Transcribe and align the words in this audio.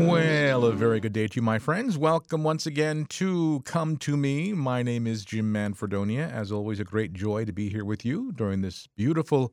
Well, 0.00 0.64
a 0.64 0.72
very 0.72 0.98
good 0.98 1.12
day 1.12 1.28
to 1.28 1.36
you, 1.36 1.42
my 1.42 1.58
friends. 1.58 1.98
Welcome 1.98 2.42
once 2.42 2.64
again 2.64 3.04
to 3.10 3.60
Come 3.66 3.98
to 3.98 4.16
Me. 4.16 4.54
My 4.54 4.82
name 4.82 5.06
is 5.06 5.26
Jim 5.26 5.52
Manfredonia. 5.52 6.32
As 6.32 6.50
always, 6.50 6.80
a 6.80 6.84
great 6.84 7.12
joy 7.12 7.44
to 7.44 7.52
be 7.52 7.68
here 7.68 7.84
with 7.84 8.02
you 8.02 8.32
during 8.32 8.62
this 8.62 8.88
beautiful 8.96 9.52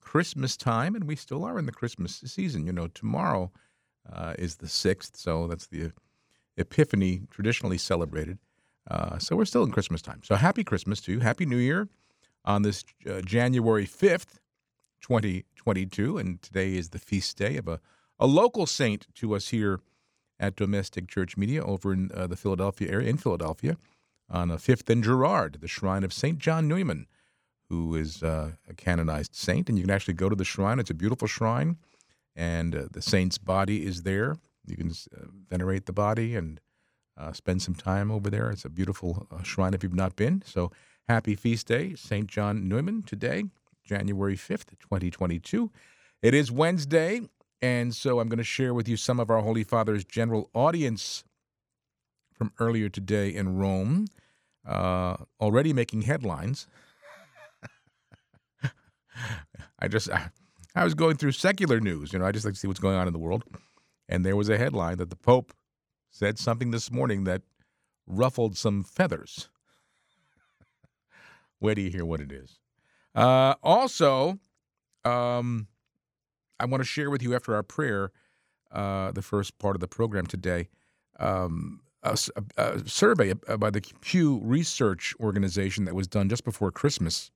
Christmas 0.00 0.56
time, 0.56 0.94
and 0.94 1.08
we 1.08 1.16
still 1.16 1.44
are 1.44 1.58
in 1.58 1.66
the 1.66 1.72
Christmas 1.72 2.22
season. 2.24 2.64
You 2.64 2.72
know, 2.72 2.86
tomorrow 2.86 3.50
uh, 4.10 4.34
is 4.38 4.58
the 4.58 4.68
6th, 4.68 5.16
so 5.16 5.48
that's 5.48 5.66
the 5.66 5.90
Epiphany 6.56 7.22
traditionally 7.28 7.76
celebrated. 7.76 8.38
Uh, 8.88 9.18
so 9.18 9.34
we're 9.34 9.46
still 9.46 9.64
in 9.64 9.72
Christmas 9.72 10.00
time. 10.00 10.20
So 10.22 10.36
happy 10.36 10.62
Christmas 10.62 11.00
to 11.02 11.12
you. 11.12 11.18
Happy 11.18 11.44
New 11.44 11.56
Year 11.56 11.88
on 12.44 12.62
this 12.62 12.84
uh, 13.10 13.20
January 13.22 13.86
5th, 13.86 14.38
2022. 15.00 16.18
And 16.18 16.40
today 16.40 16.76
is 16.76 16.90
the 16.90 17.00
feast 17.00 17.36
day 17.36 17.56
of 17.56 17.66
a, 17.66 17.80
a 18.18 18.26
local 18.26 18.66
saint 18.66 19.06
to 19.14 19.34
us 19.34 19.48
here 19.48 19.80
at 20.40 20.56
Domestic 20.56 21.08
Church 21.08 21.36
Media 21.36 21.62
over 21.62 21.92
in 21.92 22.10
uh, 22.14 22.26
the 22.26 22.36
Philadelphia 22.36 22.90
area, 22.90 23.08
in 23.08 23.16
Philadelphia, 23.16 23.76
on 24.30 24.50
a 24.50 24.56
5th 24.56 24.88
and 24.90 25.02
Girard, 25.02 25.58
the 25.60 25.68
shrine 25.68 26.04
of 26.04 26.12
St. 26.12 26.38
John 26.38 26.68
Neumann, 26.68 27.06
who 27.68 27.94
is 27.94 28.22
uh, 28.22 28.52
a 28.68 28.74
canonized 28.74 29.34
saint. 29.34 29.68
And 29.68 29.78
you 29.78 29.84
can 29.84 29.90
actually 29.90 30.14
go 30.14 30.28
to 30.28 30.36
the 30.36 30.44
shrine. 30.44 30.78
It's 30.78 30.90
a 30.90 30.94
beautiful 30.94 31.28
shrine, 31.28 31.76
and 32.36 32.74
uh, 32.74 32.88
the 32.90 33.02
saint's 33.02 33.38
body 33.38 33.84
is 33.84 34.02
there. 34.02 34.36
You 34.66 34.76
can 34.76 34.90
uh, 34.90 35.26
venerate 35.48 35.86
the 35.86 35.92
body 35.92 36.36
and 36.36 36.60
uh, 37.16 37.32
spend 37.32 37.62
some 37.62 37.74
time 37.74 38.10
over 38.10 38.30
there. 38.30 38.50
It's 38.50 38.64
a 38.64 38.70
beautiful 38.70 39.26
uh, 39.30 39.42
shrine 39.42 39.74
if 39.74 39.82
you've 39.82 39.94
not 39.94 40.14
been. 40.14 40.42
So 40.44 40.70
happy 41.08 41.34
feast 41.34 41.66
day, 41.66 41.94
St. 41.94 42.26
John 42.26 42.68
Neumann, 42.68 43.02
today, 43.02 43.44
January 43.82 44.36
5th, 44.36 44.78
2022. 44.78 45.70
It 46.20 46.34
is 46.34 46.52
Wednesday, 46.52 47.22
and 47.60 47.94
so 47.94 48.20
I'm 48.20 48.28
going 48.28 48.38
to 48.38 48.44
share 48.44 48.72
with 48.72 48.88
you 48.88 48.96
some 48.96 49.18
of 49.18 49.30
our 49.30 49.40
Holy 49.40 49.64
Father's 49.64 50.04
general 50.04 50.50
audience 50.54 51.24
from 52.34 52.52
earlier 52.60 52.88
today 52.88 53.34
in 53.34 53.56
Rome, 53.56 54.06
uh, 54.66 55.16
already 55.40 55.72
making 55.72 56.02
headlines. 56.02 56.68
I 59.80 59.88
just, 59.88 60.08
I, 60.10 60.30
I 60.74 60.84
was 60.84 60.94
going 60.94 61.16
through 61.16 61.32
secular 61.32 61.80
news. 61.80 62.12
You 62.12 62.20
know, 62.20 62.26
I 62.26 62.32
just 62.32 62.44
like 62.44 62.54
to 62.54 62.60
see 62.60 62.68
what's 62.68 62.80
going 62.80 62.96
on 62.96 63.08
in 63.08 63.12
the 63.12 63.18
world. 63.18 63.42
And 64.08 64.24
there 64.24 64.36
was 64.36 64.48
a 64.48 64.56
headline 64.56 64.98
that 64.98 65.10
the 65.10 65.16
Pope 65.16 65.52
said 66.10 66.38
something 66.38 66.70
this 66.70 66.90
morning 66.90 67.24
that 67.24 67.42
ruffled 68.06 68.56
some 68.56 68.84
feathers. 68.84 69.48
Wait 71.60 71.74
till 71.74 71.84
you 71.84 71.90
hear 71.90 72.04
what 72.04 72.20
it 72.20 72.30
is. 72.30 72.60
Uh, 73.14 73.54
also, 73.62 74.38
um, 75.04 75.66
I 76.60 76.66
want 76.66 76.80
to 76.80 76.86
share 76.86 77.10
with 77.10 77.22
you 77.22 77.34
after 77.34 77.54
our 77.54 77.62
prayer, 77.62 78.10
uh, 78.70 79.12
the 79.12 79.22
first 79.22 79.58
part 79.58 79.76
of 79.76 79.80
the 79.80 79.88
program 79.88 80.26
today, 80.26 80.68
um, 81.18 81.80
a, 82.02 82.18
a, 82.56 82.88
survey 82.88 83.32
by 83.32 83.70
the 83.70 83.80
Pew 84.00 84.40
Research 84.42 85.14
Organization 85.20 85.84
that 85.84 85.94
was 85.94 86.06
done 86.06 86.28
just 86.28 86.44
before 86.44 86.70
Christmas. 86.70 87.30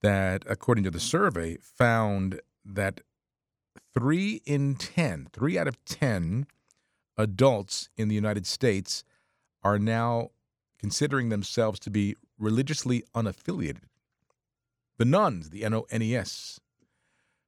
That, 0.00 0.44
according 0.48 0.84
to 0.84 0.90
the 0.90 0.98
survey, 0.98 1.58
found 1.60 2.40
that 2.64 3.00
three 3.94 4.40
in 4.44 4.74
10, 4.74 5.28
three 5.32 5.56
out 5.56 5.68
of 5.68 5.82
10 5.84 6.46
adults 7.16 7.88
in 7.96 8.08
the 8.08 8.14
United 8.14 8.46
States 8.46 9.04
are 9.62 9.78
now 9.78 10.30
considering 10.78 11.28
themselves 11.28 11.78
to 11.80 11.90
be 11.90 12.16
religiously 12.38 13.04
unaffiliated. 13.14 13.84
The 14.98 15.04
nones, 15.04 15.50
the 15.50 15.64
N 15.64 15.74
O 15.74 15.86
N 15.90 16.02
E 16.02 16.16
S. 16.16 16.60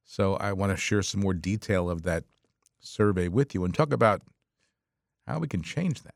So 0.04 0.34
I 0.36 0.52
want 0.52 0.70
to 0.70 0.76
share 0.76 1.02
some 1.02 1.20
more 1.20 1.34
detail 1.34 1.90
of 1.90 2.02
that 2.02 2.24
survey 2.80 3.28
with 3.28 3.54
you 3.54 3.64
and 3.64 3.74
talk 3.74 3.92
about 3.92 4.22
how 5.26 5.38
we 5.38 5.48
can 5.48 5.62
change 5.62 6.02
that. 6.02 6.14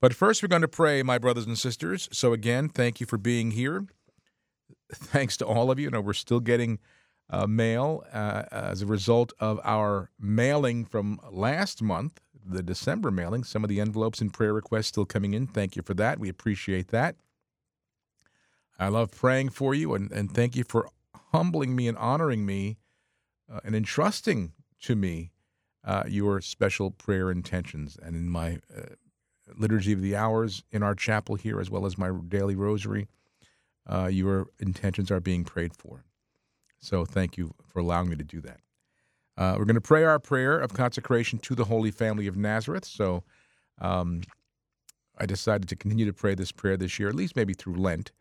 But 0.00 0.12
first, 0.12 0.42
we're 0.42 0.48
going 0.48 0.62
to 0.62 0.68
pray, 0.68 1.02
my 1.02 1.18
brothers 1.18 1.46
and 1.46 1.56
sisters. 1.56 2.08
So 2.12 2.32
again, 2.32 2.68
thank 2.68 3.00
you 3.00 3.06
for 3.06 3.16
being 3.16 3.52
here. 3.52 3.86
Thanks 4.92 5.36
to 5.38 5.46
all 5.46 5.70
of 5.70 5.78
you. 5.78 5.88
Know, 5.88 6.00
we're 6.00 6.12
still 6.12 6.40
getting 6.40 6.78
uh, 7.30 7.46
mail 7.46 8.04
uh, 8.12 8.42
as 8.52 8.82
a 8.82 8.86
result 8.86 9.32
of 9.38 9.60
our 9.64 10.10
mailing 10.20 10.84
from 10.84 11.20
last 11.30 11.80
month, 11.80 12.20
the 12.44 12.62
December 12.62 13.10
mailing. 13.10 13.44
Some 13.44 13.64
of 13.64 13.70
the 13.70 13.80
envelopes 13.80 14.20
and 14.20 14.32
prayer 14.32 14.52
requests 14.52 14.88
still 14.88 15.06
coming 15.06 15.32
in. 15.32 15.46
Thank 15.46 15.76
you 15.76 15.82
for 15.82 15.94
that. 15.94 16.18
We 16.18 16.28
appreciate 16.28 16.88
that. 16.88 17.16
I 18.78 18.88
love 18.88 19.12
praying 19.12 19.50
for 19.50 19.74
you, 19.74 19.94
and, 19.94 20.10
and 20.10 20.30
thank 20.30 20.56
you 20.56 20.64
for 20.64 20.88
humbling 21.32 21.74
me 21.74 21.88
and 21.88 21.96
honoring 21.96 22.44
me 22.44 22.76
uh, 23.52 23.60
and 23.64 23.74
entrusting 23.74 24.52
to 24.80 24.96
me 24.96 25.30
uh, 25.84 26.04
your 26.06 26.40
special 26.40 26.90
prayer 26.90 27.30
intentions. 27.30 27.98
And 28.02 28.16
in 28.16 28.28
my 28.28 28.58
uh, 28.76 28.94
liturgy 29.56 29.92
of 29.92 30.00
the 30.00 30.16
hours 30.16 30.64
in 30.70 30.82
our 30.82 30.94
chapel 30.94 31.34
here, 31.34 31.60
as 31.60 31.70
well 31.70 31.86
as 31.86 31.98
my 31.98 32.10
daily 32.28 32.54
rosary, 32.54 33.08
uh, 33.86 34.06
your 34.06 34.48
intentions 34.58 35.10
are 35.10 35.20
being 35.20 35.44
prayed 35.44 35.74
for. 35.76 36.04
So 36.78 37.04
thank 37.04 37.36
you 37.36 37.54
for 37.66 37.78
allowing 37.80 38.08
me 38.08 38.16
to 38.16 38.24
do 38.24 38.40
that. 38.42 38.60
Uh, 39.36 39.56
we're 39.58 39.64
going 39.64 39.74
to 39.74 39.80
pray 39.80 40.04
our 40.04 40.18
prayer 40.18 40.58
of 40.58 40.72
consecration 40.72 41.38
to 41.40 41.54
the 41.54 41.64
Holy 41.64 41.90
Family 41.90 42.26
of 42.26 42.36
Nazareth. 42.36 42.84
So 42.84 43.24
um, 43.80 44.22
I 45.18 45.26
decided 45.26 45.68
to 45.68 45.76
continue 45.76 46.06
to 46.06 46.12
pray 46.12 46.34
this 46.34 46.52
prayer 46.52 46.76
this 46.76 46.98
year, 46.98 47.08
at 47.08 47.14
least 47.14 47.36
maybe 47.36 47.52
through 47.52 47.76
Lent, 47.76 48.12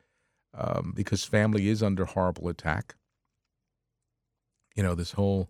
um, 0.57 0.93
because 0.95 1.23
family 1.23 1.67
is 1.67 1.83
under 1.83 2.05
horrible 2.05 2.47
attack. 2.47 2.95
You 4.75 4.83
know, 4.83 4.95
this 4.95 5.13
whole 5.13 5.49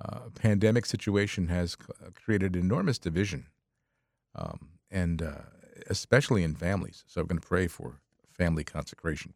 uh, 0.00 0.30
pandemic 0.34 0.86
situation 0.86 1.48
has 1.48 1.76
created 2.14 2.56
enormous 2.56 2.98
division, 2.98 3.46
um, 4.34 4.68
and 4.90 5.22
uh, 5.22 5.42
especially 5.88 6.42
in 6.42 6.54
families. 6.54 7.04
So 7.06 7.20
I'm 7.20 7.26
going 7.26 7.40
to 7.40 7.46
pray 7.46 7.66
for 7.66 8.00
family 8.30 8.64
consecration. 8.64 9.34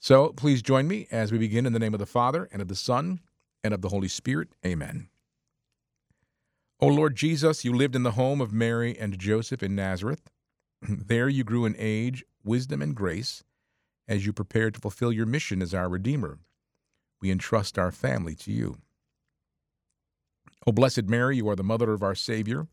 So 0.00 0.28
please 0.28 0.62
join 0.62 0.86
me 0.86 1.08
as 1.10 1.32
we 1.32 1.38
begin 1.38 1.66
in 1.66 1.72
the 1.72 1.78
name 1.78 1.94
of 1.94 2.00
the 2.00 2.06
Father, 2.06 2.48
and 2.52 2.62
of 2.62 2.68
the 2.68 2.76
Son, 2.76 3.20
and 3.64 3.74
of 3.74 3.82
the 3.82 3.88
Holy 3.88 4.08
Spirit. 4.08 4.48
Amen. 4.64 5.08
O 6.80 6.86
Lord 6.86 7.16
Jesus, 7.16 7.64
you 7.64 7.72
lived 7.72 7.96
in 7.96 8.04
the 8.04 8.12
home 8.12 8.40
of 8.40 8.52
Mary 8.52 8.96
and 8.96 9.18
Joseph 9.18 9.62
in 9.64 9.74
Nazareth. 9.74 10.30
there 10.82 11.28
you 11.28 11.42
grew 11.42 11.64
in 11.64 11.74
age, 11.76 12.24
wisdom, 12.44 12.80
and 12.80 12.94
grace 12.94 13.42
as 14.06 14.24
you 14.24 14.32
prepared 14.32 14.74
to 14.74 14.80
fulfill 14.80 15.12
your 15.12 15.26
mission 15.26 15.60
as 15.60 15.74
our 15.74 15.88
Redeemer. 15.88 16.38
We 17.20 17.30
entrust 17.30 17.78
our 17.78 17.92
family 17.92 18.34
to 18.36 18.52
you. 18.52 18.78
O 20.66 20.72
Blessed 20.72 21.04
Mary, 21.04 21.36
you 21.36 21.48
are 21.48 21.56
the 21.56 21.64
mother 21.64 21.92
of 21.92 22.02
our 22.02 22.14
Savior. 22.14 22.68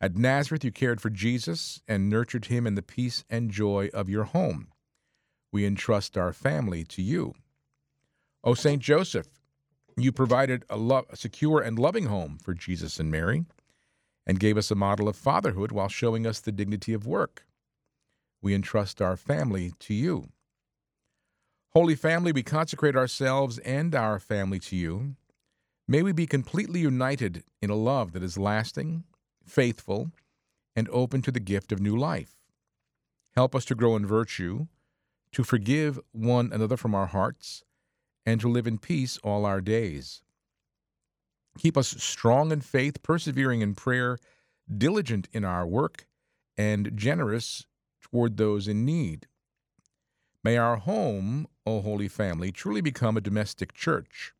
At 0.00 0.16
Nazareth, 0.16 0.64
you 0.64 0.72
cared 0.72 1.00
for 1.00 1.10
Jesus 1.10 1.80
and 1.88 2.08
nurtured 2.08 2.46
him 2.46 2.66
in 2.66 2.74
the 2.74 2.82
peace 2.82 3.24
and 3.28 3.50
joy 3.50 3.88
of 3.92 4.08
your 4.08 4.24
home 4.24 4.68
we 5.56 5.64
entrust 5.64 6.18
our 6.18 6.34
family 6.34 6.84
to 6.84 7.00
you. 7.00 7.34
O 8.44 8.52
Saint 8.52 8.82
Joseph, 8.82 9.26
you 9.96 10.12
provided 10.12 10.66
a, 10.68 10.76
lo- 10.76 11.06
a 11.08 11.16
secure 11.16 11.62
and 11.62 11.78
loving 11.78 12.04
home 12.04 12.36
for 12.42 12.52
Jesus 12.52 13.00
and 13.00 13.10
Mary 13.10 13.46
and 14.26 14.38
gave 14.38 14.58
us 14.58 14.70
a 14.70 14.74
model 14.74 15.08
of 15.08 15.16
fatherhood 15.16 15.72
while 15.72 15.88
showing 15.88 16.26
us 16.26 16.40
the 16.40 16.52
dignity 16.52 16.92
of 16.92 17.06
work. 17.06 17.46
We 18.42 18.54
entrust 18.54 19.00
our 19.00 19.16
family 19.16 19.72
to 19.80 19.94
you. 19.94 20.28
Holy 21.76 21.94
Family, 21.94 22.32
we 22.32 22.42
consecrate 22.42 22.96
ourselves 22.96 23.58
and 23.58 23.94
our 23.94 24.18
family 24.18 24.58
to 24.60 24.74
you. 24.74 25.14
May 25.86 26.02
we 26.02 26.10
be 26.10 26.26
completely 26.26 26.80
united 26.80 27.44
in 27.60 27.68
a 27.68 27.74
love 27.74 28.12
that 28.12 28.22
is 28.22 28.38
lasting, 28.38 29.04
faithful, 29.44 30.10
and 30.74 30.88
open 30.88 31.20
to 31.20 31.30
the 31.30 31.38
gift 31.38 31.72
of 31.72 31.80
new 31.82 31.94
life. 31.94 32.34
Help 33.34 33.54
us 33.54 33.66
to 33.66 33.74
grow 33.74 33.94
in 33.94 34.06
virtue 34.06 34.68
to 35.32 35.44
forgive 35.44 36.00
one 36.12 36.50
another 36.50 36.78
from 36.78 36.94
our 36.94 37.08
hearts, 37.08 37.62
and 38.24 38.40
to 38.40 38.48
live 38.48 38.66
in 38.66 38.78
peace 38.78 39.18
all 39.18 39.44
our 39.44 39.60
days. 39.60 40.22
Keep 41.58 41.76
us 41.76 41.88
strong 42.02 42.52
in 42.52 42.62
faith, 42.62 43.02
persevering 43.02 43.60
in 43.60 43.74
prayer, 43.74 44.16
diligent 44.74 45.28
in 45.30 45.44
our 45.44 45.66
work, 45.66 46.06
and 46.56 46.96
generous 46.96 47.66
toward 48.00 48.38
those 48.38 48.66
in 48.66 48.86
need. 48.86 49.26
May 50.46 50.58
our 50.58 50.76
home, 50.76 51.48
O 51.66 51.80
Holy 51.80 52.06
Family, 52.06 52.52
truly 52.52 52.80
become 52.80 53.16
a 53.16 53.20
domestic 53.20 53.74
church 53.74 54.32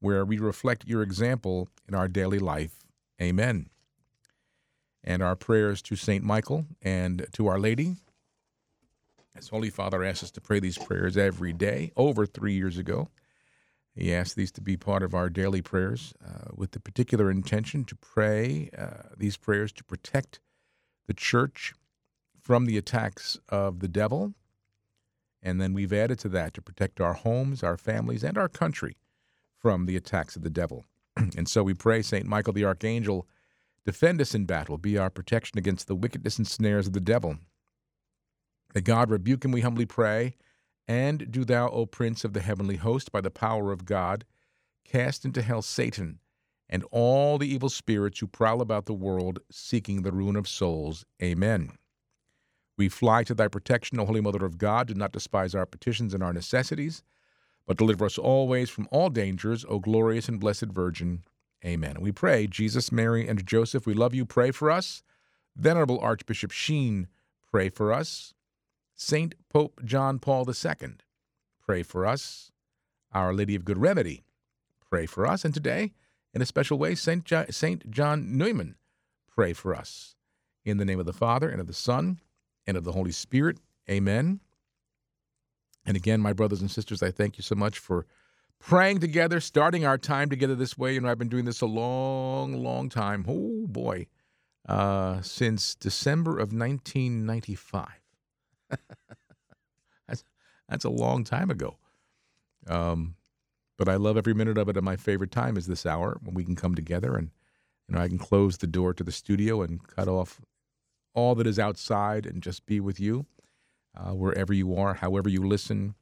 where 0.00 0.24
we 0.24 0.40
reflect 0.40 0.88
your 0.88 1.02
example 1.02 1.68
in 1.86 1.94
our 1.94 2.08
daily 2.08 2.40
life. 2.40 2.80
Amen. 3.22 3.70
And 5.04 5.22
our 5.22 5.36
prayers 5.36 5.82
to 5.82 5.94
St. 5.94 6.24
Michael 6.24 6.66
and 6.82 7.28
to 7.34 7.46
Our 7.46 7.60
Lady 7.60 7.94
As 9.36 9.50
Holy 9.50 9.70
Father 9.70 10.02
asks 10.02 10.24
us 10.24 10.30
to 10.32 10.40
pray 10.40 10.58
these 10.58 10.78
prayers 10.78 11.16
every 11.16 11.52
day, 11.52 11.92
over 11.96 12.26
three 12.26 12.54
years 12.54 12.76
ago, 12.76 13.08
he 13.94 14.12
asked 14.12 14.34
these 14.34 14.50
to 14.50 14.60
be 14.60 14.76
part 14.76 15.04
of 15.04 15.14
our 15.14 15.30
daily 15.30 15.62
prayers 15.62 16.12
uh, 16.26 16.50
with 16.56 16.72
the 16.72 16.80
particular 16.80 17.30
intention 17.30 17.84
to 17.84 17.94
pray 17.94 18.68
uh, 18.76 19.10
these 19.16 19.36
prayers 19.36 19.70
to 19.74 19.84
protect 19.84 20.40
the 21.06 21.14
church 21.14 21.72
from 22.40 22.66
the 22.66 22.76
attacks 22.76 23.38
of 23.48 23.78
the 23.78 23.86
devil. 23.86 24.34
And 25.46 25.60
then 25.60 25.74
we've 25.74 25.92
added 25.92 26.18
to 26.18 26.28
that 26.30 26.54
to 26.54 26.60
protect 26.60 27.00
our 27.00 27.12
homes, 27.12 27.62
our 27.62 27.76
families, 27.76 28.24
and 28.24 28.36
our 28.36 28.48
country 28.48 28.96
from 29.56 29.86
the 29.86 29.94
attacks 29.94 30.34
of 30.34 30.42
the 30.42 30.50
devil. 30.50 30.84
and 31.16 31.48
so 31.48 31.62
we 31.62 31.72
pray, 31.72 32.02
St. 32.02 32.26
Michael 32.26 32.52
the 32.52 32.64
Archangel, 32.64 33.28
defend 33.84 34.20
us 34.20 34.34
in 34.34 34.44
battle, 34.44 34.76
be 34.76 34.98
our 34.98 35.08
protection 35.08 35.56
against 35.56 35.86
the 35.86 35.94
wickedness 35.94 36.38
and 36.38 36.48
snares 36.48 36.88
of 36.88 36.94
the 36.94 37.00
devil. 37.00 37.38
That 38.74 38.80
God 38.80 39.08
rebuke 39.08 39.44
him, 39.44 39.52
we 39.52 39.60
humbly 39.60 39.86
pray. 39.86 40.34
And 40.88 41.30
do 41.30 41.44
thou, 41.44 41.68
O 41.68 41.86
Prince 41.86 42.24
of 42.24 42.32
the 42.32 42.40
heavenly 42.40 42.76
host, 42.76 43.12
by 43.12 43.20
the 43.20 43.30
power 43.30 43.70
of 43.70 43.84
God, 43.84 44.24
cast 44.84 45.24
into 45.24 45.42
hell 45.42 45.62
Satan 45.62 46.18
and 46.68 46.84
all 46.90 47.38
the 47.38 47.48
evil 47.48 47.68
spirits 47.68 48.18
who 48.18 48.26
prowl 48.26 48.60
about 48.60 48.86
the 48.86 48.92
world 48.92 49.38
seeking 49.52 50.02
the 50.02 50.10
ruin 50.10 50.34
of 50.34 50.48
souls. 50.48 51.04
Amen. 51.22 51.70
We 52.76 52.88
fly 52.88 53.24
to 53.24 53.34
thy 53.34 53.48
protection, 53.48 53.98
O 53.98 54.04
Holy 54.04 54.20
Mother 54.20 54.44
of 54.44 54.58
God. 54.58 54.88
Do 54.88 54.94
not 54.94 55.12
despise 55.12 55.54
our 55.54 55.66
petitions 55.66 56.12
and 56.12 56.22
our 56.22 56.32
necessities, 56.32 57.02
but 57.66 57.78
deliver 57.78 58.04
us 58.04 58.18
always 58.18 58.68
from 58.68 58.88
all 58.90 59.08
dangers, 59.08 59.64
O 59.68 59.78
glorious 59.78 60.28
and 60.28 60.38
blessed 60.38 60.66
Virgin. 60.66 61.22
Amen. 61.64 61.92
And 61.92 62.02
we 62.02 62.12
pray, 62.12 62.46
Jesus, 62.46 62.92
Mary, 62.92 63.26
and 63.26 63.46
Joseph, 63.46 63.86
we 63.86 63.94
love 63.94 64.14
you. 64.14 64.26
Pray 64.26 64.50
for 64.50 64.70
us. 64.70 65.02
Venerable 65.56 65.98
Archbishop 66.00 66.50
Sheen, 66.50 67.08
pray 67.50 67.70
for 67.70 67.92
us. 67.92 68.34
Saint 68.94 69.34
Pope 69.48 69.80
John 69.84 70.18
Paul 70.18 70.46
II, 70.48 70.96
pray 71.64 71.82
for 71.82 72.06
us. 72.06 72.52
Our 73.12 73.32
Lady 73.32 73.54
of 73.54 73.64
Good 73.64 73.78
Remedy, 73.78 74.24
pray 74.90 75.06
for 75.06 75.26
us. 75.26 75.44
And 75.44 75.54
today, 75.54 75.94
in 76.34 76.42
a 76.42 76.46
special 76.46 76.78
way, 76.78 76.94
Saint 76.94 77.32
Saint 77.50 77.90
John 77.90 78.36
Neumann, 78.36 78.76
pray 79.26 79.54
for 79.54 79.74
us. 79.74 80.14
In 80.64 80.76
the 80.76 80.84
name 80.84 81.00
of 81.00 81.06
the 81.06 81.12
Father, 81.12 81.48
and 81.48 81.60
of 81.60 81.66
the 81.66 81.72
Son, 81.72 82.20
and 82.66 82.76
of 82.76 82.84
the 82.84 82.92
Holy 82.92 83.12
Spirit. 83.12 83.58
Amen. 83.88 84.40
And 85.84 85.96
again, 85.96 86.20
my 86.20 86.32
brothers 86.32 86.60
and 86.60 86.70
sisters, 86.70 87.02
I 87.02 87.10
thank 87.10 87.38
you 87.38 87.42
so 87.42 87.54
much 87.54 87.78
for 87.78 88.06
praying 88.58 89.00
together, 89.00 89.40
starting 89.40 89.84
our 89.84 89.98
time 89.98 90.28
together 90.28 90.54
this 90.54 90.76
way. 90.76 90.94
You 90.94 91.00
know, 91.00 91.08
I've 91.08 91.18
been 91.18 91.28
doing 91.28 91.44
this 91.44 91.60
a 91.60 91.66
long, 91.66 92.62
long 92.62 92.88
time. 92.88 93.24
Oh, 93.28 93.66
boy. 93.68 94.08
Uh, 94.68 95.20
since 95.22 95.76
December 95.76 96.32
of 96.32 96.52
1995. 96.52 97.86
that's, 100.08 100.24
that's 100.68 100.84
a 100.84 100.90
long 100.90 101.22
time 101.22 101.50
ago. 101.50 101.76
Um, 102.66 103.14
but 103.78 103.88
I 103.88 103.94
love 103.94 104.16
every 104.16 104.34
minute 104.34 104.58
of 104.58 104.68
it. 104.68 104.76
And 104.76 104.84
my 104.84 104.96
favorite 104.96 105.30
time 105.30 105.56
is 105.56 105.66
this 105.66 105.86
hour 105.86 106.18
when 106.22 106.34
we 106.34 106.44
can 106.44 106.56
come 106.56 106.74
together 106.74 107.14
and, 107.14 107.30
you 107.88 107.94
know, 107.94 108.00
I 108.00 108.08
can 108.08 108.18
close 108.18 108.56
the 108.56 108.66
door 108.66 108.92
to 108.94 109.04
the 109.04 109.12
studio 109.12 109.62
and 109.62 109.80
cut 109.86 110.08
off 110.08 110.40
all 111.16 111.34
that 111.34 111.46
is 111.46 111.58
outside 111.58 112.26
and 112.26 112.42
just 112.42 112.66
be 112.66 112.78
with 112.78 113.00
you 113.00 113.26
uh, 113.96 114.12
wherever 114.12 114.52
you 114.52 114.76
are, 114.76 114.94
however 114.94 115.28
you 115.28 115.44
listen 115.44 115.94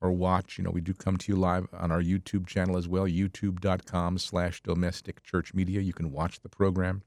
or 0.00 0.10
watch. 0.10 0.58
You 0.58 0.64
know, 0.64 0.70
we 0.70 0.80
do 0.80 0.94
come 0.94 1.16
to 1.18 1.32
you 1.32 1.38
live 1.38 1.68
on 1.72 1.92
our 1.92 2.02
YouTube 2.02 2.46
channel 2.46 2.76
as 2.76 2.88
well, 2.88 3.04
youtube.com 3.04 4.18
slash 4.18 4.62
domestic 4.62 5.22
church 5.22 5.54
media. 5.54 5.80
You 5.80 5.92
can 5.92 6.10
watch 6.10 6.40
the 6.40 6.48
program. 6.48 7.02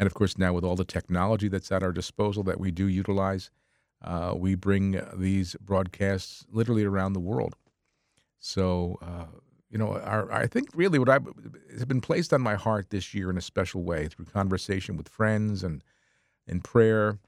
And 0.00 0.06
of 0.06 0.14
course, 0.14 0.38
now 0.38 0.52
with 0.52 0.64
all 0.64 0.76
the 0.76 0.84
technology 0.84 1.48
that's 1.48 1.70
at 1.70 1.82
our 1.82 1.92
disposal 1.92 2.42
that 2.44 2.58
we 2.58 2.70
do 2.70 2.88
utilize, 2.88 3.50
uh, 4.02 4.32
we 4.36 4.54
bring 4.54 5.00
these 5.14 5.56
broadcasts 5.60 6.46
literally 6.50 6.84
around 6.84 7.12
the 7.12 7.20
world. 7.20 7.54
So, 8.38 8.98
uh, 9.02 9.38
you 9.70 9.76
know, 9.76 9.98
our, 9.98 10.32
I 10.32 10.46
think 10.46 10.70
really 10.74 10.98
what 10.98 11.08
I 11.08 11.18
has 11.72 11.84
been 11.84 12.00
placed 12.00 12.32
on 12.32 12.40
my 12.40 12.54
heart 12.54 12.90
this 12.90 13.12
year 13.12 13.28
in 13.28 13.36
a 13.36 13.42
special 13.42 13.82
way 13.82 14.06
through 14.06 14.26
conversation 14.26 14.96
with 14.96 15.08
friends 15.08 15.62
and 15.62 15.82
in 16.48 16.60
prayer 16.60 17.18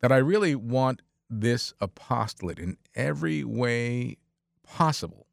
that 0.00 0.12
I 0.12 0.18
really 0.18 0.54
want 0.54 1.02
this 1.28 1.74
apostolate 1.80 2.58
in 2.58 2.76
every 2.94 3.44
way 3.44 4.18
possible. 4.62 5.26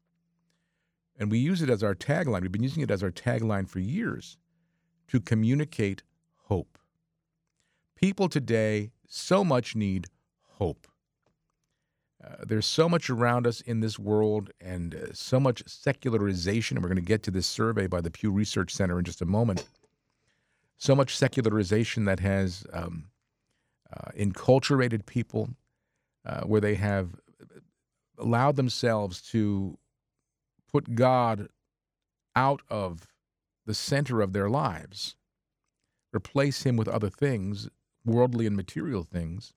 And 1.16 1.30
we 1.30 1.38
use 1.38 1.62
it 1.62 1.70
as 1.70 1.82
our 1.82 1.94
tagline. 1.94 2.42
We've 2.42 2.50
been 2.50 2.62
using 2.62 2.82
it 2.82 2.90
as 2.90 3.02
our 3.02 3.10
tagline 3.10 3.68
for 3.68 3.78
years 3.78 4.36
to 5.08 5.20
communicate 5.20 6.02
hope. 6.44 6.78
People 7.94 8.28
today 8.28 8.90
so 9.06 9.44
much 9.44 9.76
need 9.76 10.06
hope. 10.42 10.88
Uh, 12.22 12.36
there's 12.46 12.66
so 12.66 12.88
much 12.88 13.10
around 13.10 13.46
us 13.46 13.60
in 13.60 13.80
this 13.80 13.98
world 13.98 14.50
and 14.60 14.94
uh, 14.94 15.12
so 15.12 15.38
much 15.38 15.62
secularization. 15.66 16.76
And 16.76 16.82
we're 16.82 16.88
going 16.88 16.96
to 16.96 17.02
get 17.02 17.22
to 17.24 17.30
this 17.30 17.46
survey 17.46 17.86
by 17.86 18.00
the 18.00 18.10
Pew 18.10 18.30
Research 18.30 18.74
Center 18.74 18.98
in 18.98 19.04
just 19.04 19.22
a 19.22 19.26
moment. 19.26 19.68
So 20.76 20.94
much 20.94 21.16
secularization 21.16 22.04
that 22.04 22.20
has 22.20 22.66
um, 22.72 23.06
uh, 23.92 24.10
enculturated 24.18 25.06
people, 25.06 25.50
uh, 26.26 26.42
where 26.42 26.60
they 26.60 26.74
have 26.74 27.10
allowed 28.18 28.56
themselves 28.56 29.20
to 29.30 29.78
put 30.70 30.94
God 30.94 31.48
out 32.36 32.60
of 32.68 33.06
the 33.66 33.74
center 33.74 34.20
of 34.20 34.32
their 34.32 34.48
lives, 34.48 35.16
replace 36.12 36.64
him 36.64 36.76
with 36.76 36.88
other 36.88 37.10
things, 37.10 37.68
worldly 38.04 38.46
and 38.46 38.56
material 38.56 39.04
things, 39.04 39.54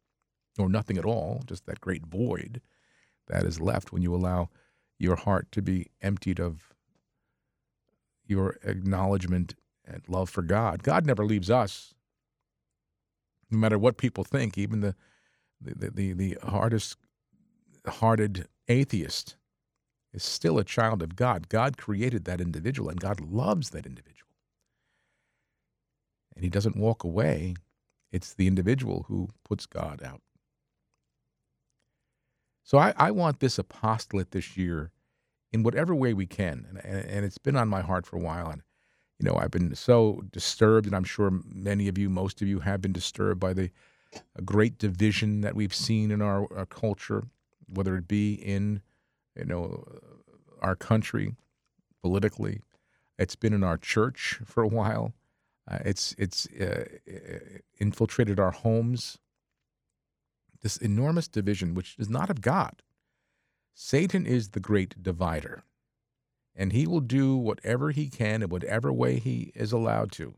or 0.57 0.69
nothing 0.69 0.97
at 0.97 1.05
all, 1.05 1.43
just 1.45 1.65
that 1.65 1.81
great 1.81 2.05
void 2.05 2.61
that 3.27 3.43
is 3.43 3.59
left 3.59 3.91
when 3.91 4.01
you 4.01 4.15
allow 4.15 4.49
your 4.97 5.15
heart 5.15 5.51
to 5.51 5.61
be 5.61 5.87
emptied 6.01 6.39
of 6.39 6.73
your 8.25 8.57
acknowledgement 8.63 9.55
and 9.87 10.03
love 10.07 10.29
for 10.29 10.41
God. 10.41 10.83
God 10.83 11.05
never 11.05 11.25
leaves 11.25 11.49
us 11.49 11.93
no 13.49 13.57
matter 13.57 13.79
what 13.79 13.97
people 13.97 14.23
think, 14.23 14.57
even 14.57 14.81
the 14.81 14.95
the 15.61 15.89
the, 15.89 16.13
the 16.13 16.37
hardest 16.43 16.97
hearted 17.85 18.47
atheist 18.67 19.37
is 20.13 20.23
still 20.23 20.57
a 20.57 20.63
child 20.63 21.01
of 21.01 21.15
God. 21.15 21.49
God 21.49 21.77
created 21.77 22.25
that 22.25 22.41
individual 22.41 22.89
and 22.89 22.99
God 22.99 23.19
loves 23.19 23.69
that 23.71 23.85
individual. 23.85 24.29
And 26.35 26.43
he 26.43 26.49
doesn't 26.49 26.77
walk 26.77 27.03
away. 27.03 27.55
It's 28.11 28.33
the 28.33 28.47
individual 28.47 29.05
who 29.07 29.29
puts 29.43 29.65
God 29.65 30.01
out. 30.03 30.21
So 32.63 32.77
I, 32.77 32.93
I 32.97 33.11
want 33.11 33.39
this 33.39 33.57
apostolate 33.57 34.31
this 34.31 34.57
year 34.57 34.91
in 35.51 35.63
whatever 35.63 35.95
way 35.95 36.13
we 36.13 36.25
can. 36.25 36.79
And, 36.83 37.05
and, 37.05 37.25
it's 37.25 37.37
been 37.37 37.55
on 37.55 37.69
my 37.69 37.81
heart 37.81 38.05
for 38.05 38.17
a 38.17 38.21
while. 38.21 38.49
And 38.49 38.61
you 39.19 39.25
know, 39.25 39.35
I've 39.35 39.51
been 39.51 39.73
so 39.75 40.23
disturbed, 40.31 40.85
and 40.85 40.95
I'm 40.95 41.03
sure 41.03 41.31
many 41.51 41.87
of 41.87 41.97
you, 41.97 42.09
most 42.09 42.41
of 42.41 42.47
you, 42.47 42.59
have 42.59 42.81
been 42.81 42.93
disturbed 42.93 43.39
by 43.39 43.53
the 43.53 43.71
great 44.45 44.77
division 44.77 45.41
that 45.41 45.55
we've 45.55 45.73
seen 45.73 46.11
in 46.11 46.21
our, 46.21 46.51
our 46.55 46.65
culture, 46.65 47.23
whether 47.67 47.95
it 47.95 48.07
be 48.07 48.33
in, 48.33 48.81
you 49.35 49.45
know, 49.45 49.83
our 50.61 50.75
country, 50.75 51.35
politically. 52.01 52.61
It's 53.17 53.35
been 53.35 53.53
in 53.53 53.63
our 53.63 53.77
church 53.77 54.39
for 54.45 54.61
a 54.61 54.67
while. 54.67 55.13
Uh, 55.69 55.79
it's 55.83 56.15
it's 56.17 56.47
uh, 56.53 56.85
infiltrated 57.79 58.39
our 58.39 58.51
homes. 58.51 59.17
This 60.61 60.77
enormous 60.77 61.27
division, 61.27 61.73
which 61.73 61.95
is 61.99 62.09
not 62.09 62.29
of 62.29 62.41
God. 62.41 62.81
Satan 63.73 64.25
is 64.25 64.49
the 64.49 64.59
great 64.59 65.01
divider 65.01 65.63
and 66.57 66.73
he 66.73 66.87
will 66.87 66.99
do 66.99 67.37
whatever 67.37 67.91
he 67.91 68.09
can 68.09 68.41
in 68.41 68.49
whatever 68.49 68.91
way 68.91 69.19
he 69.19 69.51
is 69.55 69.71
allowed 69.71 70.11
to. 70.13 70.33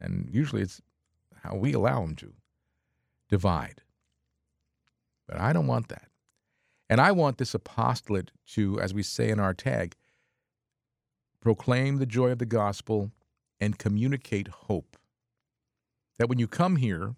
And 0.00 0.30
usually 0.32 0.62
it's 0.62 0.80
how 1.42 1.56
we 1.56 1.74
allow 1.74 2.02
him 2.02 2.16
to 2.16 2.32
divide. 3.28 3.82
But 5.28 5.38
I 5.38 5.52
don't 5.52 5.66
want 5.66 5.88
that. 5.88 6.08
And 6.88 7.00
I 7.00 7.12
want 7.12 7.38
this 7.38 7.54
apostolate 7.54 8.32
to, 8.54 8.80
as 8.80 8.94
we 8.94 9.02
say 9.02 9.28
in 9.28 9.38
our 9.38 9.54
tag, 9.54 9.94
proclaim 11.40 11.98
the 11.98 12.06
joy 12.06 12.30
of 12.30 12.38
the 12.38 12.46
gospel 12.46 13.12
and 13.60 13.78
communicate 13.78 14.48
hope. 14.48 14.96
That 16.18 16.28
when 16.28 16.38
you 16.38 16.48
come 16.48 16.76
here, 16.76 17.14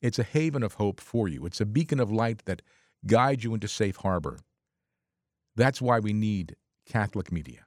it's 0.00 0.18
a 0.18 0.22
haven 0.22 0.62
of 0.62 0.74
hope 0.74 1.00
for 1.00 1.26
you. 1.26 1.44
It's 1.46 1.60
a 1.60 1.66
beacon 1.66 2.00
of 2.00 2.12
light 2.12 2.44
that 2.44 2.62
guides 3.06 3.42
you 3.42 3.54
into 3.54 3.66
safe 3.66 3.96
harbor. 3.96 4.38
That's 5.56 5.82
why 5.82 5.98
we 5.98 6.12
need 6.12 6.54
Catholic 6.88 7.30
media. 7.30 7.66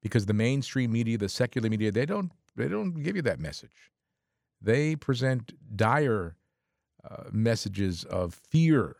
Because 0.00 0.26
the 0.26 0.34
mainstream 0.34 0.92
media, 0.92 1.18
the 1.18 1.28
secular 1.28 1.68
media, 1.68 1.92
they 1.92 2.06
don't 2.06 2.32
they 2.56 2.68
don't 2.68 3.02
give 3.02 3.16
you 3.16 3.22
that 3.22 3.40
message. 3.40 3.92
They 4.60 4.96
present 4.96 5.52
dire 5.76 6.36
uh, 7.08 7.24
messages 7.32 8.04
of 8.04 8.34
fear 8.34 8.96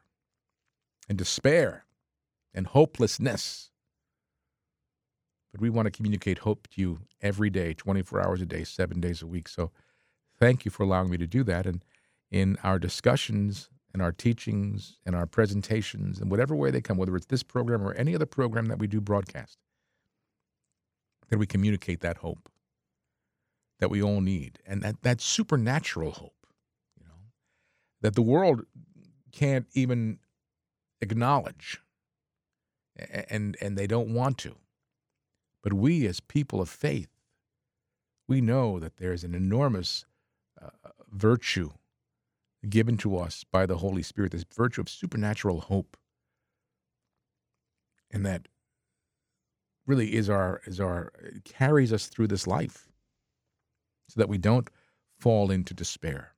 and 1.09 1.19
despair 1.19 1.87
and 2.55 2.67
hopelessness. 2.67 3.71
But 5.52 5.61
we 5.61 5.71
want 5.71 5.87
to 5.87 5.91
communicate 5.91 6.38
hope 6.38 6.69
to 6.69 6.81
you 6.81 6.99
every 7.21 7.50
day, 7.50 7.75
24 7.75 8.21
hours 8.21 8.41
a 8.41 8.47
day, 8.47 8.64
seven 8.64 9.00
days 9.00 9.23
a 9.23 9.26
week. 9.26 9.49
So 9.49 9.71
thank 10.38 10.64
you 10.64 10.71
for 10.71 10.83
allowing 10.83 11.11
me 11.11 11.19
to 11.19 11.26
do 11.26 11.45
that. 11.45 11.67
And 11.67 11.85
in 12.31 12.57
our 12.64 12.79
discussions 12.79 13.69
and 13.92 14.02
our 14.02 14.12
teachings 14.12 14.99
and 15.04 15.14
our 15.14 15.26
presentations 15.26 16.18
and 16.20 16.30
whatever 16.30 16.54
way 16.56 16.70
they 16.70 16.80
come, 16.80 16.96
whether 16.96 17.16
it's 17.16 17.26
this 17.26 17.42
program 17.42 17.82
or 17.82 17.92
any 17.94 18.14
other 18.14 18.26
program 18.26 18.66
that 18.66 18.78
we 18.78 18.87
do 18.87 19.00
broadcast, 19.00 19.58
that 21.28 21.38
we 21.38 21.46
communicate 21.46 22.00
that 22.00 22.18
hope 22.18 22.49
that 23.82 23.90
we 23.90 24.00
all 24.00 24.20
need 24.20 24.61
and 24.64 24.80
that, 24.82 25.02
that 25.02 25.20
supernatural 25.20 26.12
hope, 26.12 26.46
you 26.96 27.04
know, 27.04 27.16
that 28.00 28.14
the 28.14 28.22
world 28.22 28.64
can't 29.32 29.66
even 29.75 30.20
acknowledge 31.00 31.80
and 32.96 33.56
and 33.61 33.76
they 33.76 33.87
don't 33.87 34.14
want 34.14 34.38
to. 34.38 34.54
But 35.62 35.72
we 35.72 36.06
as 36.06 36.20
people 36.20 36.61
of 36.61 36.68
faith, 36.68 37.08
we 38.28 38.40
know 38.40 38.78
that 38.78 38.99
there's 38.99 39.25
an 39.25 39.34
enormous 39.34 40.04
uh, 40.61 40.68
virtue 41.11 41.72
given 42.69 42.97
to 42.99 43.16
us 43.16 43.45
by 43.50 43.66
the 43.66 43.78
Holy 43.78 44.02
Spirit, 44.02 44.33
this 44.33 44.45
virtue 44.54 44.81
of 44.81 44.88
supernatural 44.88 45.62
hope. 45.62 45.97
And 48.11 48.25
that 48.26 48.49
really 49.87 50.14
is 50.14 50.31
our 50.31 50.61
is 50.64 50.81
our 50.81 51.12
carries 51.45 51.92
us 51.92 52.07
through 52.07 52.28
this 52.28 52.47
life 52.47 52.88
so 54.09 54.21
that 54.21 54.28
we 54.28 54.38
don't 54.38 54.69
fall 55.19 55.50
into 55.50 55.75
despair. 55.75 56.35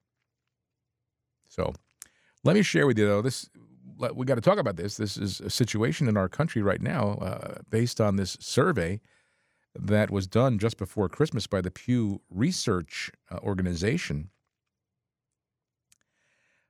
So 1.49 1.75
let 2.43 2.55
me 2.55 2.63
share 2.63 2.87
with 2.87 2.99
you 2.99 3.07
though 3.07 3.23
this 3.23 3.51
we 4.15 4.27
got 4.27 4.35
to 4.35 4.41
talk 4.41 4.59
about 4.59 4.77
this. 4.77 4.97
This 4.97 5.17
is 5.17 5.41
a 5.41 5.51
situation 5.51 6.09
in 6.09 6.17
our 6.17 6.29
country 6.29 6.63
right 6.63 6.81
now 6.81 7.13
uh, 7.21 7.59
based 7.71 8.01
on 8.01 8.17
this 8.17 8.37
survey 8.41 9.01
that 9.75 10.11
was 10.11 10.27
done 10.27 10.59
just 10.59 10.79
before 10.79 11.09
Christmas 11.09 11.47
by 11.47 11.61
the 11.61 11.71
Pew 11.71 12.21
Research 12.31 13.11
uh, 13.31 13.39
Organization. 13.39 14.31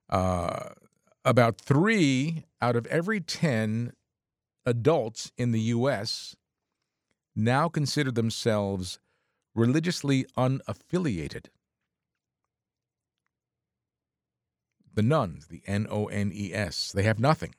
Uh, 0.08 0.70
about 1.24 1.58
three 1.58 2.44
out 2.60 2.76
of 2.76 2.86
every 2.86 3.20
10 3.20 3.92
adults 4.66 5.32
in 5.36 5.52
the 5.52 5.60
U.S. 5.60 6.36
now 7.34 7.68
consider 7.68 8.10
themselves 8.10 8.98
religiously 9.54 10.26
unaffiliated. 10.36 11.46
The 14.92 15.02
nones, 15.02 15.48
the 15.48 15.62
N 15.66 15.86
O 15.90 16.06
N 16.06 16.30
E 16.32 16.52
S, 16.54 16.92
they 16.92 17.02
have 17.02 17.18
nothing. 17.18 17.54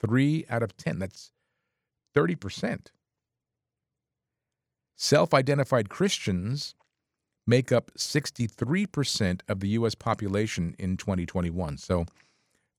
Three 0.00 0.44
out 0.50 0.62
of 0.62 0.76
10, 0.76 0.98
that's 0.98 1.30
30%. 2.14 2.88
Self 4.96 5.34
identified 5.34 5.88
Christians 5.88 6.74
make 7.46 7.70
up 7.70 7.92
63% 7.96 9.40
of 9.48 9.60
the 9.60 9.68
U.S. 9.68 9.94
population 9.94 10.74
in 10.78 10.96
2021. 10.96 11.78
So, 11.78 12.06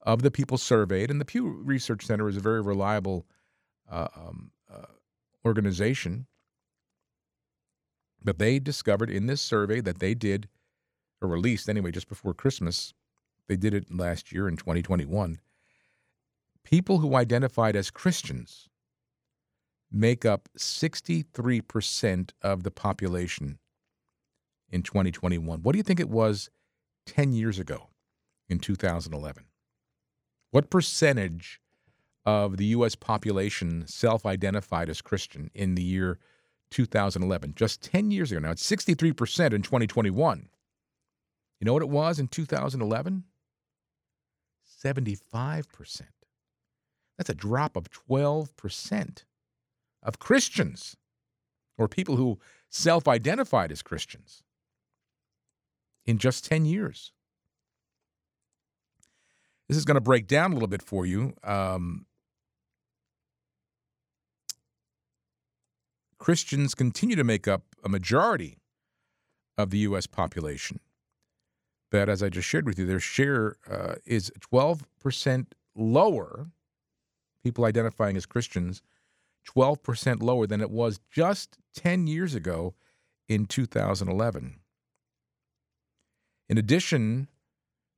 of 0.01 0.21
the 0.21 0.31
people 0.31 0.57
surveyed, 0.57 1.11
and 1.11 1.19
the 1.19 1.25
Pew 1.25 1.45
Research 1.47 2.05
Center 2.05 2.29
is 2.29 2.37
a 2.37 2.41
very 2.41 2.61
reliable 2.61 3.25
uh, 3.89 4.07
um, 4.15 4.51
uh, 4.73 4.85
organization, 5.45 6.27
but 8.23 8.39
they 8.39 8.59
discovered 8.59 9.09
in 9.09 9.27
this 9.27 9.41
survey 9.41 9.81
that 9.81 9.99
they 9.99 10.13
did, 10.13 10.47
or 11.21 11.27
released 11.27 11.67
anyway, 11.67 11.91
just 11.91 12.07
before 12.07 12.33
Christmas, 12.33 12.93
they 13.47 13.57
did 13.57 13.73
it 13.73 13.93
last 13.93 14.31
year 14.31 14.47
in 14.47 14.57
2021. 14.57 15.39
People 16.63 16.99
who 16.99 17.15
identified 17.15 17.75
as 17.75 17.89
Christians 17.89 18.69
make 19.91 20.25
up 20.25 20.49
63% 20.57 22.31
of 22.41 22.63
the 22.63 22.71
population 22.71 23.59
in 24.69 24.83
2021. 24.83 25.61
What 25.61 25.71
do 25.73 25.77
you 25.77 25.83
think 25.83 25.99
it 25.99 26.09
was 26.09 26.49
10 27.05 27.33
years 27.33 27.59
ago 27.59 27.89
in 28.49 28.59
2011? 28.59 29.45
What 30.51 30.69
percentage 30.69 31.61
of 32.25 32.57
the 32.57 32.65
U.S. 32.65 32.95
population 32.95 33.87
self 33.87 34.25
identified 34.25 34.89
as 34.89 35.01
Christian 35.01 35.49
in 35.53 35.75
the 35.75 35.83
year 35.83 36.19
2011? 36.71 37.53
Just 37.55 37.81
10 37.81 38.11
years 38.11 38.31
ago. 38.31 38.39
Now 38.39 38.51
it's 38.51 38.69
63% 38.69 39.53
in 39.53 39.61
2021. 39.61 40.49
You 41.59 41.65
know 41.65 41.73
what 41.73 41.81
it 41.81 41.89
was 41.89 42.19
in 42.19 42.27
2011? 42.27 43.23
75%. 44.83 46.01
That's 47.17 47.29
a 47.29 47.33
drop 47.33 47.75
of 47.75 47.89
12% 47.89 49.23
of 50.03 50.19
Christians 50.19 50.95
or 51.77 51.87
people 51.87 52.15
who 52.15 52.39
self 52.69 53.07
identified 53.07 53.71
as 53.71 53.81
Christians 53.81 54.43
in 56.07 56.17
just 56.17 56.45
10 56.45 56.65
years. 56.65 57.11
This 59.67 59.77
is 59.77 59.85
going 59.85 59.95
to 59.95 60.01
break 60.01 60.27
down 60.27 60.51
a 60.51 60.53
little 60.55 60.69
bit 60.69 60.81
for 60.81 61.05
you. 61.05 61.33
Um, 61.43 62.05
Christians 66.17 66.73
continue 66.73 67.17
to 67.17 67.23
make 67.23 67.47
up 67.47 67.63
a 67.83 67.89
majority 67.89 68.57
of 69.57 69.69
the 69.69 69.79
U.S. 69.79 70.07
population. 70.07 70.79
But 71.91 72.09
as 72.09 72.23
I 72.23 72.29
just 72.29 72.47
shared 72.47 72.65
with 72.65 72.79
you, 72.79 72.85
their 72.85 72.99
share 72.99 73.57
uh, 73.69 73.95
is 74.05 74.31
12% 74.51 75.47
lower, 75.75 76.47
people 77.43 77.65
identifying 77.65 78.17
as 78.17 78.25
Christians, 78.25 78.81
12% 79.47 80.21
lower 80.21 80.47
than 80.47 80.61
it 80.61 80.71
was 80.71 80.99
just 81.11 81.57
10 81.75 82.07
years 82.07 82.35
ago 82.35 82.73
in 83.27 83.45
2011. 83.45 84.59
In 86.49 86.57
addition, 86.57 87.27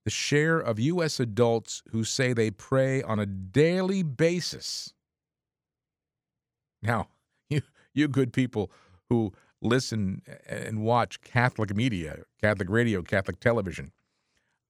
the 0.05 0.11
share 0.11 0.59
of 0.59 0.79
U.S. 0.79 1.19
adults 1.19 1.83
who 1.91 2.03
say 2.03 2.33
they 2.33 2.51
pray 2.51 3.03
on 3.03 3.19
a 3.19 3.25
daily 3.25 4.01
basis. 4.03 4.93
Now, 6.81 7.09
you, 7.49 7.61
you 7.93 8.07
good 8.07 8.33
people 8.33 8.71
who 9.09 9.33
listen 9.61 10.21
and 10.47 10.81
watch 10.83 11.21
Catholic 11.21 11.75
media, 11.75 12.23
Catholic 12.41 12.69
radio, 12.69 13.01
Catholic 13.01 13.39
television, 13.39 13.91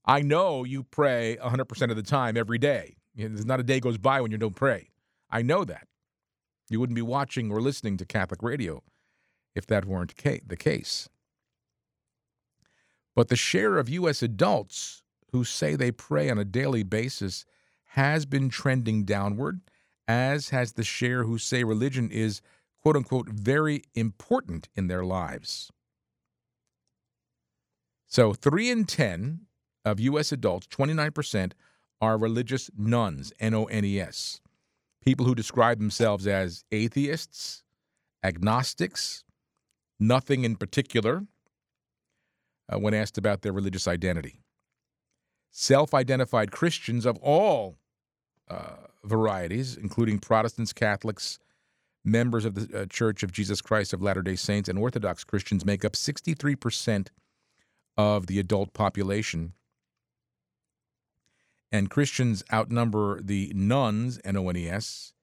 I 0.05 0.21
know 0.21 0.63
you 0.63 0.83
pray 0.83 1.37
100% 1.41 1.89
of 1.89 1.95
the 1.95 2.03
time 2.03 2.35
every 2.35 2.57
day. 2.57 2.95
There's 3.15 3.45
not 3.45 3.59
a 3.59 3.63
day 3.63 3.79
goes 3.79 3.97
by 3.97 4.21
when 4.21 4.31
you 4.31 4.37
don't 4.37 4.55
pray. 4.55 4.89
I 5.29 5.41
know 5.41 5.63
that. 5.65 5.87
You 6.69 6.79
wouldn't 6.79 6.95
be 6.95 7.01
watching 7.01 7.51
or 7.51 7.61
listening 7.61 7.97
to 7.97 8.05
Catholic 8.05 8.41
radio 8.41 8.81
if 9.55 9.67
that 9.67 9.85
weren't 9.85 10.15
the 10.47 10.57
case. 10.57 11.09
But 13.19 13.27
the 13.27 13.35
share 13.35 13.77
of 13.77 13.89
U.S. 13.89 14.23
adults 14.23 15.03
who 15.33 15.43
say 15.43 15.75
they 15.75 15.91
pray 15.91 16.29
on 16.29 16.37
a 16.37 16.45
daily 16.45 16.83
basis 16.83 17.43
has 17.87 18.25
been 18.25 18.47
trending 18.47 19.03
downward, 19.03 19.59
as 20.07 20.51
has 20.51 20.71
the 20.71 20.85
share 20.85 21.25
who 21.25 21.37
say 21.37 21.65
religion 21.65 22.09
is, 22.11 22.41
quote 22.81 22.95
unquote, 22.95 23.27
very 23.27 23.83
important 23.93 24.69
in 24.73 24.87
their 24.87 25.03
lives. 25.03 25.69
So, 28.07 28.31
three 28.31 28.69
in 28.69 28.85
10 28.85 29.41
of 29.83 29.99
U.S. 29.99 30.31
adults, 30.31 30.67
29%, 30.67 31.51
are 31.99 32.17
religious 32.17 32.69
nones, 32.77 33.33
N 33.37 33.53
O 33.53 33.65
N 33.65 33.83
E 33.83 33.99
S. 33.99 34.39
People 35.03 35.25
who 35.25 35.35
describe 35.35 35.79
themselves 35.79 36.25
as 36.25 36.63
atheists, 36.71 37.65
agnostics, 38.23 39.25
nothing 39.99 40.45
in 40.45 40.55
particular, 40.55 41.25
uh, 42.71 42.79
when 42.79 42.93
asked 42.93 43.17
about 43.17 43.41
their 43.41 43.53
religious 43.53 43.87
identity. 43.87 44.39
Self 45.51 45.93
identified 45.93 46.51
Christians 46.51 47.05
of 47.05 47.17
all 47.17 47.77
uh, 48.49 48.75
varieties, 49.03 49.77
including 49.77 50.19
Protestants, 50.19 50.73
Catholics, 50.73 51.39
members 52.03 52.45
of 52.45 52.55
the 52.55 52.81
uh, 52.81 52.85
Church 52.85 53.23
of 53.23 53.31
Jesus 53.31 53.61
Christ 53.61 53.93
of 53.93 54.01
Latter 54.01 54.21
day 54.21 54.35
Saints, 54.35 54.69
and 54.69 54.77
Orthodox 54.77 55.23
Christians, 55.23 55.65
make 55.65 55.83
up 55.83 55.93
63% 55.93 57.07
of 57.97 58.27
the 58.27 58.39
adult 58.39 58.73
population. 58.73 59.53
And 61.71 61.89
Christians 61.89 62.43
outnumber 62.51 63.21
the 63.21 63.51
nones, 63.55 64.19
N 64.23 64.37
O 64.37 64.49
N 64.49 64.55
E 64.55 64.69
S, 64.69 65.13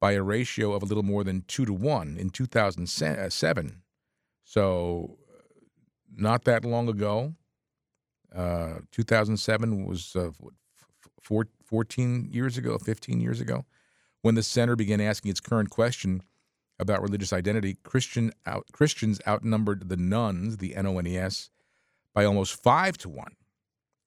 by 0.00 0.12
a 0.12 0.22
ratio 0.22 0.72
of 0.72 0.82
a 0.82 0.86
little 0.86 1.02
more 1.02 1.24
than 1.24 1.44
two 1.46 1.64
to 1.64 1.72
one 1.72 2.16
in 2.18 2.30
2007. 2.30 3.82
So 4.44 5.18
not 6.16 6.44
that 6.44 6.64
long 6.64 6.88
ago. 6.88 7.34
Uh, 8.34 8.80
2007 8.90 9.86
was 9.86 10.16
uh, 10.16 10.30
four, 11.20 11.48
14 11.64 12.28
years 12.30 12.58
ago, 12.58 12.78
15 12.78 13.20
years 13.20 13.40
ago, 13.40 13.64
when 14.22 14.34
the 14.34 14.42
center 14.42 14.76
began 14.76 15.00
asking 15.00 15.30
its 15.30 15.40
current 15.40 15.70
question 15.70 16.22
about 16.78 17.02
religious 17.02 17.32
identity. 17.32 17.76
Christian 17.84 18.32
out, 18.46 18.66
Christians 18.72 19.20
outnumbered 19.26 19.88
the 19.88 19.96
nones, 19.96 20.56
the 20.56 20.74
N 20.74 20.86
O 20.86 20.98
N 20.98 21.06
E 21.06 21.16
S, 21.16 21.50
by 22.12 22.24
almost 22.24 22.60
five 22.60 22.98
to 22.98 23.08
one. 23.08 23.36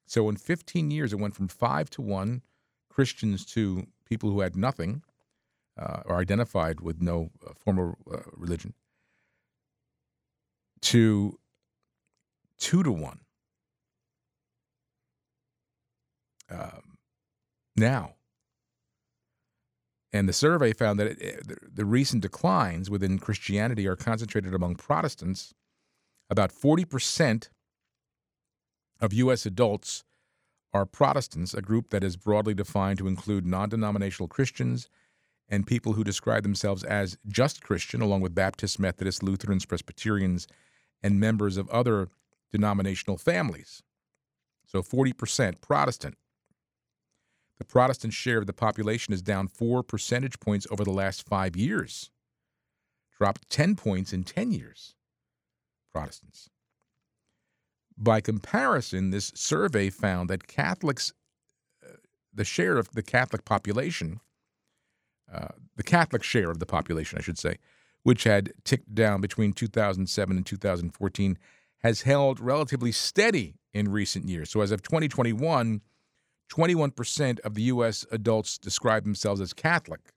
So 0.06 0.30
in 0.30 0.38
15 0.38 0.92
years, 0.92 1.14
it 1.14 1.20
went 1.20 1.36
from 1.36 1.48
five 1.48 1.90
to 1.92 2.02
one 2.02 2.42
Christians 2.90 3.46
to 3.48 3.88
people 4.06 4.30
who 4.32 4.40
had 4.42 4.56
nothing 4.56 5.04
uh, 5.78 6.02
or 6.06 6.18
identified 6.18 6.82
with 6.82 7.02
no 7.02 7.30
uh, 7.46 7.52
formal 7.56 7.96
uh, 8.12 8.20
religion 8.36 8.74
to 10.82 11.38
two 12.58 12.84
to 12.84 12.92
one. 12.92 13.20
um, 16.50 16.98
now. 17.76 18.14
And 20.14 20.28
the 20.28 20.34
survey 20.34 20.74
found 20.74 21.00
that 21.00 21.08
it, 21.08 21.76
the, 21.76 21.86
recent 21.86 22.22
declines 22.22 22.90
within 22.90 23.20
Christianity 23.20 23.88
are 23.88 23.96
concentrated 23.96 24.54
among 24.54 24.76
Protestants. 24.76 25.54
About 26.30 26.52
40% 26.52 27.50
of 29.00 29.14
U.S. 29.14 29.46
adults 29.46 30.04
are 30.74 30.86
Protestants, 30.86 31.54
a 31.54 31.62
group 31.62 31.90
that 31.90 32.04
is 32.04 32.16
broadly 32.16 32.54
defined 32.54 33.00
to 33.00 33.08
include 33.08 33.46
non 33.46 33.70
denominational 33.70 34.28
Christians 34.28 34.90
and 35.50 35.68
people 35.68 35.94
who 35.94 36.04
describe 36.04 36.44
themselves 36.44 36.84
as 36.84 37.18
just 37.28 37.62
Christian, 37.62 38.02
along 38.02 38.22
with 38.22 38.36
Baptists, 38.36 38.80
Methodists, 38.80 39.24
Lutherans, 39.24 39.66
Presbyterians, 39.66 40.48
and 41.04 41.20
members 41.20 41.58
of 41.58 41.70
other 41.70 42.10
denominational 42.52 43.18
families. 43.18 43.84
So 44.66 44.82
40% 44.82 45.62
Protestant. 45.62 46.16
The 47.58 47.66
Protestant 47.66 48.14
share 48.14 48.38
of 48.38 48.46
the 48.46 48.54
population 48.54 49.14
is 49.14 49.22
down 49.22 49.48
four 49.48 49.82
percentage 49.82 50.40
points 50.40 50.68
over 50.70 50.84
the 50.84 50.92
last 50.92 51.28
five 51.28 51.56
years, 51.56 52.12
dropped 53.18 53.50
10 53.50 53.76
points 53.76 54.14
in 54.14 54.24
10 54.24 54.52
years. 54.52 54.94
Protestants. 55.92 56.50
By 57.98 58.22
comparison, 58.22 59.10
this 59.10 59.32
survey 59.34 59.90
found 59.90 60.30
that 60.30 60.46
Catholics, 60.46 61.14
uh, 61.84 61.94
the 62.32 62.46
share 62.46 62.78
of 62.78 62.92
the 62.92 63.02
Catholic 63.02 63.44
population, 63.44 64.20
uh, 65.34 65.48
the 65.76 65.84
Catholic 65.84 66.22
share 66.22 66.52
of 66.52 66.60
the 66.60 66.68
population, 66.68 67.18
I 67.18 67.22
should 67.22 67.40
say, 67.40 67.58
which 68.04 68.24
had 68.24 68.54
ticked 68.64 68.94
down 68.94 69.20
between 69.20 69.52
2007 69.52 70.38
and 70.38 70.46
2014, 70.46 71.38
has 71.80 72.02
held 72.02 72.40
relatively 72.40 72.92
steady 72.92 73.56
in 73.74 73.92
recent 73.92 74.28
years. 74.28 74.50
So 74.50 74.62
as 74.62 74.72
of 74.72 74.82
2021, 74.82 75.82
21% 76.50 77.40
of 77.42 77.54
the 77.54 77.64
U.S. 77.64 78.06
adults 78.12 78.58
describe 78.58 79.04
themselves 79.04 79.42
as 79.42 79.54
Catholic, 79.54 80.14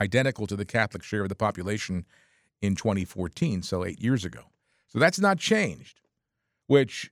identical 0.00 0.46
to 0.46 0.56
the 0.56 0.64
Catholic 0.64 1.02
share 1.02 1.22
of 1.22 1.28
the 1.28 1.34
population 1.34 2.06
in 2.62 2.74
2014, 2.74 3.62
so 3.62 3.84
eight 3.84 4.00
years 4.00 4.24
ago. 4.24 4.40
So 4.88 4.98
that's 4.98 5.20
not 5.20 5.38
changed, 5.38 6.00
which 6.66 7.10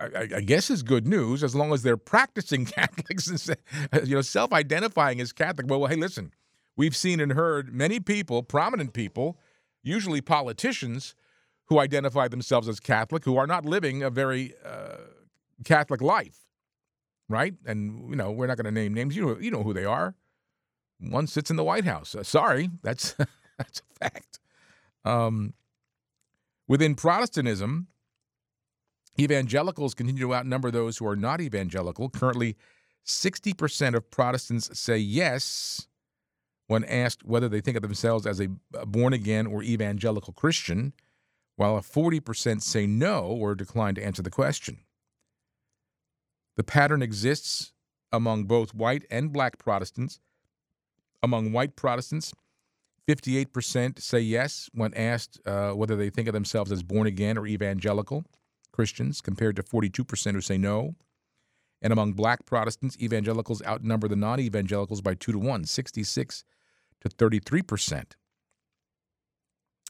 I, 0.00 0.28
I, 0.36 0.40
guess 0.40 0.70
is 0.70 0.82
good 0.82 1.06
news 1.06 1.42
as 1.42 1.54
long 1.54 1.72
as 1.72 1.82
they're 1.82 1.96
practicing 1.96 2.64
Catholics 2.66 3.28
and 3.28 4.08
you 4.08 4.14
know 4.14 4.22
self-identifying 4.22 5.20
as 5.20 5.32
Catholic. 5.32 5.68
Well, 5.68 5.80
well, 5.80 5.90
hey, 5.90 5.96
listen, 5.96 6.32
we've 6.76 6.96
seen 6.96 7.20
and 7.20 7.32
heard 7.32 7.74
many 7.74 8.00
people, 8.00 8.42
prominent 8.42 8.92
people, 8.92 9.38
usually 9.82 10.20
politicians, 10.20 11.14
who 11.68 11.78
identify 11.78 12.28
themselves 12.28 12.68
as 12.68 12.80
Catholic, 12.80 13.24
who 13.24 13.36
are 13.36 13.46
not 13.46 13.64
living 13.64 14.02
a 14.02 14.10
very 14.10 14.54
uh, 14.64 14.96
Catholic 15.64 16.00
life, 16.00 16.38
right? 17.28 17.54
And 17.66 18.08
you 18.10 18.16
know, 18.16 18.30
we're 18.30 18.46
not 18.46 18.56
going 18.56 18.64
to 18.66 18.70
name 18.70 18.94
names. 18.94 19.16
You 19.16 19.26
know, 19.26 19.38
you 19.38 19.50
know 19.50 19.62
who 19.62 19.74
they 19.74 19.84
are. 19.84 20.14
One 21.00 21.26
sits 21.26 21.50
in 21.50 21.56
the 21.56 21.64
White 21.64 21.84
House. 21.84 22.14
Uh, 22.14 22.22
sorry, 22.22 22.70
that's 22.82 23.12
that's 23.58 23.80
a 23.80 23.98
fact. 23.98 24.40
Um, 25.04 25.54
within 26.66 26.94
Protestantism, 26.94 27.88
evangelicals 29.18 29.94
continue 29.94 30.22
to 30.22 30.34
outnumber 30.34 30.70
those 30.70 30.98
who 30.98 31.06
are 31.06 31.16
not 31.16 31.40
evangelical. 31.40 32.08
Currently, 32.08 32.56
60% 33.06 33.94
of 33.94 34.10
Protestants 34.10 34.78
say 34.78 34.98
yes 34.98 35.86
when 36.66 36.84
asked 36.84 37.24
whether 37.24 37.48
they 37.48 37.62
think 37.62 37.76
of 37.76 37.82
themselves 37.82 38.26
as 38.26 38.40
a 38.40 38.48
born 38.86 39.14
again 39.14 39.46
or 39.46 39.62
evangelical 39.62 40.34
Christian, 40.34 40.92
while 41.58 41.76
a 41.76 41.80
40% 41.80 42.62
say 42.62 42.86
no 42.86 43.24
or 43.24 43.56
decline 43.56 43.96
to 43.96 44.04
answer 44.04 44.22
the 44.22 44.30
question. 44.30 44.78
The 46.56 46.62
pattern 46.62 47.02
exists 47.02 47.72
among 48.12 48.44
both 48.44 48.74
white 48.74 49.04
and 49.10 49.32
black 49.32 49.58
Protestants. 49.58 50.20
Among 51.20 51.50
white 51.50 51.74
Protestants, 51.74 52.32
58% 53.08 54.00
say 54.00 54.20
yes 54.20 54.70
when 54.72 54.94
asked 54.94 55.40
uh, 55.44 55.72
whether 55.72 55.96
they 55.96 56.10
think 56.10 56.28
of 56.28 56.32
themselves 56.32 56.70
as 56.70 56.84
born 56.84 57.08
again 57.08 57.36
or 57.36 57.44
evangelical 57.44 58.24
Christians, 58.70 59.20
compared 59.20 59.56
to 59.56 59.64
42% 59.64 60.34
who 60.34 60.40
say 60.40 60.58
no. 60.58 60.94
And 61.82 61.92
among 61.92 62.12
black 62.12 62.46
Protestants, 62.46 62.96
evangelicals 63.00 63.64
outnumber 63.66 64.06
the 64.06 64.14
non 64.14 64.38
evangelicals 64.38 65.00
by 65.00 65.14
two 65.14 65.32
to 65.32 65.38
one, 65.40 65.64
66 65.64 66.44
to 67.00 67.08
33%. 67.08 68.12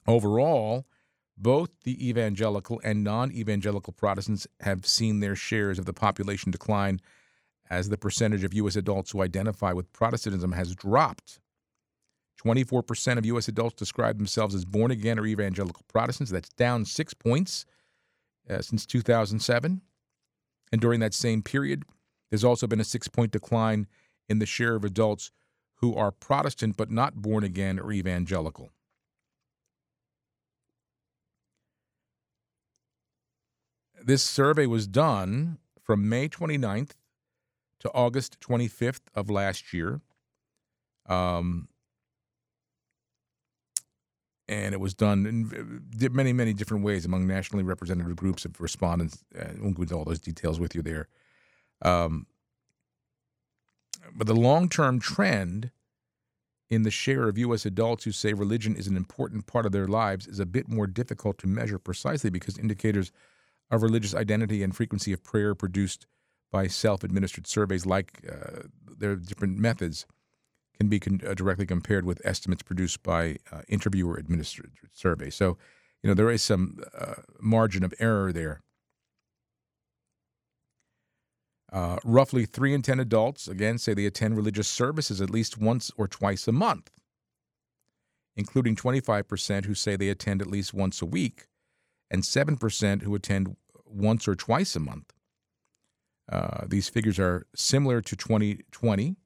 Overall, 0.06 0.86
both 1.40 1.70
the 1.84 2.08
evangelical 2.08 2.80
and 2.84 3.04
non 3.04 3.32
evangelical 3.32 3.92
Protestants 3.92 4.46
have 4.60 4.86
seen 4.86 5.20
their 5.20 5.36
shares 5.36 5.78
of 5.78 5.84
the 5.84 5.92
population 5.92 6.50
decline 6.50 7.00
as 7.70 7.88
the 7.88 7.98
percentage 7.98 8.44
of 8.44 8.54
U.S. 8.54 8.76
adults 8.76 9.10
who 9.10 9.22
identify 9.22 9.72
with 9.72 9.92
Protestantism 9.92 10.52
has 10.52 10.74
dropped. 10.74 11.38
24% 12.44 13.18
of 13.18 13.26
U.S. 13.26 13.48
adults 13.48 13.74
describe 13.74 14.16
themselves 14.16 14.54
as 14.54 14.64
born 14.64 14.90
again 14.90 15.18
or 15.18 15.26
evangelical 15.26 15.84
Protestants. 15.88 16.30
That's 16.30 16.50
down 16.50 16.84
six 16.84 17.12
points 17.14 17.66
uh, 18.48 18.62
since 18.62 18.86
2007. 18.86 19.80
And 20.70 20.80
during 20.80 21.00
that 21.00 21.14
same 21.14 21.42
period, 21.42 21.84
there's 22.30 22.44
also 22.44 22.66
been 22.66 22.80
a 22.80 22.84
six 22.84 23.08
point 23.08 23.32
decline 23.32 23.86
in 24.28 24.38
the 24.38 24.46
share 24.46 24.76
of 24.76 24.84
adults 24.84 25.30
who 25.76 25.94
are 25.94 26.10
Protestant 26.10 26.76
but 26.76 26.90
not 26.90 27.16
born 27.16 27.44
again 27.44 27.78
or 27.78 27.92
evangelical. 27.92 28.70
This 34.02 34.22
survey 34.22 34.66
was 34.66 34.86
done 34.86 35.58
from 35.82 36.08
May 36.08 36.28
29th 36.28 36.92
to 37.80 37.90
August 37.92 38.38
25th 38.40 39.00
of 39.14 39.30
last 39.30 39.72
year. 39.72 40.00
Um, 41.06 41.68
and 44.48 44.74
it 44.74 44.80
was 44.80 44.94
done 44.94 45.26
in 45.26 46.12
many, 46.12 46.32
many 46.32 46.54
different 46.54 46.82
ways 46.82 47.04
among 47.04 47.26
nationally 47.26 47.64
representative 47.64 48.16
groups 48.16 48.44
of 48.44 48.60
respondents. 48.60 49.24
I 49.38 49.52
won't 49.60 49.76
go 49.76 49.82
into 49.82 49.94
all 49.94 50.04
those 50.04 50.20
details 50.20 50.58
with 50.58 50.74
you 50.74 50.82
there. 50.82 51.08
Um, 51.82 52.26
but 54.14 54.26
the 54.26 54.34
long 54.34 54.68
term 54.68 55.00
trend 55.00 55.70
in 56.70 56.82
the 56.82 56.90
share 56.90 57.28
of 57.28 57.38
U.S. 57.38 57.64
adults 57.64 58.04
who 58.04 58.12
say 58.12 58.32
religion 58.32 58.76
is 58.76 58.86
an 58.86 58.96
important 58.96 59.46
part 59.46 59.66
of 59.66 59.72
their 59.72 59.86
lives 59.86 60.26
is 60.26 60.38
a 60.38 60.46
bit 60.46 60.68
more 60.68 60.86
difficult 60.86 61.38
to 61.38 61.46
measure 61.46 61.78
precisely 61.78 62.30
because 62.30 62.58
indicators 62.58 63.12
of 63.70 63.82
religious 63.82 64.14
identity 64.14 64.62
and 64.62 64.74
frequency 64.74 65.12
of 65.12 65.22
prayer 65.22 65.54
produced 65.54 66.06
by 66.50 66.66
self-administered 66.66 67.46
surveys 67.46 67.84
like 67.84 68.22
uh, 68.30 68.62
their 68.98 69.16
different 69.16 69.58
methods 69.58 70.06
can 70.78 70.88
be 70.88 71.00
con- 71.00 71.20
uh, 71.26 71.34
directly 71.34 71.66
compared 71.66 72.04
with 72.04 72.22
estimates 72.24 72.62
produced 72.62 73.02
by 73.02 73.36
uh, 73.52 73.62
interviewer 73.68 74.16
administered 74.16 74.72
surveys. 74.92 75.34
So, 75.34 75.58
you 76.02 76.08
know, 76.08 76.14
there 76.14 76.30
is 76.30 76.42
some 76.42 76.78
uh, 76.96 77.14
margin 77.40 77.84
of 77.84 77.92
error 77.98 78.32
there. 78.32 78.62
Uh, 81.70 81.98
roughly 82.02 82.46
3 82.46 82.72
in 82.72 82.82
10 82.82 82.98
adults, 82.98 83.46
again, 83.46 83.76
say 83.76 83.92
they 83.92 84.06
attend 84.06 84.36
religious 84.36 84.68
services 84.68 85.20
at 85.20 85.28
least 85.28 85.58
once 85.58 85.90
or 85.98 86.08
twice 86.08 86.48
a 86.48 86.52
month, 86.52 86.90
including 88.36 88.74
25% 88.74 89.66
who 89.66 89.74
say 89.74 89.94
they 89.94 90.08
attend 90.08 90.40
at 90.40 90.48
least 90.48 90.72
once 90.72 91.02
a 91.02 91.06
week 91.06 91.46
and 92.10 92.22
7% 92.22 93.02
who 93.02 93.14
attend 93.14 93.56
once 93.84 94.28
or 94.28 94.34
twice 94.34 94.76
a 94.76 94.80
month. 94.80 95.12
Uh, 96.30 96.64
these 96.66 96.88
figures 96.88 97.18
are 97.18 97.46
similar 97.54 98.00
to 98.02 98.14
2020, 98.14 99.16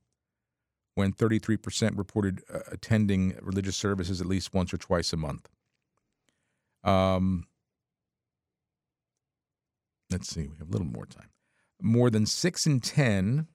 when 0.95 1.13
33% 1.13 1.97
reported 1.97 2.43
uh, 2.53 2.61
attending 2.71 3.37
religious 3.41 3.77
services 3.77 4.21
at 4.21 4.27
least 4.27 4.53
once 4.53 4.73
or 4.75 4.77
twice 4.77 5.13
a 5.13 5.17
month. 5.17 5.49
Um, 6.85 7.47
let's 10.11 10.29
see, 10.29 10.49
we 10.49 10.59
have 10.59 10.69
a 10.69 10.73
little 10.73 10.87
more 10.87 11.07
time. 11.07 11.31
More 11.81 12.11
than 12.11 12.27
6 12.27 12.67
in 12.67 12.81
10 12.81 13.47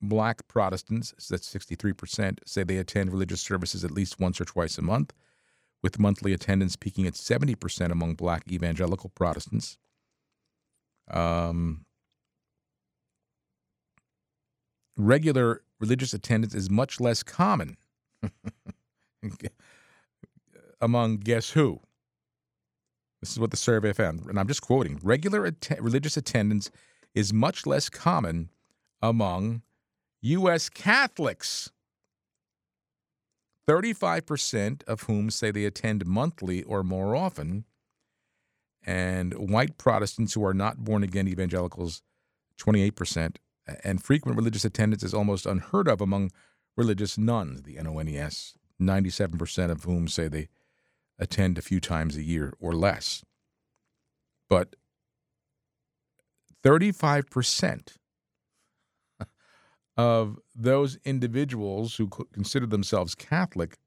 black 0.00 0.46
Protestants, 0.46 1.14
that's 1.28 1.52
63%, 1.52 2.38
say 2.46 2.62
they 2.62 2.76
attend 2.76 3.12
religious 3.12 3.40
services 3.40 3.84
at 3.84 3.90
least 3.90 4.20
once 4.20 4.40
or 4.40 4.44
twice 4.44 4.78
a 4.78 4.82
month 4.82 5.12
with 5.82 5.98
monthly 5.98 6.32
attendance 6.32 6.76
peaking 6.76 7.06
at 7.06 7.14
70% 7.14 7.90
among 7.90 8.14
black 8.14 8.50
evangelical 8.50 9.10
Protestants. 9.10 9.78
Um, 11.10 11.84
regular 14.96 15.62
religious 15.78 16.12
attendance 16.14 16.54
is 16.54 16.70
much 16.70 17.00
less 17.00 17.22
common 17.22 17.76
among 20.80 21.18
guess 21.18 21.50
who? 21.50 21.80
This 23.20 23.32
is 23.32 23.38
what 23.38 23.50
the 23.50 23.56
survey 23.56 23.92
found, 23.92 24.26
and 24.26 24.38
I'm 24.38 24.48
just 24.48 24.62
quoting. 24.62 25.00
Regular 25.02 25.46
att- 25.46 25.78
religious 25.80 26.16
attendance 26.16 26.70
is 27.14 27.32
much 27.32 27.66
less 27.66 27.88
common 27.88 28.50
among 29.00 29.62
U.S. 30.22 30.68
Catholics. 30.68 31.70
35% 33.68 34.82
of 34.84 35.02
whom 35.02 35.30
say 35.30 35.50
they 35.50 35.64
attend 35.64 36.06
monthly 36.06 36.62
or 36.62 36.82
more 36.82 37.16
often, 37.16 37.64
and 38.84 39.34
white 39.34 39.76
Protestants 39.76 40.34
who 40.34 40.44
are 40.44 40.54
not 40.54 40.84
born 40.84 41.02
again 41.02 41.26
evangelicals 41.26 42.02
28%, 42.60 43.36
and 43.82 44.02
frequent 44.02 44.36
religious 44.36 44.64
attendance 44.64 45.02
is 45.02 45.12
almost 45.12 45.46
unheard 45.46 45.88
of 45.88 46.00
among 46.00 46.30
religious 46.76 47.18
nones, 47.18 47.62
the 47.62 47.76
NONES, 47.76 48.54
97% 48.80 49.70
of 49.70 49.84
whom 49.84 50.06
say 50.06 50.28
they 50.28 50.48
attend 51.18 51.58
a 51.58 51.62
few 51.62 51.80
times 51.80 52.16
a 52.16 52.22
year 52.22 52.54
or 52.60 52.72
less. 52.72 53.24
But 54.48 54.76
35% 56.62 57.96
of 59.96 60.38
those 60.54 60.98
individuals 61.04 61.96
who 61.96 62.08
consider 62.08 62.66
themselves 62.66 63.14
Catholic 63.14 63.78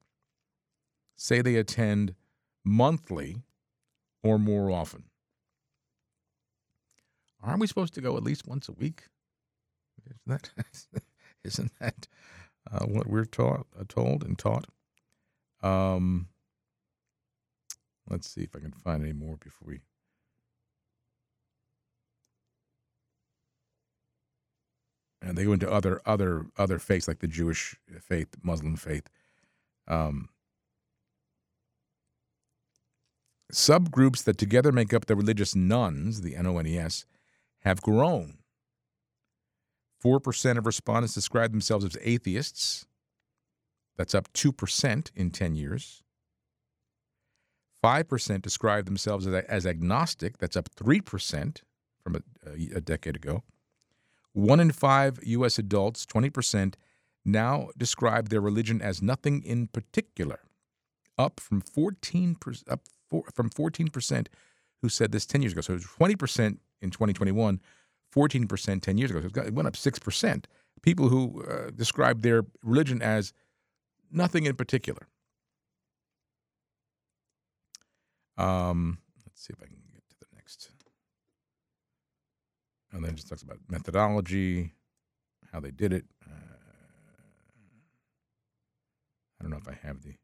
say 1.16 1.40
they 1.42 1.56
attend 1.56 2.14
monthly 2.64 3.42
or 4.22 4.38
more 4.38 4.70
often. 4.70 5.04
Aren't 7.42 7.60
we 7.60 7.66
supposed 7.66 7.94
to 7.94 8.00
go 8.00 8.16
at 8.16 8.22
least 8.22 8.46
once 8.46 8.68
a 8.68 8.72
week? 8.72 9.04
Isn't 10.04 10.18
that, 10.26 10.50
isn't 11.44 11.72
that 11.80 12.08
uh, 12.70 12.84
what 12.86 13.06
we're 13.06 13.24
taught, 13.24 13.66
uh, 13.78 13.84
told 13.88 14.24
and 14.24 14.38
taught? 14.38 14.66
Um, 15.62 16.28
let's 18.08 18.28
see 18.28 18.42
if 18.42 18.54
I 18.54 18.60
can 18.60 18.72
find 18.72 19.02
any 19.02 19.12
more 19.12 19.36
before 19.36 19.68
we. 19.68 19.80
And 25.22 25.36
they 25.36 25.44
go 25.44 25.52
into 25.52 25.70
other 25.70 26.00
other 26.06 26.46
other 26.56 26.78
faiths 26.78 27.06
like 27.06 27.18
the 27.18 27.28
Jewish 27.28 27.76
faith, 28.00 28.28
Muslim 28.42 28.76
faith. 28.76 29.08
Um, 29.86 30.30
subgroups 33.52 34.24
that 34.24 34.38
together 34.38 34.72
make 34.72 34.94
up 34.94 35.06
the 35.06 35.16
religious 35.16 35.54
nones, 35.54 36.22
the 36.22 36.34
NONES, 36.34 37.04
have 37.60 37.82
grown. 37.82 38.38
4% 40.02 40.56
of 40.56 40.64
respondents 40.66 41.14
describe 41.14 41.50
themselves 41.50 41.84
as 41.84 41.96
atheists. 42.00 42.86
That's 43.96 44.14
up 44.14 44.32
2% 44.32 45.10
in 45.14 45.30
10 45.30 45.54
years. 45.56 46.02
5% 47.84 48.42
describe 48.42 48.86
themselves 48.86 49.26
as, 49.26 49.44
as 49.44 49.66
agnostic. 49.66 50.38
That's 50.38 50.56
up 50.56 50.70
3% 50.74 51.58
from 52.02 52.16
a, 52.16 52.76
a 52.76 52.80
decade 52.80 53.16
ago. 53.16 53.42
One 54.32 54.60
in 54.60 54.70
five 54.72 55.18
U.S. 55.24 55.58
adults, 55.58 56.06
20%, 56.06 56.74
now 57.24 57.68
describe 57.76 58.28
their 58.28 58.40
religion 58.40 58.80
as 58.80 59.02
nothing 59.02 59.42
in 59.42 59.66
particular, 59.66 60.40
up 61.18 61.40
from 61.40 61.62
14%, 61.62 62.70
up 62.70 62.80
from 63.34 63.50
14% 63.50 64.26
who 64.82 64.88
said 64.88 65.12
this 65.12 65.26
10 65.26 65.42
years 65.42 65.52
ago. 65.52 65.60
So 65.60 65.74
it 65.74 65.76
was 65.76 65.86
20% 65.86 66.58
in 66.80 66.90
2021, 66.90 67.60
14% 68.14 68.82
10 68.82 68.98
years 68.98 69.10
ago. 69.10 69.20
So 69.20 69.42
it 69.42 69.54
went 69.54 69.68
up 69.68 69.74
6%. 69.74 70.44
People 70.82 71.08
who 71.08 71.44
uh, 71.44 71.70
describe 71.70 72.22
their 72.22 72.44
religion 72.62 73.02
as 73.02 73.32
nothing 74.10 74.46
in 74.46 74.56
particular. 74.56 75.08
Um, 78.38 78.98
let's 79.26 79.42
see 79.46 79.52
if 79.52 79.62
I 79.62 79.66
can 79.66 79.76
get 79.92 80.08
to 80.08 80.16
the 80.18 80.26
next. 80.34 80.70
And 82.92 83.04
then 83.04 83.12
it 83.12 83.16
just 83.16 83.28
talks 83.28 83.42
about 83.42 83.58
methodology, 83.68 84.72
how 85.52 85.60
they 85.60 85.70
did 85.70 85.92
it. 85.92 86.04
Uh, 86.26 86.34
I 89.38 89.42
don't 89.42 89.50
know 89.50 89.58
if 89.58 89.68
I 89.68 89.78
have 89.86 90.02
the. 90.02 90.14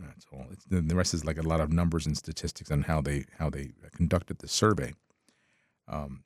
That's 0.00 0.26
all. 0.32 0.46
It's, 0.52 0.64
the 0.68 0.94
rest 0.94 1.14
is 1.14 1.24
like 1.24 1.38
a 1.38 1.42
lot 1.42 1.60
of 1.60 1.72
numbers 1.72 2.06
and 2.06 2.16
statistics 2.16 2.70
on 2.70 2.82
how 2.82 3.00
they 3.00 3.24
how 3.38 3.50
they 3.50 3.70
conducted 3.96 4.38
the 4.38 4.48
survey. 4.48 4.92
Um, 5.88 6.22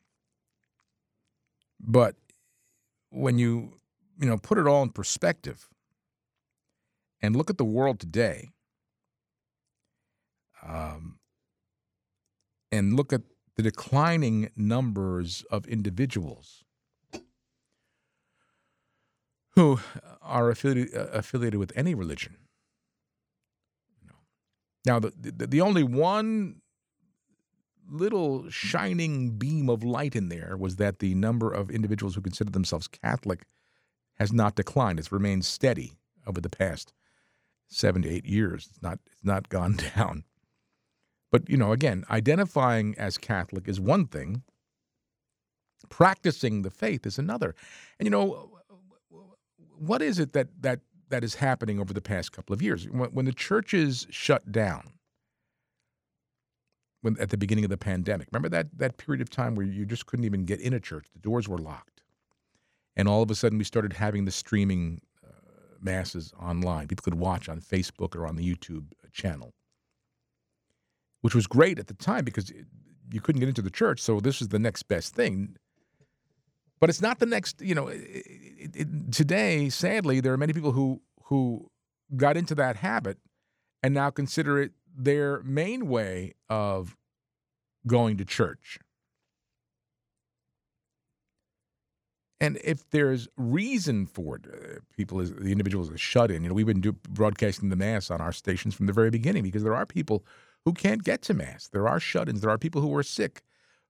but 1.81 2.17
when 3.11 3.39
you 3.39 3.81
you 4.19 4.29
know 4.29 4.37
put 4.37 4.59
it 4.59 4.67
all 4.67 4.83
in 4.83 4.91
perspective 4.91 5.69
and 7.23 7.35
look 7.37 7.49
at 7.49 7.57
the 7.57 7.65
world 7.65 7.99
today, 7.99 8.51
um, 10.67 11.19
and 12.71 12.95
look 12.95 13.13
at 13.13 13.23
the 13.57 13.63
declining 13.63 14.51
numbers 14.57 15.45
of 15.51 15.67
individuals 15.67 16.65
who 19.51 19.79
are 20.23 20.51
affiliated, 20.51 20.95
uh, 20.97 21.09
affiliated 21.13 21.61
with 21.61 21.73
any 21.77 21.95
religion 21.95 22.37
now, 24.85 24.99
the, 24.99 25.13
the, 25.17 25.47
the 25.47 25.61
only 25.61 25.83
one 25.83 26.61
little 27.89 28.49
shining 28.51 29.39
beam 29.39 29.69
of 29.69 29.85
light 29.85 30.17
in 30.17 30.29
there 30.29 30.57
was 30.59 30.77
that 30.77 30.99
the 30.99 31.15
number 31.15 31.53
of 31.53 31.71
individuals 31.71 32.15
who 32.15 32.21
consider 32.21 32.51
themselves 32.51 32.89
Catholic 32.89 33.45
has 34.19 34.33
not 34.33 34.55
declined. 34.55 34.99
It's 34.99 35.13
remained 35.13 35.45
steady 35.45 35.93
over 36.27 36.41
the 36.41 36.49
past 36.49 36.93
seven 37.69 38.03
to 38.03 38.09
eight 38.09 38.25
years. 38.25 38.69
It's 38.71 38.83
not 38.83 38.99
it's 39.11 39.25
not 39.25 39.49
gone 39.49 39.77
down. 39.97 40.25
But 41.33 41.51
you 41.51 41.57
know, 41.57 41.73
again, 41.73 42.05
identifying 42.11 42.95
as 42.99 43.19
Catholic 43.19 43.67
is 43.67 43.81
one 43.81 44.07
thing. 44.07 44.43
Practicing 45.89 46.63
the 46.63 46.71
faith 46.71 47.05
is 47.07 47.19
another. 47.19 47.57
And 47.99 48.07
you 48.07 48.11
know, 48.11 48.61
what 49.79 50.01
is 50.01 50.21
it 50.21 50.33
that 50.35 50.49
that 50.61 50.81
that 51.13 51.23
is 51.23 51.37
happening 51.37 51.79
over 51.79 51.93
the 51.93 52.01
past 52.01 52.33
couple 52.33 52.53
of 52.53 52.63
years. 52.63 52.89
When, 52.89 53.11
when 53.11 53.25
the 53.27 53.33
churches 53.33 54.07
shut 54.11 54.51
down, 54.51 54.95
when 57.03 57.17
at 57.21 57.31
the 57.31 57.37
beginning 57.37 57.65
of 57.65 57.71
the 57.71 57.77
pandemic, 57.77 58.29
remember 58.33 58.49
that 58.49 58.79
that 58.79 58.97
period 58.97 59.21
of 59.21 59.31
time 59.31 59.55
where 59.55 59.67
you 59.67 59.85
just 59.85 60.07
couldn't 60.07 60.25
even 60.25 60.45
get 60.45 60.61
in 60.61 60.73
a 60.73 60.81
church; 60.81 61.07
the 61.13 61.21
doors 61.21 61.49
were 61.49 61.59
locked, 61.59 62.03
and 62.97 63.09
all 63.09 63.23
of 63.23 63.31
a 63.31 63.35
sudden 63.35 63.59
we 63.59 63.65
started 63.65 63.93
having 63.93 64.25
the 64.25 64.31
streaming 64.31 65.01
uh, 65.25 65.31
masses 65.81 66.33
online. 66.41 66.89
People 66.89 67.03
could 67.03 67.15
watch 67.15 67.49
on 67.49 67.61
Facebook 67.61 68.17
or 68.17 68.27
on 68.27 68.37
the 68.37 68.55
YouTube 68.55 68.87
channel, 69.13 69.53
which 71.23 71.35
was 71.35 71.47
great 71.47 71.79
at 71.79 71.87
the 71.87 71.95
time 71.95 72.25
because 72.25 72.53
you 73.11 73.21
couldn't 73.21 73.41
get 73.41 73.49
into 73.49 73.63
the 73.63 73.71
church. 73.71 74.01
So 74.01 74.21
this 74.21 74.41
was 74.41 74.49
the 74.49 74.59
next 74.59 74.85
best 74.85 75.15
thing. 75.15 75.57
But 76.81 76.91
it's 76.91 77.01
not 77.01 77.21
the 77.21 77.27
next, 77.27 77.61
you 77.61 77.75
know, 77.75 77.89
it, 77.89 77.97
it, 78.75 79.13
today, 79.13 79.69
sadly, 79.69 80.21
there 80.21 80.33
are 80.33 80.37
many 80.37 80.53
people 80.53 80.73
who 80.73 81.01
who 81.25 81.71
got 82.17 82.37
into 82.37 82.55
that 82.57 82.77
habit 82.77 83.19
and 83.83 83.95
now 83.95 84.11
consider 84.11 84.61
it 84.61 84.73
their 84.95 85.43
main 85.45 85.89
way 85.89 86.35
of 86.51 86.97
going 87.87 88.17
to 88.19 88.25
church. 88.25 88.79
And 92.41 92.59
if 92.65 92.91
there's 92.91 93.29
reason 93.37 94.05
for 94.07 94.37
it, 94.37 94.47
uh, 94.53 94.81
people, 94.97 95.21
as 95.21 95.33
the 95.33 95.53
individuals 95.53 95.89
are 95.93 95.97
shut 95.97 96.33
in. 96.33 96.43
You 96.43 96.49
know, 96.49 96.55
we've 96.55 96.67
been 96.67 96.81
do, 96.81 96.93
broadcasting 96.93 97.69
the 97.69 97.77
mass 97.77 98.11
on 98.11 98.21
our 98.21 98.33
stations 98.33 98.75
from 98.75 98.87
the 98.87 98.93
very 98.93 99.11
beginning 99.11 99.45
because 99.45 99.63
there 99.63 99.77
are 99.77 99.87
people 99.87 100.25
who 100.65 100.73
can't 100.73 101.05
get 101.05 101.23
to 101.23 101.35
mass. 101.35 101.69
There 101.69 101.89
are 101.89 102.01
shut-ins. 102.01 102.41
There 102.41 102.51
are 102.51 102.59
people 102.59 102.83
who 102.83 102.95
are 102.97 103.03
sick 103.03 103.43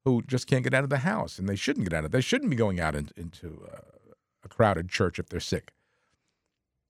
who 0.05 0.23
just 0.23 0.47
can't 0.47 0.65
get 0.65 0.75
out 0.75 0.85
of 0.85 0.91
the 0.91 0.99
house, 0.99 1.39
and 1.39 1.49
they 1.49 1.57
shouldn't 1.57 1.89
get 1.89 1.97
out 1.97 2.05
of. 2.05 2.11
They 2.11 2.21
shouldn't 2.21 2.51
be 2.51 2.57
going 2.57 2.81
out 2.81 2.95
in, 2.95 3.11
into 3.17 3.67
uh, 3.73 3.81
a 4.45 4.49
crowded 4.49 4.89
church 4.89 5.19
if 5.19 5.29
they're 5.29 5.41
sick. 5.41 5.73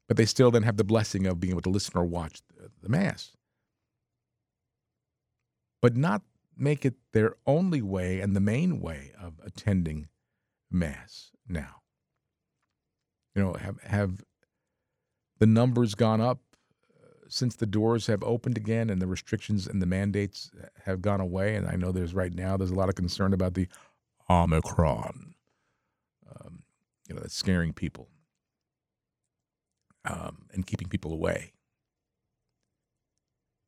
But 0.09 0.16
they 0.16 0.25
still 0.25 0.51
then 0.51 0.62
have 0.62 0.77
the 0.77 0.85
blessing 0.85 1.27
of 1.27 1.40
being 1.40 1.53
able 1.53 1.62
to 1.62 1.71
listen 1.71 1.97
or 1.97 2.05
watch 2.05 2.40
the, 2.49 2.71
the 2.83 2.88
mass. 2.88 3.37
But 5.81 5.97
not 5.97 6.23
make 6.57 6.85
it 6.85 6.95
their 7.12 7.37
only 7.47 7.83
way 7.83 8.21
and 8.21 8.37
the 8.37 8.40
main 8.40 8.81
way 8.81 9.12
of 9.21 9.35
attending 9.45 10.09
mass 10.71 11.31
now. 11.49 11.83
You 13.35 13.42
know, 13.42 13.53
have 13.55 13.83
have 13.83 14.25
the 15.38 15.47
numbers 15.47 15.95
gone 15.95 16.21
up 16.21 16.40
since 17.33 17.57
the 17.57 17.66
doors 17.66 18.07
have 18.07 18.23
opened 18.23 18.59
again 18.59 18.90
and 18.90 19.01
the 19.01 19.07
restrictions 19.07 19.66
and 19.66 19.81
the 19.81 19.87
mandates 19.87 20.51
have 20.85 21.01
gone 21.01 21.21
away, 21.21 21.55
and 21.55 21.66
I 21.66 21.77
know 21.77 21.90
there's 21.90 22.14
right 22.14 22.33
now 22.33 22.57
there's 22.57 22.71
a 22.71 22.75
lot 22.75 22.90
of 22.90 22.95
concern 22.95 23.33
about 23.33 23.55
the 23.55 23.68
Omicron, 24.29 25.35
um, 26.31 26.62
you 27.09 27.14
know, 27.14 27.21
that's 27.21 27.35
scaring 27.35 27.73
people 27.73 28.09
um, 30.05 30.47
and 30.53 30.66
keeping 30.66 30.88
people 30.88 31.12
away. 31.12 31.53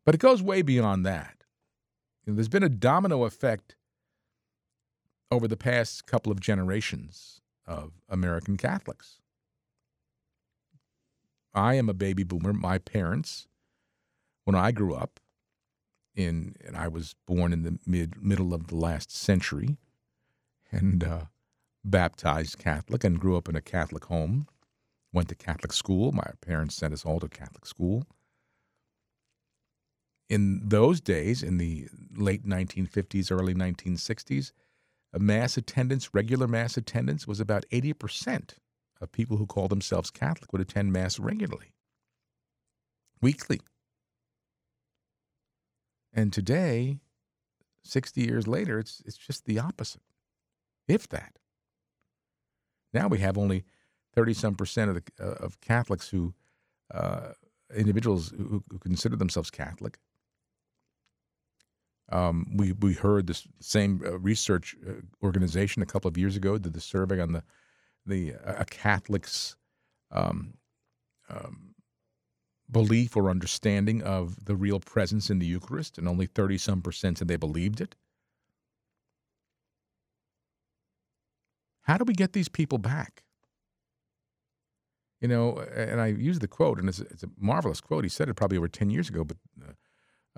But 0.05 0.14
it 0.14 0.20
goes 0.20 0.42
way 0.42 0.61
beyond 0.61 1.07
that. 1.07 1.44
You 2.24 2.33
know, 2.33 2.37
there's 2.37 2.48
been 2.48 2.62
a 2.62 2.68
domino 2.68 3.24
effect 3.24 3.77
over 5.31 5.48
the 5.48 5.57
past 5.57 6.07
couple 6.07 6.31
of 6.31 6.40
generations 6.40 7.40
of 7.66 7.92
American 8.11 8.57
Catholics. 8.59 9.20
I 11.55 11.74
am 11.74 11.88
a 11.88 11.94
baby 11.94 12.24
boomer. 12.24 12.53
My 12.53 12.79
parents 12.79 13.46
when 14.44 14.54
I 14.54 14.72
grew 14.72 14.94
up 14.94 15.20
in, 16.14 16.54
and 16.64 16.76
I 16.76 16.88
was 16.88 17.14
born 17.26 17.52
in 17.52 17.62
the 17.62 17.78
mid 17.87 18.22
middle 18.22 18.54
of 18.54 18.68
the 18.68 18.76
last 18.76 19.14
century, 19.14 19.76
and 20.70 21.02
uh, 21.02 21.24
baptized 21.85 22.59
Catholic, 22.59 23.04
and 23.04 23.20
grew 23.20 23.37
up 23.37 23.48
in 23.48 23.57
a 23.57 23.61
Catholic 23.61 24.07
home. 24.07 24.46
Went 25.12 25.28
to 25.28 25.35
Catholic 25.35 25.72
school. 25.72 26.12
My 26.12 26.30
parents 26.40 26.74
sent 26.74 26.92
us 26.92 27.04
all 27.04 27.20
to 27.20 27.28
Catholic 27.28 27.66
school. 27.66 28.04
In 30.28 30.68
those 30.68 31.00
days, 31.00 31.42
in 31.42 31.59
the 31.59 31.87
late 32.16 32.44
1950s, 32.46 33.30
early 33.30 33.54
1960s, 33.54 34.52
mass 35.16 35.57
attendance, 35.57 36.14
regular 36.14 36.48
mass 36.48 36.76
attendance, 36.76 37.28
was 37.28 37.38
about 37.38 37.64
80% 37.70 38.54
of 39.00 39.12
people 39.12 39.37
who 39.37 39.46
call 39.46 39.68
themselves 39.68 40.11
Catholic 40.11 40.52
would 40.52 40.62
attend 40.62 40.92
Mass 40.92 41.18
regularly, 41.18 41.72
weekly. 43.20 43.61
And 46.14 46.33
today, 46.33 47.00
60 47.83 48.20
years 48.22 48.46
later, 48.46 48.79
it's, 48.79 49.03
it's 49.05 49.16
just 49.16 49.44
the 49.44 49.59
opposite, 49.59 50.03
if 50.87 51.09
that. 51.09 51.38
Now 52.92 53.09
we 53.09 53.18
have 53.18 53.37
only 53.37 53.64
30 54.14 54.35
some 54.35 54.55
percent 54.55 54.90
of, 54.90 54.94
the, 54.94 55.03
uh, 55.20 55.44
of 55.44 55.61
Catholics 55.61 56.09
who, 56.09 56.33
uh, 56.92 57.33
individuals 57.77 58.33
who, 58.37 58.62
who, 58.70 58.79
consider 58.79 59.16
themselves 59.16 59.50
Catholic. 59.50 59.98
Um, 62.12 62.46
we, 62.57 62.72
we 62.72 62.94
heard 62.94 63.27
this 63.27 63.48
same 63.61 64.00
uh, 64.07 64.18
research 64.18 64.77
uh, 64.87 64.92
organization 65.22 65.83
a 65.83 65.87
couple 65.87 66.09
of 66.09 66.16
years 66.16 66.37
ago 66.37 66.59
did 66.59 66.74
the 66.74 66.81
survey 66.81 67.20
on 67.20 67.33
the, 67.33 67.42
the 68.07 68.35
uh, 68.35 68.57
a 68.59 68.64
Catholic's 68.64 69.57
um, 70.12 70.55
um, 71.29 71.73
belief 72.70 73.16
or 73.16 73.31
understanding 73.31 74.03
of 74.03 74.44
the 74.46 74.57
real 74.57 74.81
presence 74.81 75.31
in 75.31 75.38
the 75.38 75.46
Eucharist, 75.46 75.98
and 75.98 76.09
only 76.09 76.27
30 76.27 76.59
some 76.59 76.83
percent 76.83 77.18
said 77.18 77.29
they 77.29 77.37
believed 77.37 77.81
it. 77.81 77.94
How 81.83 81.98
do 81.98 82.05
we 82.05 82.14
get 82.14 82.33
these 82.33 82.48
people 82.48 82.79
back? 82.79 83.22
You 85.20 85.29
know, 85.29 85.59
and 85.74 86.00
I 86.00 86.09
use 86.09 86.38
the 86.38 86.48
quote, 86.48 86.79
and 86.79 86.88
it's, 86.88 87.00
it's 87.00 87.22
a 87.22 87.31
marvelous 87.38 87.81
quote. 87.81 88.05
He 88.05 88.11
said 88.11 88.29
it 88.29 88.35
probably 88.35 88.59
over 88.59 88.68
10 88.68 88.90
years 88.90 89.09
ago, 89.09 89.24
but 89.24 89.37
uh, 89.62 89.72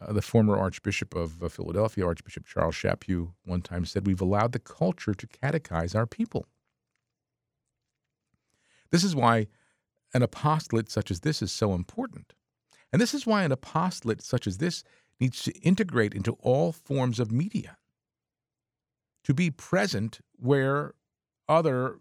uh, 0.01 0.13
the 0.13 0.23
former 0.23 0.57
Archbishop 0.57 1.15
of 1.15 1.43
uh, 1.43 1.49
Philadelphia, 1.49 2.07
Archbishop 2.07 2.47
Charles 2.47 2.75
Chaput, 2.75 3.33
one 3.45 3.63
time 3.63 3.85
said, 3.85 4.07
We've 4.07 4.21
allowed 4.21 4.53
the 4.53 4.59
culture 4.59 5.15
to 5.15 5.27
catechize 5.27 5.95
our 5.95 6.07
people. 6.07 6.47
This 8.91 9.03
is 9.03 9.17
why 9.17 9.47
an 10.17 10.23
apostolate 10.23 10.91
such 10.91 11.11
as 11.11 11.21
this 11.21 11.43
is 11.43 11.53
so 11.53 11.75
important. 11.75 12.33
And 12.93 13.01
this 13.01 13.13
is 13.13 13.27
why 13.27 13.45
an 13.45 13.53
apostolate 13.53 14.23
such 14.23 14.47
as 14.47 14.59
this 14.59 14.83
needs 15.21 15.43
to 15.45 15.53
integrate 15.61 16.15
into 16.15 16.33
all 16.41 16.73
forms 16.73 17.21
of 17.21 17.31
media, 17.31 17.77
to 19.25 19.35
be 19.35 19.51
present 19.51 20.21
where 20.39 20.95
other 21.49 21.99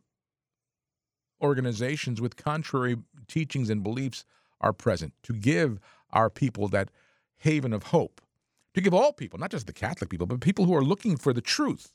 organizations 1.41 2.21
with 2.21 2.37
contrary 2.37 2.95
teachings 3.27 3.69
and 3.69 3.83
beliefs 3.83 4.23
are 4.61 4.73
present, 4.73 5.13
to 5.23 5.33
give 5.33 5.79
our 6.11 6.29
people 6.29 6.69
that 6.69 6.89
haven 7.37 7.73
of 7.73 7.83
hope, 7.83 8.21
to 8.73 8.81
give 8.81 8.93
all 8.93 9.11
people, 9.11 9.37
not 9.37 9.51
just 9.51 9.67
the 9.67 9.73
Catholic 9.73 10.09
people, 10.09 10.25
but 10.25 10.39
people 10.39 10.65
who 10.65 10.75
are 10.75 10.83
looking 10.83 11.17
for 11.17 11.33
the 11.33 11.41
truth. 11.41 11.93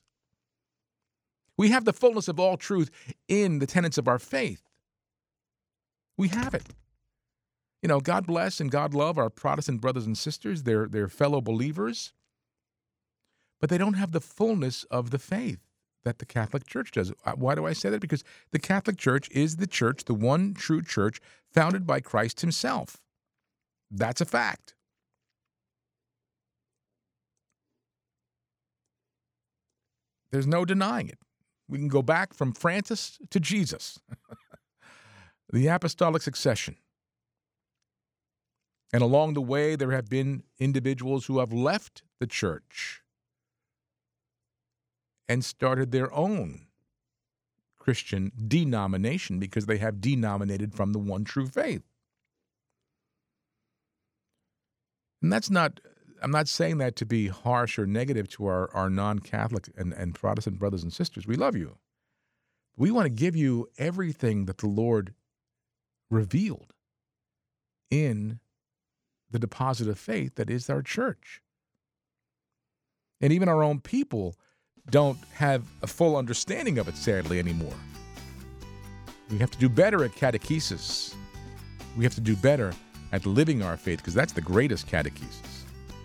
We 1.57 1.71
have 1.71 1.85
the 1.85 1.93
fullness 1.93 2.29
of 2.29 2.39
all 2.39 2.57
truth 2.57 2.91
in 3.29 3.59
the 3.59 3.67
tenets 3.67 3.99
of 3.99 4.09
our 4.09 4.19
faith. 4.19 4.63
We 6.21 6.29
have 6.29 6.53
it. 6.53 6.75
You 7.81 7.89
know, 7.89 7.99
God 7.99 8.27
bless 8.27 8.61
and 8.61 8.71
God 8.71 8.93
love 8.93 9.17
our 9.17 9.31
Protestant 9.31 9.81
brothers 9.81 10.05
and 10.05 10.19
sisters, 10.19 10.65
their, 10.65 10.87
their 10.87 11.09
fellow 11.09 11.41
believers, 11.41 12.13
but 13.59 13.71
they 13.71 13.79
don't 13.79 13.95
have 13.95 14.13
the 14.13 14.21
fullness 14.21 14.85
of 14.91 15.13
the 15.13 15.19
faith 15.19 15.61
that 16.05 16.19
the 16.19 16.27
Catholic 16.27 16.67
Church 16.67 16.91
does. 16.91 17.11
Uh, 17.25 17.33
why 17.37 17.55
do 17.55 17.67
I 17.67 17.73
say 17.73 17.89
that? 17.89 18.03
Because 18.03 18.23
the 18.51 18.59
Catholic 18.59 18.99
Church 18.99 19.31
is 19.31 19.57
the 19.57 19.67
church, 19.67 20.05
the 20.05 20.13
one 20.13 20.53
true 20.53 20.83
church 20.83 21.23
founded 21.55 21.87
by 21.87 22.01
Christ 22.01 22.43
himself. 22.43 22.99
That's 23.91 24.21
a 24.21 24.27
fact. 24.27 24.75
There's 30.31 30.47
no 30.47 30.67
denying 30.67 31.09
it. 31.09 31.19
We 31.67 31.79
can 31.79 31.89
go 31.89 32.03
back 32.03 32.35
from 32.35 32.53
Francis 32.53 33.19
to 33.31 33.41
Jesus, 33.41 33.99
the 35.53 35.67
apostolic 35.69 36.23
succession. 36.23 36.77
And 38.93 39.03
along 39.03 39.35
the 39.35 39.41
way, 39.41 39.77
there 39.77 39.93
have 39.93 40.09
been 40.09 40.43
individuals 40.59 41.27
who 41.27 41.39
have 41.39 41.53
left 41.53 42.03
the 42.19 42.27
church 42.27 43.03
and 45.29 45.45
started 45.45 45.93
their 45.93 46.13
own 46.13 46.67
Christian 47.79 48.33
denomination 48.49 49.39
because 49.39 49.67
they 49.67 49.79
have 49.79 50.01
denominated 50.01 50.75
from 50.75 50.93
the 50.93 50.99
one 50.99 51.25
true 51.25 51.47
faith. 51.47 51.83
And 55.23 55.33
that's 55.33 55.51
not, 55.51 55.81
I'm 56.21 56.31
not 56.31 56.49
saying 56.49 56.79
that 56.79 56.97
to 56.97 57.07
be 57.07 57.29
harsh 57.29 57.79
or 57.79 57.87
negative 57.87 58.29
to 58.31 58.47
our, 58.47 58.71
our 58.75 58.91
non 58.91 59.21
Catholic 59.21 59.69
and, 59.77 59.93
and 59.93 60.15
Protestant 60.15 60.59
brothers 60.59 60.83
and 60.83 60.93
sisters. 60.93 61.27
We 61.27 61.37
love 61.37 61.57
you. 61.57 61.79
We 62.77 62.91
want 62.91 63.07
to 63.07 63.11
give 63.11 63.37
you 63.37 63.69
everything 63.79 64.47
that 64.47 64.59
the 64.59 64.67
Lord 64.67 65.15
revealed 66.11 66.75
in 67.91 68.41
the 69.31 69.39
deposit 69.39 69.89
of 69.89 69.99
faith 69.99 70.35
that 70.35 70.51
is 70.51 70.69
our 70.69 70.83
church. 70.83 71.41
And 73.21 73.33
even 73.33 73.49
our 73.49 73.63
own 73.63 73.81
people 73.81 74.35
don't 74.91 75.19
have 75.35 75.63
a 75.83 75.87
full 75.87 76.17
understanding 76.17 76.79
of 76.79 76.89
it, 76.89 76.97
sadly, 76.97 77.39
anymore. 77.39 77.75
We 79.31 79.39
have 79.39 79.51
to 79.53 79.59
do 79.59 79.69
better 79.69 80.05
at 80.05 80.13
catechesis. 80.13 81.15
We 81.97 82.05
have 82.05 82.15
to 82.15 82.21
do 82.21 82.35
better 82.35 82.73
at 83.13 83.27
living 83.27 83.63
our 83.63 83.77
faith 83.77 83.99
because 83.99 84.15
that's 84.15 84.33
the 84.33 84.41
greatest 84.41 84.89
catechesis, 84.89 85.65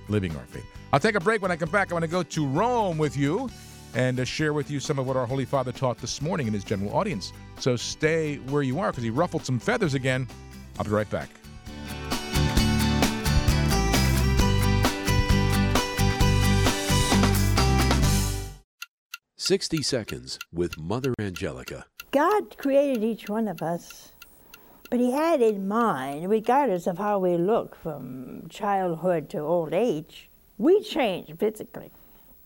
living 0.10 0.36
our 0.36 0.46
faith. 0.46 0.66
I'll 0.94 1.00
take 1.00 1.16
a 1.16 1.20
break. 1.20 1.42
When 1.42 1.52
I 1.52 1.56
come 1.56 1.70
back, 1.70 1.92
I 1.92 1.94
want 1.94 2.04
to 2.04 2.12
go 2.12 2.24
to 2.24 2.48
Rome 2.48 2.98
with 2.98 3.18
you 3.18 3.50
and 3.96 4.20
uh, 4.20 4.26
share 4.26 4.54
with 4.54 4.70
you 4.70 4.80
some 4.80 5.00
of 5.00 5.08
what 5.08 5.18
our 5.18 5.26
Holy 5.26 5.46
Father 5.46 5.72
taught 5.72 5.98
this 5.98 6.22
morning 6.22 6.48
in 6.48 6.54
his 6.54 6.64
general 6.64 6.96
audience. 6.96 7.34
So 7.60 7.76
stay 7.76 8.36
where 8.50 8.64
you 8.64 8.80
are 8.80 8.92
because 8.92 9.04
he 9.04 9.10
ruffled 9.10 9.46
some 9.46 9.60
feathers 9.60 9.94
again. 9.94 10.28
I'll 10.78 10.86
be 10.86 10.92
right 10.92 11.10
back. 11.10 11.30
60 19.48 19.84
Seconds 19.84 20.40
with 20.52 20.76
Mother 20.80 21.14
Angelica. 21.20 21.86
God 22.10 22.58
created 22.58 23.04
each 23.04 23.30
one 23.30 23.48
of 23.48 23.62
us, 23.62 24.12
but 24.90 25.00
He 25.00 25.12
had 25.12 25.40
in 25.40 25.68
mind, 25.68 26.32
regardless 26.32 26.88
of 26.88 26.98
how 26.98 27.20
we 27.20 27.38
look 27.38 27.76
from 27.76 28.48
childhood 28.50 29.30
to 29.30 29.38
old 29.38 29.72
age, 29.72 30.32
we 30.58 30.82
change 30.82 31.32
physically, 31.38 31.92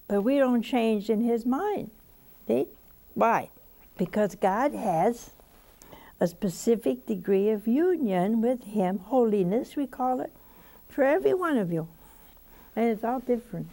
but 0.10 0.24
we 0.24 0.38
don't 0.38 0.64
change 0.64 1.10
in 1.10 1.22
His 1.22 1.46
mind. 1.46 1.92
See? 2.48 2.66
Why? 3.14 3.50
Because 3.98 4.36
God 4.36 4.74
has 4.74 5.30
a 6.20 6.28
specific 6.28 7.06
degree 7.06 7.50
of 7.50 7.68
union 7.68 8.42
with 8.42 8.64
Him, 8.64 9.00
holiness, 9.00 9.76
we 9.76 9.88
call 9.88 10.20
it, 10.20 10.34
for 10.90 11.04
every 11.04 11.34
one 11.34 11.58
of 11.58 11.72
you. 11.72 11.88
And 12.76 12.90
it's 12.90 13.04
all 13.04 13.20
different. 13.20 13.68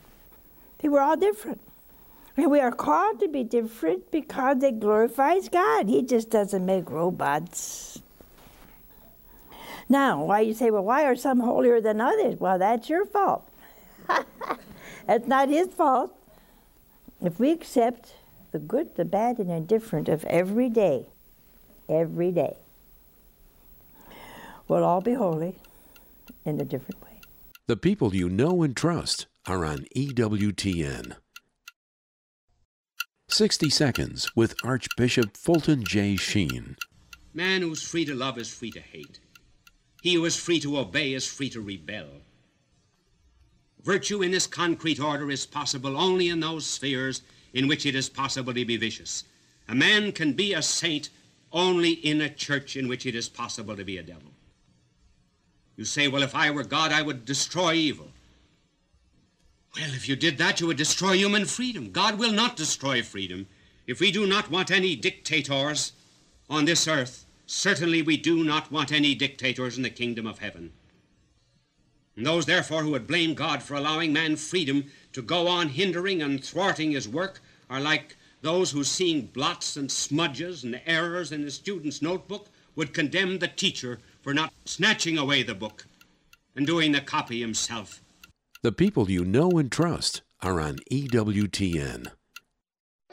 See, 0.80 0.88
we're 0.88 1.00
all 1.00 1.16
different. 1.16 1.60
And 2.36 2.50
we 2.50 2.60
are 2.60 2.72
called 2.72 3.18
to 3.20 3.28
be 3.28 3.42
different 3.42 4.10
because 4.10 4.62
it 4.62 4.78
glorifies 4.78 5.48
God. 5.48 5.88
He 5.88 6.02
just 6.02 6.28
doesn't 6.28 6.66
make 6.66 6.90
robots. 6.90 8.00
Now, 9.88 10.24
why 10.24 10.40
you 10.40 10.52
say, 10.52 10.70
well, 10.70 10.84
why 10.84 11.04
are 11.04 11.16
some 11.16 11.40
holier 11.40 11.80
than 11.80 12.00
others? 12.00 12.38
Well, 12.38 12.58
that's 12.58 12.90
your 12.90 13.06
fault. 13.06 13.48
that's 15.06 15.26
not 15.26 15.48
his 15.48 15.68
fault. 15.68 16.15
If 17.22 17.40
we 17.40 17.50
accept 17.50 18.14
the 18.52 18.58
good, 18.58 18.96
the 18.96 19.04
bad, 19.04 19.38
and 19.38 19.50
indifferent 19.50 20.08
of 20.08 20.24
every 20.24 20.68
day, 20.68 21.06
every 21.88 22.30
day, 22.30 22.56
we'll 24.68 24.84
all 24.84 25.00
be 25.00 25.14
holy 25.14 25.56
in 26.44 26.60
a 26.60 26.64
different 26.64 27.02
way. 27.02 27.20
The 27.66 27.76
people 27.76 28.14
you 28.14 28.28
know 28.28 28.62
and 28.62 28.76
trust 28.76 29.26
are 29.46 29.64
on 29.64 29.86
EWTN. 29.96 31.16
60 33.28 33.70
Seconds 33.70 34.30
with 34.36 34.54
Archbishop 34.64 35.36
Fulton 35.36 35.84
J. 35.84 36.16
Sheen. 36.16 36.76
Man 37.34 37.62
who's 37.62 37.82
free 37.82 38.04
to 38.04 38.14
love 38.14 38.38
is 38.38 38.52
free 38.52 38.70
to 38.70 38.80
hate. 38.80 39.20
He 40.02 40.14
who 40.14 40.24
is 40.24 40.36
free 40.36 40.60
to 40.60 40.78
obey 40.78 41.12
is 41.12 41.26
free 41.26 41.50
to 41.50 41.60
rebel. 41.60 42.06
Virtue 43.86 44.20
in 44.20 44.32
this 44.32 44.48
concrete 44.48 44.98
order 44.98 45.30
is 45.30 45.46
possible 45.46 45.96
only 45.96 46.28
in 46.28 46.40
those 46.40 46.66
spheres 46.66 47.22
in 47.54 47.68
which 47.68 47.86
it 47.86 47.94
is 47.94 48.08
possible 48.08 48.52
to 48.52 48.64
be 48.64 48.76
vicious. 48.76 49.22
A 49.68 49.76
man 49.76 50.10
can 50.10 50.32
be 50.32 50.54
a 50.54 50.60
saint 50.60 51.08
only 51.52 51.92
in 51.92 52.20
a 52.20 52.28
church 52.28 52.74
in 52.76 52.88
which 52.88 53.06
it 53.06 53.14
is 53.14 53.28
possible 53.28 53.76
to 53.76 53.84
be 53.84 53.98
a 53.98 54.02
devil. 54.02 54.32
You 55.76 55.84
say, 55.84 56.08
well, 56.08 56.24
if 56.24 56.34
I 56.34 56.50
were 56.50 56.64
God, 56.64 56.90
I 56.90 57.02
would 57.02 57.24
destroy 57.24 57.74
evil. 57.74 58.08
Well, 59.76 59.90
if 59.94 60.08
you 60.08 60.16
did 60.16 60.36
that, 60.38 60.60
you 60.60 60.66
would 60.66 60.78
destroy 60.78 61.12
human 61.12 61.44
freedom. 61.44 61.92
God 61.92 62.18
will 62.18 62.32
not 62.32 62.56
destroy 62.56 63.04
freedom. 63.04 63.46
If 63.86 64.00
we 64.00 64.10
do 64.10 64.26
not 64.26 64.50
want 64.50 64.72
any 64.72 64.96
dictators 64.96 65.92
on 66.50 66.64
this 66.64 66.88
earth, 66.88 67.24
certainly 67.46 68.02
we 68.02 68.16
do 68.16 68.42
not 68.42 68.72
want 68.72 68.90
any 68.90 69.14
dictators 69.14 69.76
in 69.76 69.84
the 69.84 69.90
kingdom 69.90 70.26
of 70.26 70.40
heaven. 70.40 70.72
And 72.16 72.24
those, 72.24 72.46
therefore, 72.46 72.82
who 72.82 72.92
would 72.92 73.06
blame 73.06 73.34
God 73.34 73.62
for 73.62 73.74
allowing 73.74 74.12
man 74.12 74.36
freedom 74.36 74.86
to 75.12 75.22
go 75.22 75.46
on 75.48 75.68
hindering 75.68 76.22
and 76.22 76.42
thwarting 76.42 76.92
his 76.92 77.08
work 77.08 77.40
are 77.68 77.80
like 77.80 78.16
those 78.40 78.70
who, 78.70 78.84
seeing 78.84 79.26
blots 79.26 79.76
and 79.76 79.90
smudges 79.90 80.64
and 80.64 80.80
errors 80.86 81.32
in 81.32 81.42
the 81.42 81.50
student's 81.50 82.00
notebook, 82.00 82.48
would 82.74 82.94
condemn 82.94 83.38
the 83.38 83.48
teacher 83.48 83.98
for 84.22 84.32
not 84.32 84.52
snatching 84.64 85.18
away 85.18 85.42
the 85.42 85.54
book 85.54 85.86
and 86.54 86.66
doing 86.66 86.92
the 86.92 87.00
copy 87.00 87.40
himself. 87.40 88.02
The 88.62 88.72
people 88.72 89.10
you 89.10 89.24
know 89.24 89.50
and 89.52 89.70
trust 89.70 90.22
are 90.42 90.60
on 90.60 90.78
EWTN. 90.90 92.08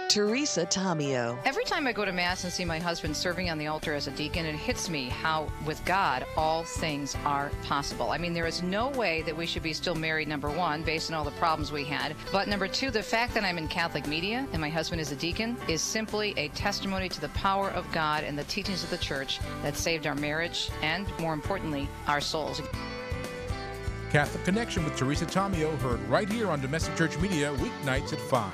Teresa 0.09 0.65
Tomeo. 0.65 1.37
Every 1.45 1.63
time 1.63 1.87
I 1.87 1.93
go 1.93 2.05
to 2.05 2.11
Mass 2.11 2.43
and 2.43 2.53
see 2.53 2.65
my 2.65 2.77
husband 2.77 3.17
serving 3.17 3.49
on 3.49 3.57
the 3.57 3.67
altar 3.67 3.93
as 3.93 4.07
a 4.07 4.11
deacon, 4.11 4.45
it 4.45 4.55
hits 4.55 4.89
me 4.89 5.09
how, 5.09 5.51
with 5.65 5.83
God, 5.85 6.25
all 6.37 6.63
things 6.63 7.15
are 7.25 7.49
possible. 7.63 8.11
I 8.11 8.17
mean, 8.17 8.33
there 8.33 8.45
is 8.45 8.61
no 8.61 8.89
way 8.89 9.23
that 9.23 9.35
we 9.35 9.45
should 9.45 9.63
be 9.63 9.73
still 9.73 9.95
married, 9.95 10.27
number 10.27 10.49
one, 10.49 10.83
based 10.83 11.11
on 11.11 11.17
all 11.17 11.23
the 11.23 11.31
problems 11.31 11.71
we 11.71 11.83
had. 11.83 12.15
But 12.31 12.47
number 12.47 12.67
two, 12.67 12.91
the 12.91 13.01
fact 13.01 13.33
that 13.33 13.43
I'm 13.43 13.57
in 13.57 13.67
Catholic 13.67 14.05
media 14.05 14.47
and 14.51 14.61
my 14.61 14.69
husband 14.69 15.01
is 15.01 15.11
a 15.11 15.15
deacon 15.15 15.57
is 15.67 15.81
simply 15.81 16.33
a 16.37 16.49
testimony 16.49 17.09
to 17.09 17.21
the 17.21 17.29
power 17.29 17.69
of 17.71 17.91
God 17.91 18.23
and 18.23 18.37
the 18.37 18.43
teachings 18.45 18.83
of 18.83 18.89
the 18.91 18.97
church 18.97 19.39
that 19.63 19.75
saved 19.75 20.05
our 20.05 20.15
marriage 20.15 20.69
and, 20.81 21.07
more 21.19 21.33
importantly, 21.33 21.89
our 22.07 22.21
souls. 22.21 22.61
Catholic 24.11 24.43
Connection 24.43 24.83
with 24.83 24.95
Teresa 24.95 25.25
Tomeo, 25.25 25.75
heard 25.79 25.99
right 26.07 26.29
here 26.29 26.51
on 26.51 26.61
Domestic 26.61 26.95
Church 26.95 27.17
Media, 27.17 27.51
weeknights 27.55 28.13
at 28.13 28.19
5. 28.19 28.51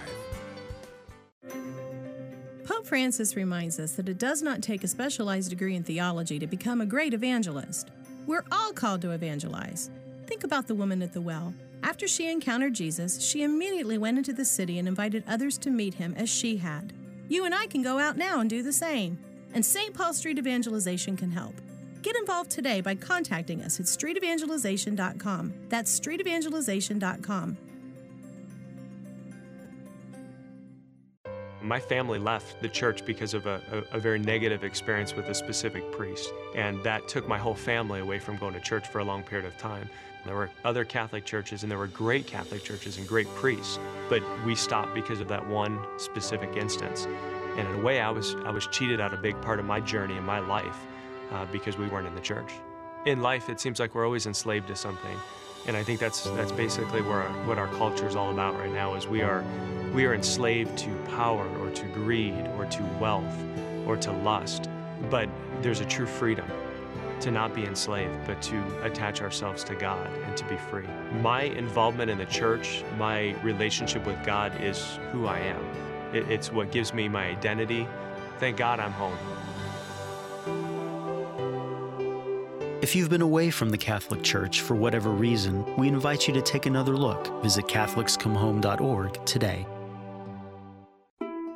Francis 2.89 3.35
reminds 3.35 3.79
us 3.79 3.91
that 3.91 4.09
it 4.09 4.17
does 4.17 4.41
not 4.41 4.63
take 4.63 4.83
a 4.83 4.87
specialized 4.87 5.51
degree 5.51 5.75
in 5.75 5.83
theology 5.83 6.39
to 6.39 6.47
become 6.47 6.81
a 6.81 6.87
great 6.87 7.13
evangelist. 7.13 7.91
We're 8.25 8.45
all 8.51 8.73
called 8.73 9.03
to 9.03 9.11
evangelize. 9.11 9.91
Think 10.25 10.43
about 10.43 10.65
the 10.65 10.73
woman 10.73 11.03
at 11.03 11.13
the 11.13 11.21
well. 11.21 11.53
After 11.83 12.07
she 12.07 12.31
encountered 12.31 12.73
Jesus, 12.73 13.21
she 13.21 13.43
immediately 13.43 13.99
went 13.99 14.17
into 14.17 14.33
the 14.33 14.43
city 14.43 14.79
and 14.79 14.87
invited 14.87 15.23
others 15.27 15.59
to 15.59 15.69
meet 15.69 15.93
him 15.93 16.15
as 16.17 16.29
she 16.31 16.57
had. 16.57 16.91
You 17.27 17.45
and 17.45 17.53
I 17.53 17.67
can 17.67 17.83
go 17.83 17.99
out 17.99 18.17
now 18.17 18.39
and 18.39 18.49
do 18.49 18.63
the 18.63 18.73
same. 18.73 19.19
And 19.53 19.63
St. 19.63 19.93
Paul 19.93 20.15
Street 20.15 20.39
Evangelization 20.39 21.15
can 21.15 21.29
help. 21.29 21.61
Get 22.01 22.15
involved 22.15 22.49
today 22.49 22.81
by 22.81 22.95
contacting 22.95 23.61
us 23.61 23.79
at 23.79 23.85
streetevangelization.com. 23.85 25.53
That's 25.69 25.99
streetevangelization.com. 25.99 27.57
My 31.61 31.79
family 31.79 32.19
left 32.19 32.61
the 32.61 32.69
church 32.69 33.05
because 33.05 33.33
of 33.33 33.45
a, 33.45 33.61
a, 33.71 33.97
a, 33.97 33.99
very 33.99 34.19
negative 34.19 34.63
experience 34.63 35.13
with 35.13 35.27
a 35.27 35.33
specific 35.33 35.91
priest, 35.91 36.31
and 36.55 36.81
that 36.83 37.07
took 37.09 37.27
my 37.27 37.37
whole 37.37 37.53
family 37.53 37.99
away 37.99 38.17
from 38.17 38.37
going 38.37 38.53
to 38.53 38.61
church 38.61 38.87
for 38.87 38.99
a 38.99 39.03
long 39.03 39.23
period 39.23 39.45
of 39.45 39.57
time. 39.57 39.89
There 40.25 40.35
were 40.35 40.49
other 40.63 40.85
Catholic 40.85 41.25
churches, 41.25 41.63
and 41.63 41.71
there 41.71 41.77
were 41.77 41.87
great 41.87 42.27
Catholic 42.27 42.63
churches 42.63 42.97
and 42.97 43.07
great 43.07 43.27
priests, 43.35 43.77
but 44.09 44.23
we 44.45 44.55
stopped 44.55 44.93
because 44.93 45.19
of 45.19 45.27
that 45.27 45.45
one 45.45 45.79
specific 45.97 46.55
instance. 46.55 47.07
And 47.57 47.67
in 47.67 47.75
a 47.75 47.81
way, 47.81 47.99
I 47.99 48.09
was, 48.09 48.35
I 48.45 48.51
was 48.51 48.67
cheated 48.67 49.01
out 49.01 49.13
a 49.13 49.17
big 49.17 49.39
part 49.41 49.59
of 49.59 49.65
my 49.65 49.81
journey 49.81 50.15
in 50.15 50.23
my 50.23 50.39
life 50.39 50.77
uh, 51.31 51.45
because 51.51 51.77
we 51.77 51.87
weren't 51.87 52.07
in 52.07 52.15
the 52.15 52.21
church. 52.21 52.51
In 53.05 53.21
life, 53.21 53.49
it 53.49 53.59
seems 53.59 53.79
like 53.79 53.95
we're 53.95 54.05
always 54.05 54.27
enslaved 54.27 54.67
to 54.67 54.75
something. 54.75 55.17
And 55.69 55.77
I 55.77 55.83
think 55.83 55.99
that's, 55.99 56.23
that's 56.31 56.51
basically 56.51 57.03
where 57.03 57.21
our, 57.21 57.29
what 57.45 57.59
our 57.59 57.67
culture 57.67 58.07
is 58.07 58.15
all 58.15 58.31
about 58.31 58.55
right 58.55 58.71
now 58.71 58.95
is 58.95 59.07
we 59.07 59.21
are, 59.21 59.43
we 59.93 60.03
are 60.07 60.15
enslaved 60.15 60.75
to 60.79 60.89
power 61.15 61.47
or 61.59 61.69
to 61.69 61.85
greed 61.89 62.33
or 62.57 62.65
to 62.65 62.83
wealth 62.99 63.37
or 63.85 63.95
to 63.97 64.11
lust. 64.11 64.67
But 65.11 65.29
there's 65.61 65.79
a 65.79 65.85
true 65.85 66.07
freedom 66.07 66.47
to 67.19 67.29
not 67.29 67.53
be 67.53 67.65
enslaved, 67.65 68.17
but 68.25 68.41
to 68.41 68.83
attach 68.83 69.21
ourselves 69.21 69.63
to 69.65 69.75
God 69.75 70.11
and 70.25 70.35
to 70.37 70.45
be 70.45 70.57
free. 70.57 70.87
My 71.21 71.43
involvement 71.43 72.09
in 72.09 72.17
the 72.17 72.25
church, 72.25 72.83
my 72.97 73.35
relationship 73.43 74.07
with 74.07 74.25
God 74.25 74.59
is 74.59 74.97
who 75.11 75.27
I 75.27 75.37
am. 75.37 75.63
It, 76.15 76.31
it's 76.31 76.51
what 76.51 76.71
gives 76.71 76.95
me 76.95 77.07
my 77.07 77.27
identity. 77.27 77.87
Thank 78.39 78.57
God 78.57 78.79
I'm 78.79 78.93
home. 78.93 79.19
If 82.81 82.95
you've 82.95 83.09
been 83.09 83.21
away 83.21 83.49
from 83.49 83.71
the 83.71 83.77
Catholic 83.77 84.23
Church 84.23 84.61
for 84.61 84.73
whatever 84.73 85.09
reason, 85.09 85.65
we 85.75 85.89
invite 85.89 86.29
you 86.29 86.33
to 86.35 86.41
take 86.41 86.65
another 86.65 86.95
look. 86.95 87.43
Visit 87.43 87.67
CatholicsComeHome.org 87.67 89.25
today. 89.25 89.65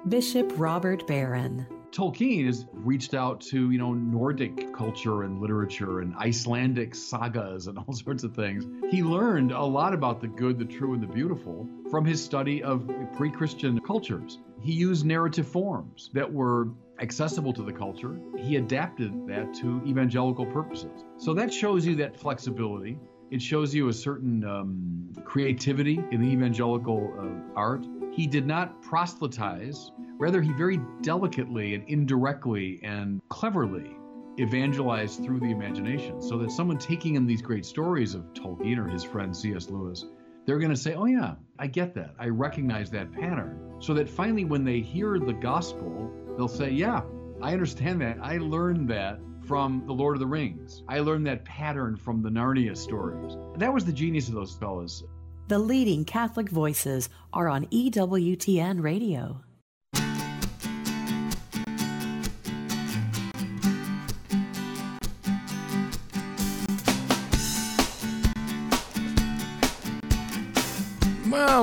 Bishop 0.09 0.51
Robert 0.57 1.07
Barron. 1.07 1.65
Tolkien 1.93 2.47
has 2.47 2.65
reached 2.73 3.13
out 3.13 3.39
to, 3.39 3.69
you 3.69 3.77
know, 3.77 3.93
Nordic 3.93 4.73
culture 4.73 5.23
and 5.23 5.39
literature 5.39 5.99
and 5.99 6.15
Icelandic 6.15 6.95
sagas 6.95 7.67
and 7.67 7.77
all 7.87 7.93
sorts 7.93 8.23
of 8.23 8.33
things. 8.35 8.65
He 8.89 9.03
learned 9.03 9.51
a 9.51 9.63
lot 9.63 9.93
about 9.93 10.19
the 10.19 10.27
good, 10.27 10.57
the 10.57 10.65
true, 10.65 10.95
and 10.95 11.03
the 11.03 11.07
beautiful 11.07 11.67
from 11.91 12.03
his 12.03 12.23
study 12.23 12.63
of 12.63 12.89
pre 13.15 13.29
Christian 13.29 13.79
cultures. 13.79 14.39
He 14.59 14.73
used 14.73 15.05
narrative 15.05 15.47
forms 15.47 16.09
that 16.13 16.31
were 16.31 16.69
accessible 16.99 17.53
to 17.53 17.61
the 17.61 17.73
culture. 17.73 18.19
He 18.39 18.55
adapted 18.55 19.27
that 19.27 19.53
to 19.55 19.79
evangelical 19.85 20.47
purposes. 20.47 21.03
So 21.17 21.35
that 21.35 21.53
shows 21.53 21.85
you 21.85 21.95
that 21.97 22.19
flexibility. 22.19 22.97
It 23.29 23.41
shows 23.41 23.73
you 23.73 23.89
a 23.89 23.93
certain 23.93 24.43
um, 24.43 25.09
creativity 25.25 26.03
in 26.11 26.21
the 26.21 26.27
evangelical 26.27 27.13
uh, 27.19 27.55
art. 27.55 27.85
He 28.11 28.27
did 28.27 28.45
not 28.47 28.81
proselytize, 28.81 29.91
rather, 30.17 30.41
he 30.41 30.51
very 30.53 30.79
delicately 31.01 31.75
and 31.75 31.83
indirectly 31.87 32.79
and 32.83 33.21
cleverly 33.29 33.95
evangelized 34.39 35.23
through 35.23 35.39
the 35.39 35.51
imagination. 35.51 36.21
So 36.21 36.37
that 36.39 36.51
someone 36.51 36.77
taking 36.77 37.15
in 37.15 37.25
these 37.25 37.41
great 37.41 37.65
stories 37.65 38.15
of 38.15 38.23
Tolkien 38.33 38.77
or 38.77 38.87
his 38.87 39.03
friend 39.03 39.35
C.S. 39.35 39.69
Lewis, 39.69 40.05
they're 40.45 40.59
going 40.59 40.71
to 40.71 40.77
say, 40.77 40.95
Oh, 40.95 41.05
yeah, 41.05 41.35
I 41.59 41.67
get 41.67 41.93
that. 41.95 42.15
I 42.19 42.27
recognize 42.27 42.89
that 42.91 43.11
pattern. 43.11 43.75
So 43.79 43.93
that 43.93 44.09
finally, 44.09 44.45
when 44.45 44.63
they 44.63 44.79
hear 44.79 45.19
the 45.19 45.33
gospel, 45.33 46.11
they'll 46.37 46.47
say, 46.47 46.71
Yeah, 46.71 47.01
I 47.41 47.53
understand 47.53 48.01
that. 48.01 48.17
I 48.21 48.37
learned 48.37 48.89
that 48.89 49.19
from 49.45 49.83
The 49.85 49.93
Lord 49.93 50.15
of 50.15 50.21
the 50.21 50.27
Rings. 50.27 50.83
I 50.87 50.99
learned 50.99 51.27
that 51.27 51.43
pattern 51.45 51.97
from 51.97 52.21
the 52.21 52.29
Narnia 52.29 52.77
stories. 52.77 53.35
That 53.57 53.73
was 53.73 53.85
the 53.85 53.91
genius 53.91 54.29
of 54.29 54.35
those 54.35 54.55
fellas. 54.55 55.03
The 55.49 55.59
leading 55.59 56.05
Catholic 56.05 56.49
voices 56.49 57.09
are 57.33 57.49
on 57.49 57.65
EWTN 57.65 58.81
Radio. 58.81 59.41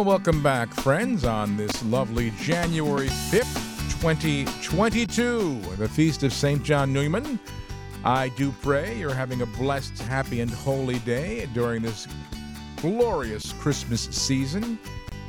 Well, 0.00 0.08
welcome 0.08 0.42
back, 0.42 0.72
friends, 0.72 1.26
on 1.26 1.58
this 1.58 1.84
lovely 1.84 2.30
January 2.40 3.08
5th, 3.08 4.00
2022, 4.00 5.60
the 5.76 5.90
feast 5.90 6.22
of 6.22 6.32
St. 6.32 6.62
John 6.62 6.90
Neumann. 6.90 7.38
I 8.02 8.30
do 8.30 8.50
pray 8.62 8.96
you're 8.96 9.12
having 9.12 9.42
a 9.42 9.46
blessed, 9.46 9.98
happy, 9.98 10.40
and 10.40 10.50
holy 10.50 11.00
day 11.00 11.50
during 11.52 11.82
this 11.82 12.08
glorious 12.76 13.52
Christmas 13.52 14.00
season. 14.00 14.78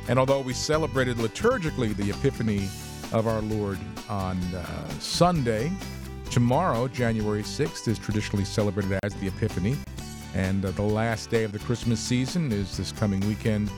And 0.08 0.18
although 0.18 0.40
we 0.40 0.54
celebrated 0.54 1.18
liturgically 1.18 1.94
the 1.94 2.08
Epiphany 2.08 2.70
of 3.12 3.26
our 3.26 3.42
Lord 3.42 3.78
on 4.08 4.38
uh, 4.54 4.88
Sunday, 5.00 5.70
tomorrow, 6.30 6.88
January 6.88 7.42
6th, 7.42 7.88
is 7.88 7.98
traditionally 7.98 8.46
celebrated 8.46 8.98
as 9.02 9.12
the 9.16 9.28
Epiphany. 9.28 9.76
And 10.34 10.64
uh, 10.64 10.70
the 10.70 10.80
last 10.80 11.28
day 11.28 11.44
of 11.44 11.52
the 11.52 11.58
Christmas 11.58 12.00
season 12.00 12.50
is 12.50 12.78
this 12.78 12.90
coming 12.90 13.20
weekend 13.28 13.70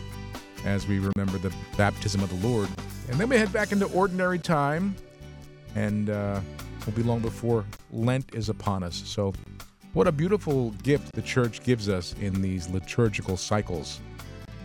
as 0.65 0.87
we 0.89 0.99
remember 0.99 1.39
the 1.39 1.53
baptism 1.77 2.23
of 2.23 2.29
the 2.29 2.47
Lord. 2.47 2.69
And 3.09 3.19
then 3.19 3.29
we 3.29 3.37
head 3.37 3.53
back 3.53 3.73
into 3.73 3.87
ordinary 3.87 4.39
time, 4.39 4.95
and 5.75 6.11
uh, 6.11 6.41
will 6.87 6.93
be 6.93 7.03
long 7.03 7.21
before 7.21 7.65
Lent 7.93 8.35
is 8.35 8.49
upon 8.49 8.83
us. 8.83 9.03
So, 9.05 9.33
what 9.93 10.09
a 10.09 10.13
beautiful 10.13 10.71
gift 10.83 11.13
the 11.15 11.23
church 11.23 11.63
gives 11.63 11.89
us 11.89 12.15
in 12.21 12.43
these 12.43 12.69
liturgical 12.69 13.37
cycles. 13.37 14.01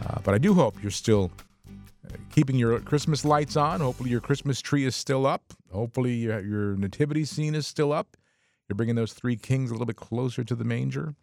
Uh, 0.06 0.20
but 0.24 0.34
I 0.34 0.38
do 0.38 0.54
hope 0.54 0.82
you're 0.82 0.89
still 0.91 1.32
uh, 1.68 2.16
keeping 2.32 2.56
your 2.56 2.80
Christmas 2.80 3.24
lights 3.24 3.56
on. 3.56 3.82
Hopefully, 3.82 4.10
your 4.10 4.22
Christmas 4.22 4.62
tree 4.62 4.86
is 4.86 4.95
still 4.95 5.28
up. 5.28 5.54
Hopefully, 5.72 6.14
your, 6.14 6.39
your 6.39 6.76
nativity 6.78 7.26
scene 7.26 7.54
is 7.54 7.68
still 7.68 7.91
up. 7.91 8.18
You're 8.68 8.76
bringing 8.76 8.95
those 8.95 9.14
three 9.14 9.36
kings 9.36 9.70
a 9.70 9.74
little 9.74 9.86
bit 9.86 9.97
closer 9.97 10.43
to 10.43 10.56
the 10.56 10.64
manger. 10.64 11.16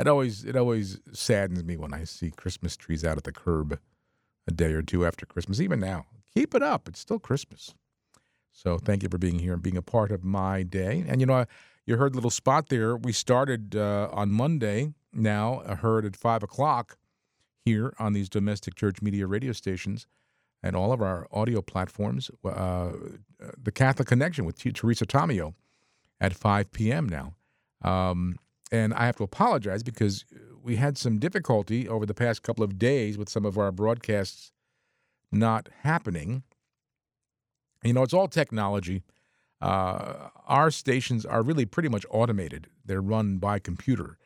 It 0.00 0.08
always 0.08 0.44
it 0.44 0.56
always 0.56 0.98
saddens 1.12 1.62
me 1.62 1.76
when 1.76 1.92
I 1.92 2.04
see 2.04 2.30
Christmas 2.30 2.76
trees 2.76 3.04
out 3.04 3.18
at 3.18 3.24
the 3.24 3.32
curb 3.32 3.78
a 4.48 4.50
day 4.50 4.72
or 4.72 4.82
two 4.82 5.04
after 5.04 5.26
Christmas. 5.26 5.60
Even 5.60 5.80
now, 5.80 6.06
keep 6.34 6.54
it 6.54 6.62
up; 6.62 6.88
it's 6.88 7.00
still 7.00 7.18
Christmas. 7.18 7.74
So 8.52 8.78
thank 8.78 9.02
you 9.02 9.08
for 9.08 9.18
being 9.18 9.38
here 9.38 9.52
and 9.52 9.62
being 9.62 9.76
a 9.76 9.82
part 9.82 10.10
of 10.10 10.24
my 10.24 10.62
day. 10.62 11.04
And 11.06 11.20
you 11.20 11.26
know, 11.26 11.44
you 11.86 11.96
heard 11.96 12.12
a 12.12 12.14
little 12.16 12.30
spot 12.30 12.68
there. 12.68 12.96
We 12.96 13.12
started 13.12 13.76
uh, 13.76 14.08
on 14.12 14.32
Monday. 14.32 14.94
Now 15.12 15.58
heard 15.80 16.04
at 16.04 16.16
five 16.16 16.42
o'clock 16.42 16.96
here 17.64 17.94
on 17.98 18.12
these 18.12 18.28
domestic 18.28 18.74
church 18.74 19.02
media 19.02 19.26
radio 19.26 19.52
stations 19.52 20.06
and 20.62 20.76
all 20.76 20.92
of 20.92 21.02
our 21.02 21.26
audio 21.32 21.60
platforms. 21.62 22.30
Uh, 22.44 22.92
the 23.62 23.72
Catholic 23.72 24.08
Connection 24.08 24.44
with 24.44 24.58
Teresa 24.58 25.06
Tomeo 25.06 25.54
at 26.20 26.34
5 26.34 26.72
p.m. 26.72 27.08
now. 27.08 27.34
Um, 27.82 28.36
and 28.70 28.94
I 28.94 29.06
have 29.06 29.16
to 29.16 29.24
apologize 29.24 29.82
because 29.82 30.24
we 30.62 30.76
had 30.76 30.96
some 30.98 31.18
difficulty 31.18 31.88
over 31.88 32.06
the 32.06 32.14
past 32.14 32.42
couple 32.42 32.64
of 32.64 32.78
days 32.78 33.18
with 33.18 33.28
some 33.28 33.44
of 33.44 33.58
our 33.58 33.72
broadcasts 33.72 34.52
not 35.32 35.68
happening. 35.82 36.42
You 37.82 37.94
know, 37.94 38.02
it's 38.02 38.14
all 38.14 38.28
technology. 38.28 39.02
Uh, 39.60 40.28
our 40.46 40.70
stations 40.70 41.26
are 41.26 41.42
really 41.42 41.66
pretty 41.66 41.88
much 41.88 42.04
automated. 42.10 42.68
They're 42.84 43.00
run 43.00 43.38
by 43.38 43.58
computer. 43.58 44.18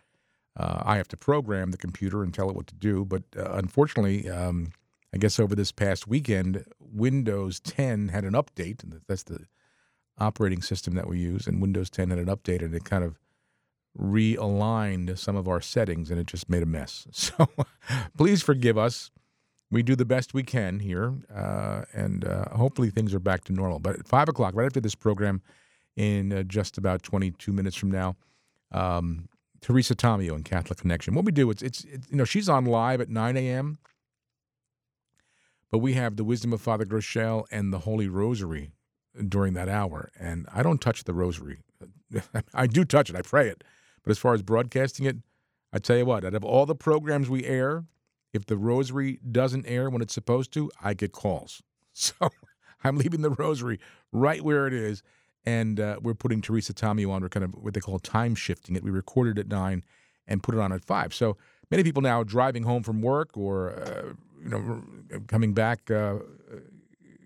Uh, 0.56 0.82
I 0.84 0.96
have 0.96 1.08
to 1.08 1.16
program 1.16 1.70
the 1.70 1.76
computer 1.76 2.22
and 2.22 2.32
tell 2.32 2.48
it 2.48 2.56
what 2.56 2.68
to 2.68 2.74
do. 2.74 3.04
But 3.04 3.24
uh, 3.36 3.52
unfortunately, 3.52 4.28
um, 4.28 4.72
I 5.12 5.18
guess 5.18 5.40
over 5.40 5.54
this 5.54 5.72
past 5.72 6.06
weekend, 6.06 6.64
Windows 6.78 7.60
10 7.60 8.08
had 8.08 8.24
an 8.24 8.34
update. 8.34 8.82
And 8.82 9.00
that's 9.08 9.24
the 9.24 9.46
operating 10.18 10.62
system 10.62 10.94
that 10.94 11.08
we 11.08 11.18
use. 11.18 11.46
And 11.46 11.60
Windows 11.60 11.90
10 11.90 12.10
had 12.10 12.18
an 12.18 12.26
update, 12.26 12.62
and 12.62 12.74
it 12.74 12.84
kind 12.84 13.02
of 13.02 13.18
realigned 13.98 15.18
some 15.18 15.36
of 15.36 15.48
our 15.48 15.60
settings, 15.60 16.10
and 16.10 16.18
it 16.20 16.26
just 16.26 16.48
made 16.48 16.62
a 16.62 16.66
mess. 16.66 17.06
So 17.12 17.48
please 18.16 18.42
forgive 18.42 18.78
us. 18.78 19.10
We 19.70 19.82
do 19.82 19.96
the 19.96 20.04
best 20.04 20.34
we 20.34 20.42
can 20.42 20.78
here, 20.80 21.14
uh, 21.34 21.82
and 21.92 22.24
uh, 22.24 22.48
hopefully 22.50 22.90
things 22.90 23.12
are 23.14 23.18
back 23.18 23.44
to 23.44 23.52
normal. 23.52 23.78
But 23.78 23.98
at 23.98 24.06
5 24.06 24.28
o'clock, 24.28 24.54
right 24.54 24.66
after 24.66 24.80
this 24.80 24.94
program, 24.94 25.42
in 25.96 26.32
uh, 26.32 26.42
just 26.42 26.78
about 26.78 27.02
22 27.02 27.52
minutes 27.52 27.76
from 27.76 27.90
now, 27.90 28.16
um, 28.72 29.28
Teresa 29.60 29.94
Tomeo 29.94 30.34
and 30.34 30.44
Catholic 30.44 30.78
Connection. 30.78 31.14
What 31.14 31.24
we 31.24 31.32
do, 31.32 31.50
it's, 31.50 31.62
it's, 31.62 31.84
you 31.84 32.16
know, 32.16 32.24
she's 32.24 32.48
on 32.48 32.66
live 32.66 33.00
at 33.00 33.08
9 33.08 33.36
a.m., 33.36 33.78
but 35.70 35.78
we 35.78 35.94
have 35.94 36.16
the 36.16 36.24
wisdom 36.24 36.52
of 36.52 36.60
Father 36.60 36.84
Groeschel 36.84 37.46
and 37.50 37.72
the 37.72 37.80
Holy 37.80 38.06
Rosary 38.06 38.70
during 39.28 39.54
that 39.54 39.68
hour. 39.68 40.10
And 40.18 40.46
I 40.52 40.62
don't 40.62 40.80
touch 40.80 41.04
the 41.04 41.14
rosary. 41.14 41.58
I 42.54 42.66
do 42.66 42.84
touch 42.84 43.10
it, 43.10 43.16
I 43.16 43.22
pray 43.22 43.48
it. 43.48 43.64
But 44.04 44.10
as 44.10 44.18
far 44.18 44.34
as 44.34 44.42
broadcasting 44.42 45.06
it, 45.06 45.16
I 45.72 45.78
tell 45.78 45.96
you 45.96 46.06
what, 46.06 46.24
out 46.24 46.34
of 46.34 46.44
all 46.44 46.66
the 46.66 46.74
programs 46.74 47.28
we 47.28 47.44
air, 47.44 47.84
if 48.32 48.46
the 48.46 48.56
rosary 48.56 49.18
doesn't 49.30 49.66
air 49.66 49.90
when 49.90 50.02
it's 50.02 50.14
supposed 50.14 50.52
to, 50.52 50.70
I 50.82 50.94
get 50.94 51.12
calls. 51.12 51.62
So 51.96 52.28
I'm 52.82 52.96
leaving 52.96 53.22
the 53.22 53.30
rosary 53.30 53.78
right 54.10 54.42
where 54.42 54.66
it 54.66 54.72
is 54.72 55.04
and 55.46 55.78
uh, 55.78 55.98
we're 56.02 56.14
putting 56.14 56.40
Teresa 56.40 56.72
Tomeo 56.72 57.10
on. 57.10 57.22
We're 57.22 57.28
kind 57.28 57.44
of 57.44 57.54
what 57.54 57.74
they 57.74 57.80
call 57.80 57.98
time 57.98 58.34
shifting 58.34 58.76
it. 58.76 58.82
We 58.82 58.90
recorded 58.90 59.38
at 59.38 59.48
nine 59.48 59.84
and 60.26 60.42
put 60.42 60.54
it 60.54 60.60
on 60.60 60.72
at 60.72 60.84
five. 60.84 61.12
So 61.12 61.36
many 61.70 61.82
people 61.82 62.02
now 62.02 62.22
driving 62.22 62.62
home 62.62 62.82
from 62.82 63.02
work 63.02 63.36
or 63.36 63.72
uh, 63.72 64.12
you 64.42 64.48
know 64.48 64.82
coming 65.28 65.52
back, 65.52 65.90
uh, 65.90 66.16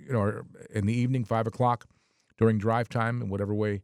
you 0.07 0.13
know, 0.13 0.43
in 0.71 0.87
the 0.87 0.95
evening, 0.95 1.25
five 1.25 1.47
o'clock 1.47 1.87
during 2.39 2.59
drive 2.59 2.89
time, 2.89 3.23
in 3.23 3.29
whatever 3.29 3.55
way 3.55 3.83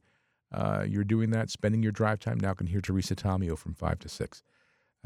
uh, 0.55 0.85
you're 0.89 1.05
doing 1.05 1.31
that, 1.31 1.51
spending 1.51 1.83
your 1.83 1.93
drive 1.93 2.21
time 2.21 2.39
now 2.41 2.55
can 2.55 2.67
hear 2.67 2.81
Teresa 2.81 3.15
Tomeo 3.15 3.59
from 3.59 3.75
five 3.75 3.99
to 4.01 4.09
six 4.09 4.43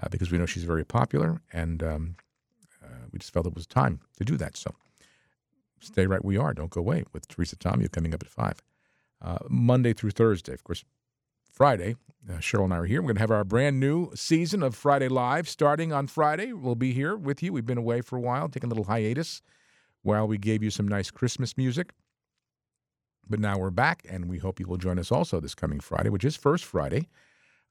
uh, 0.03 0.09
because 0.11 0.31
we 0.31 0.39
know 0.39 0.47
she's 0.47 0.65
very 0.65 0.85
popular 0.85 1.41
and. 1.53 1.83
Um, 1.83 2.17
uh, 2.83 3.07
we 3.13 3.19
just 3.19 3.33
felt 3.33 3.47
it 3.47 3.55
was 3.55 3.67
time 3.67 4.01
to 4.17 4.25
do 4.25 4.37
that. 4.37 4.57
So 4.57 4.75
stay 5.81 6.07
right 6.07 6.25
where 6.25 6.35
you 6.35 6.43
are. 6.43 6.55
Don't 6.55 6.71
go 6.71 6.81
away 6.81 7.05
with 7.13 7.29
Teresa 7.29 7.57
Tomeo 7.57 7.91
coming 7.91 8.15
up 8.15 8.23
at 8.23 8.29
5 8.29 8.63
uh, 9.23 9.39
Monday 9.49 9.93
through 9.93 10.11
Thursday. 10.11 10.53
Of 10.53 10.65
course, 10.65 10.85
Friday, 11.51 11.97
uh, 12.29 12.35
Cheryl 12.35 12.65
and 12.65 12.75
I 12.75 12.79
are 12.79 12.85
here. 12.85 13.01
We're 13.01 13.09
going 13.09 13.17
to 13.17 13.23
have 13.23 13.31
our 13.31 13.45
brand 13.45 13.81
new 13.81 14.11
season 14.15 14.63
of 14.63 14.75
Friday 14.75 15.09
Live 15.09 15.49
starting 15.49 15.93
on 15.93 16.07
Friday. 16.07 16.53
We'll 16.53 16.77
be 16.77 16.93
here 16.93 17.17
with 17.17 17.43
you. 17.43 17.53
We've 17.53 17.67
been 17.67 17.79
away 17.79 18.01
for 18.01 18.17
a 18.17 18.21
while, 18.21 18.49
taking 18.49 18.69
a 18.69 18.71
little 18.71 18.85
hiatus 18.85 19.43
while 20.03 20.29
we 20.29 20.39
gave 20.39 20.63
you 20.63 20.71
some 20.71 20.87
nice 20.87 21.11
Christmas 21.11 21.57
music. 21.57 21.93
But 23.29 23.41
now 23.41 23.59
we're 23.59 23.71
back, 23.71 24.07
and 24.09 24.29
we 24.29 24.39
hope 24.39 24.59
you 24.59 24.67
will 24.67 24.79
join 24.79 24.99
us 24.99 25.13
also 25.13 25.39
this 25.39 25.55
coming 25.55 25.81
Friday, 25.81 26.09
which 26.09 26.25
is 26.25 26.35
First 26.35 26.65
Friday, 26.65 27.09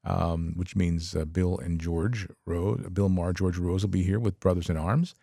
um, 0.04 0.52
which 0.56 0.76
means 0.76 1.16
uh, 1.16 1.24
Bill 1.24 1.58
and 1.58 1.80
George 1.80 2.28
Rose, 2.46 2.88
Bill 2.92 3.08
Maher, 3.08 3.32
George 3.32 3.58
Rose 3.58 3.82
will 3.82 3.90
be 3.90 4.04
here 4.04 4.20
with 4.20 4.38
Brothers 4.38 4.70
in 4.70 4.76
Arms 4.76 5.14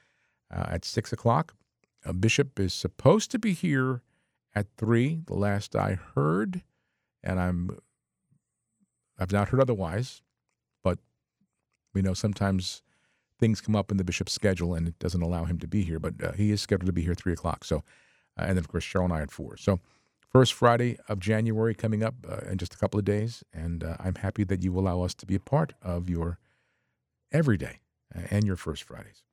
uh, 0.53 0.65
at 0.69 0.83
6 0.83 1.13
o'clock. 1.13 1.53
A 2.03 2.13
bishop 2.13 2.59
is 2.59 2.73
supposed 2.73 3.31
to 3.31 3.39
be 3.39 3.53
here 3.53 4.01
at 4.53 4.67
three, 4.77 5.21
the 5.25 5.33
last 5.33 5.75
I 5.75 5.97
heard, 6.15 6.63
and 7.23 7.39
I'm 7.39 7.77
I've 9.17 9.31
not 9.31 9.49
heard 9.49 9.61
otherwise, 9.61 10.21
but 10.83 10.99
we 11.93 12.01
know 12.01 12.13
sometimes 12.13 12.83
things 13.39 13.61
come 13.61 13.75
up 13.75 13.91
in 13.91 13.97
the 13.97 14.03
bishop's 14.03 14.33
schedule 14.33 14.73
and 14.73 14.87
it 14.87 14.99
doesn't 14.99 15.21
allow 15.21 15.45
him 15.45 15.57
to 15.59 15.67
be 15.67 15.83
here. 15.83 15.99
But 15.99 16.13
uh, 16.23 16.31
he 16.33 16.51
is 16.51 16.61
scheduled 16.61 16.87
to 16.87 16.93
be 16.93 17.01
here 17.01 17.13
at 17.13 17.17
three 17.17 17.33
o'clock. 17.33 17.63
So, 17.63 17.77
uh, 18.37 18.43
and 18.43 18.51
then 18.51 18.57
of 18.57 18.67
course 18.67 18.83
Cheryl 18.85 19.05
and 19.05 19.13
I 19.13 19.21
at 19.21 19.31
four. 19.31 19.57
So, 19.57 19.79
first 20.35 20.53
Friday 20.53 20.97
of 21.07 21.17
January 21.17 21.73
coming 21.73 22.03
up 22.03 22.13
uh, 22.29 22.39
in 22.51 22.57
just 22.57 22.73
a 22.73 22.77
couple 22.77 22.99
of 22.99 23.05
days, 23.05 23.41
and 23.53 23.85
uh, 23.85 23.95
I'm 24.01 24.15
happy 24.15 24.43
that 24.43 24.63
you 24.63 24.77
allow 24.77 25.01
us 25.01 25.13
to 25.13 25.25
be 25.25 25.35
a 25.35 25.39
part 25.39 25.71
of 25.81 26.09
your 26.09 26.39
everyday 27.31 27.79
uh, 28.13 28.23
and 28.29 28.45
your 28.45 28.57
first 28.57 28.83
Fridays. 28.83 29.23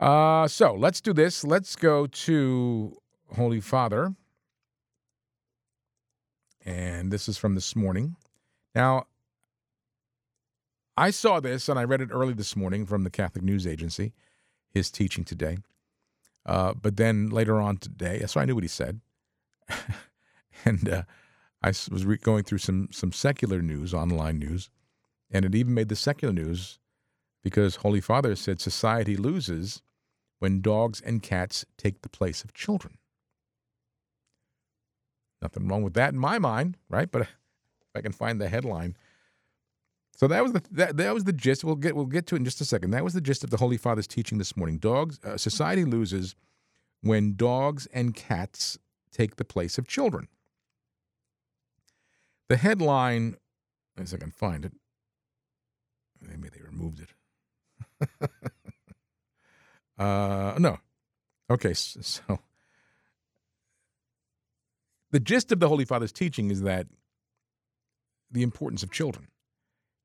Uh, 0.00 0.48
so 0.48 0.72
let's 0.72 1.02
do 1.02 1.12
this. 1.12 1.44
Let's 1.44 1.76
go 1.76 2.06
to 2.06 2.96
Holy 3.36 3.60
Father 3.60 4.14
and 6.64 7.12
this 7.12 7.28
is 7.28 7.36
from 7.36 7.54
this 7.54 7.76
morning. 7.76 8.16
Now, 8.74 9.08
I 10.96 11.10
saw 11.10 11.38
this 11.38 11.68
and 11.68 11.78
I 11.78 11.84
read 11.84 12.00
it 12.00 12.08
early 12.10 12.32
this 12.32 12.56
morning 12.56 12.86
from 12.86 13.04
the 13.04 13.10
Catholic 13.10 13.44
News 13.44 13.66
Agency, 13.66 14.14
his 14.70 14.90
teaching 14.90 15.24
today. 15.24 15.58
Uh, 16.46 16.72
but 16.72 16.96
then 16.96 17.28
later 17.28 17.60
on 17.60 17.76
today, 17.76 18.24
so 18.26 18.40
I 18.40 18.46
knew 18.46 18.54
what 18.54 18.64
he 18.64 18.68
said. 18.68 19.02
and 20.66 20.88
uh, 20.88 21.02
I 21.62 21.68
was 21.68 22.04
re- 22.04 22.16
going 22.16 22.44
through 22.44 22.58
some, 22.58 22.88
some 22.90 23.12
secular 23.12 23.60
news, 23.60 23.94
online 23.94 24.38
news, 24.38 24.70
and 25.30 25.44
it 25.44 25.54
even 25.54 25.74
made 25.74 25.88
the 25.88 25.96
secular 25.96 26.32
news 26.32 26.78
because 27.42 27.76
Holy 27.76 28.00
Father 28.00 28.34
said 28.36 28.60
society 28.60 29.16
loses 29.16 29.82
when 30.38 30.60
dogs 30.60 31.00
and 31.00 31.22
cats 31.22 31.64
take 31.76 32.02
the 32.02 32.08
place 32.08 32.44
of 32.44 32.54
children. 32.54 32.98
Nothing 35.42 35.68
wrong 35.68 35.82
with 35.82 35.94
that 35.94 36.12
in 36.12 36.18
my 36.18 36.38
mind, 36.38 36.76
right? 36.88 37.10
But 37.10 37.22
if 37.22 37.28
I 37.94 38.00
can 38.00 38.12
find 38.12 38.40
the 38.40 38.48
headline. 38.48 38.96
So 40.16 40.28
that 40.28 40.42
was 40.42 40.52
the 40.52 40.62
that, 40.70 40.96
that 40.96 41.12
was 41.12 41.24
the 41.24 41.32
gist. 41.32 41.64
We'll 41.64 41.74
get 41.74 41.96
we'll 41.96 42.06
get 42.06 42.26
to 42.28 42.36
it 42.36 42.38
in 42.38 42.44
just 42.44 42.60
a 42.60 42.64
second. 42.64 42.92
That 42.92 43.04
was 43.04 43.14
the 43.14 43.20
gist 43.20 43.42
of 43.42 43.50
the 43.50 43.56
Holy 43.56 43.76
Father's 43.76 44.06
teaching 44.06 44.38
this 44.38 44.56
morning. 44.56 44.78
Dogs 44.78 45.18
uh, 45.24 45.36
society 45.36 45.84
loses 45.84 46.36
when 47.02 47.34
dogs 47.34 47.86
and 47.92 48.14
cats 48.14 48.78
take 49.10 49.36
the 49.36 49.44
place 49.44 49.76
of 49.76 49.88
children. 49.88 50.28
The 52.48 52.56
headline, 52.56 53.36
as 53.98 54.12
I 54.12 54.18
can 54.18 54.30
find 54.30 54.64
it, 54.64 54.72
maybe 56.20 56.48
they 56.48 56.60
removed 56.62 57.00
it. 57.00 58.10
uh, 59.98 60.54
no, 60.58 60.78
okay, 61.50 61.72
so 61.74 62.38
the 65.10 65.20
gist 65.20 65.52
of 65.52 65.60
the 65.60 65.68
Holy 65.68 65.84
Father's 65.84 66.12
teaching 66.12 66.50
is 66.50 66.62
that 66.62 66.86
the 68.30 68.42
importance 68.42 68.82
of 68.82 68.90
children, 68.90 69.28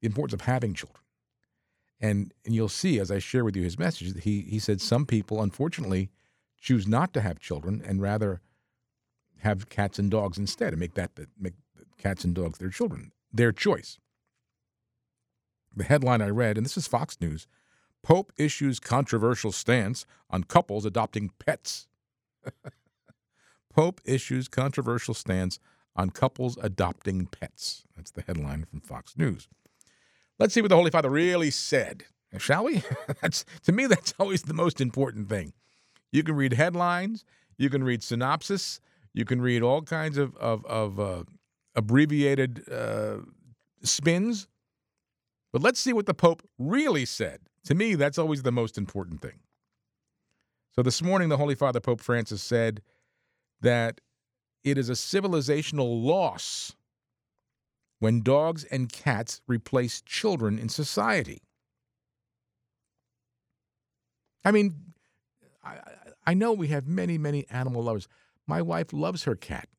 the 0.02 0.08
importance 0.08 0.34
of 0.34 0.42
having 0.42 0.74
children. 0.74 1.04
And, 2.00 2.34
and 2.46 2.56
you'll 2.56 2.70
see 2.70 3.00
as 3.00 3.12
I 3.12 3.20
share 3.20 3.44
with 3.44 3.56
you 3.56 3.64
his 3.64 3.78
message, 3.78 4.22
he, 4.22 4.42
he 4.42 4.60
said 4.60 4.80
some 4.80 5.06
people, 5.06 5.42
unfortunately, 5.42 6.10
choose 6.62 6.88
not 6.88 7.14
to 7.14 7.22
have 7.22 7.40
children 7.40 7.82
and 7.86 8.02
rather 8.02 8.40
have 9.40 9.70
cats 9.70 10.00
and 10.00 10.12
dogs 10.12 10.38
instead 10.38 10.74
and 10.74 10.80
make 10.80 10.94
that 10.94 11.16
the, 11.16 11.28
make 11.40 11.54
cats 12.00 12.24
and 12.24 12.34
dogs 12.34 12.58
their 12.58 12.70
children, 12.70 13.12
their 13.32 13.52
choice. 13.52 14.00
The 15.76 15.84
headline 15.84 16.22
I 16.22 16.30
read, 16.30 16.58
and 16.58 16.66
this 16.66 16.78
is 16.78 16.88
Fox 16.88 17.18
News 17.22 17.47
Pope 18.02 18.32
issues 18.38 18.80
controversial 18.80 19.52
stance 19.52 20.06
on 20.30 20.43
couples 20.43 20.86
adopting 20.86 21.32
pets. 21.38 21.88
Pope 23.74 24.02
issues 24.06 24.47
controversial 24.47 25.14
stance 25.14 25.60
on 25.95 26.10
couples 26.10 26.58
adopting 26.62 27.26
pets. 27.26 27.84
That's 27.95 28.12
the 28.12 28.22
headline 28.22 28.66
from 28.66 28.80
Fox 28.82 29.18
News. 29.18 29.47
Let's 30.39 30.54
see 30.54 30.62
what 30.62 30.70
the 30.70 30.76
Holy 30.78 30.91
Father 30.91 31.10
really 31.10 31.52
said, 31.52 32.06
shall 32.38 32.64
we? 32.64 32.84
that's, 33.22 33.43
to 33.64 33.74
me, 33.74 33.86
that's 33.86 34.14
always 34.18 34.43
the 34.43 34.54
most 34.54 34.80
important 34.80 35.28
thing. 35.28 35.54
You 36.12 36.24
can 36.24 36.36
read 36.36 36.54
headlines, 36.54 37.26
you 37.58 37.70
can 37.70 37.84
read 37.84 38.02
synopsis, 38.02 38.80
you 39.14 39.26
can 39.26 39.41
read 39.41 39.62
all 39.62 39.82
kinds 39.82 40.18
of, 40.18 40.36
of, 40.38 40.66
of 40.66 41.00
uh, 41.00 41.24
abbreviated 41.80 42.70
uh, 42.70 43.20
spins, 43.82 44.48
but 45.54 45.62
let's 45.62 45.80
see 45.80 45.94
what 45.94 46.06
the 46.06 46.14
Pope 46.14 46.44
really 46.58 47.06
said. 47.06 47.40
To 47.64 47.74
me, 47.74 47.96
that's 47.96 48.18
always 48.18 48.44
the 48.44 48.52
most 48.52 48.78
important 48.78 49.22
thing. 49.22 49.40
So 50.76 50.84
this 50.84 51.02
morning, 51.02 51.30
the 51.30 51.38
Holy 51.38 51.56
Father, 51.56 51.80
Pope 51.80 52.02
Francis, 52.02 52.44
said, 52.44 52.82
that 53.62 54.02
it 54.64 54.78
is 54.78 54.90
a 54.90 54.94
civilizational 54.94 56.04
loss 56.04 56.76
when 58.00 58.22
dogs 58.22 58.66
and 58.66 58.92
cats 58.92 59.42
replace 59.48 60.02
children 60.02 60.60
in 60.60 60.68
society. 60.68 61.42
I 64.44 64.52
mean, 64.52 64.76
I, 65.64 65.78
I 66.26 66.34
know 66.34 66.52
we 66.52 66.68
have 66.68 66.88
many, 66.88 67.18
many 67.18 67.46
animal 67.50 67.84
lovers. 67.84 68.08
My 68.48 68.62
wife 68.62 68.92
loves 68.92 69.24
her 69.24 69.36
cat. 69.36 69.70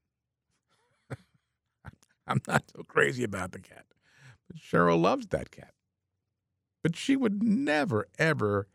I'm 2.30 2.42
not 2.48 2.64
so 2.74 2.84
crazy 2.84 3.24
about 3.24 3.52
the 3.52 3.60
cat, 3.60 3.86
but 4.48 4.56
Cheryl 4.58 5.00
loves 5.00 5.26
that 5.28 5.50
cat. 5.50 5.74
But 6.82 6.96
she 6.96 7.16
would 7.16 7.42
never, 7.42 8.08
ever 8.18 8.68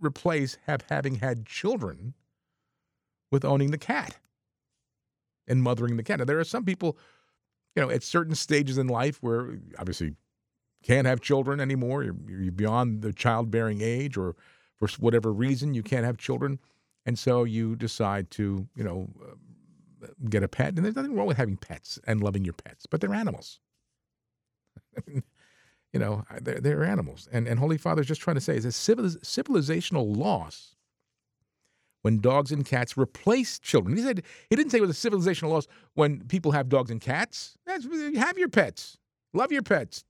replace 0.00 0.58
have 0.66 0.84
having 0.88 1.16
had 1.16 1.46
children 1.46 2.14
with 3.30 3.44
owning 3.44 3.72
the 3.72 3.78
cat. 3.78 4.18
and 5.46 5.62
mothering 5.62 5.96
the 5.96 6.02
cat. 6.02 6.18
Now, 6.20 6.24
there 6.24 6.38
are 6.38 6.44
some 6.44 6.64
people, 6.64 6.96
you 7.74 7.82
know, 7.82 7.90
at 7.90 8.02
certain 8.02 8.34
stages 8.34 8.78
in 8.78 8.86
life 8.86 9.18
where 9.20 9.58
obviously 9.78 10.14
can't 10.82 11.06
have 11.06 11.20
children 11.20 11.60
anymore. 11.60 12.04
You're, 12.04 12.16
you're 12.28 12.52
beyond 12.52 13.02
the 13.02 13.12
childbearing 13.12 13.80
age, 13.82 14.16
or 14.16 14.36
for 14.76 14.88
whatever 14.98 15.32
reason 15.32 15.74
you 15.74 15.82
can't 15.82 16.04
have 16.06 16.16
children, 16.16 16.58
and 17.04 17.18
so 17.18 17.44
you 17.44 17.76
decide 17.76 18.30
to, 18.32 18.66
you 18.74 18.84
know, 18.84 19.08
get 20.28 20.42
a 20.42 20.48
pet. 20.48 20.74
And 20.76 20.84
there's 20.84 20.96
nothing 20.96 21.14
wrong 21.14 21.26
with 21.26 21.36
having 21.36 21.56
pets 21.56 21.98
and 22.06 22.22
loving 22.22 22.44
your 22.44 22.54
pets, 22.54 22.86
but 22.86 23.00
they're 23.00 23.14
animals. 23.14 23.60
you 25.06 25.22
know, 25.94 26.24
they're, 26.40 26.60
they're 26.60 26.84
animals. 26.84 27.28
And, 27.32 27.46
and 27.46 27.58
Holy 27.58 27.78
Father 27.78 28.02
is 28.02 28.08
just 28.08 28.20
trying 28.20 28.36
to 28.36 28.40
say 28.40 28.56
is 28.56 28.64
a 28.64 28.68
civilizational 28.68 30.16
loss 30.16 30.76
when 32.02 32.20
dogs 32.20 32.50
and 32.50 32.64
cats 32.64 32.96
replace 32.96 33.58
children. 33.58 33.96
He 33.96 34.02
said 34.02 34.22
he 34.48 34.56
didn't 34.56 34.70
say 34.70 34.78
it 34.78 34.82
was 34.82 35.04
a 35.04 35.10
civilizational 35.10 35.50
loss 35.50 35.66
when 35.94 36.20
people 36.24 36.52
have 36.52 36.68
dogs 36.68 36.90
and 36.90 37.00
cats. 37.00 37.58
That's, 37.66 37.86
have 38.16 38.38
your 38.38 38.48
pets, 38.48 38.98
love 39.32 39.52
your 39.52 39.62
pets, 39.62 40.04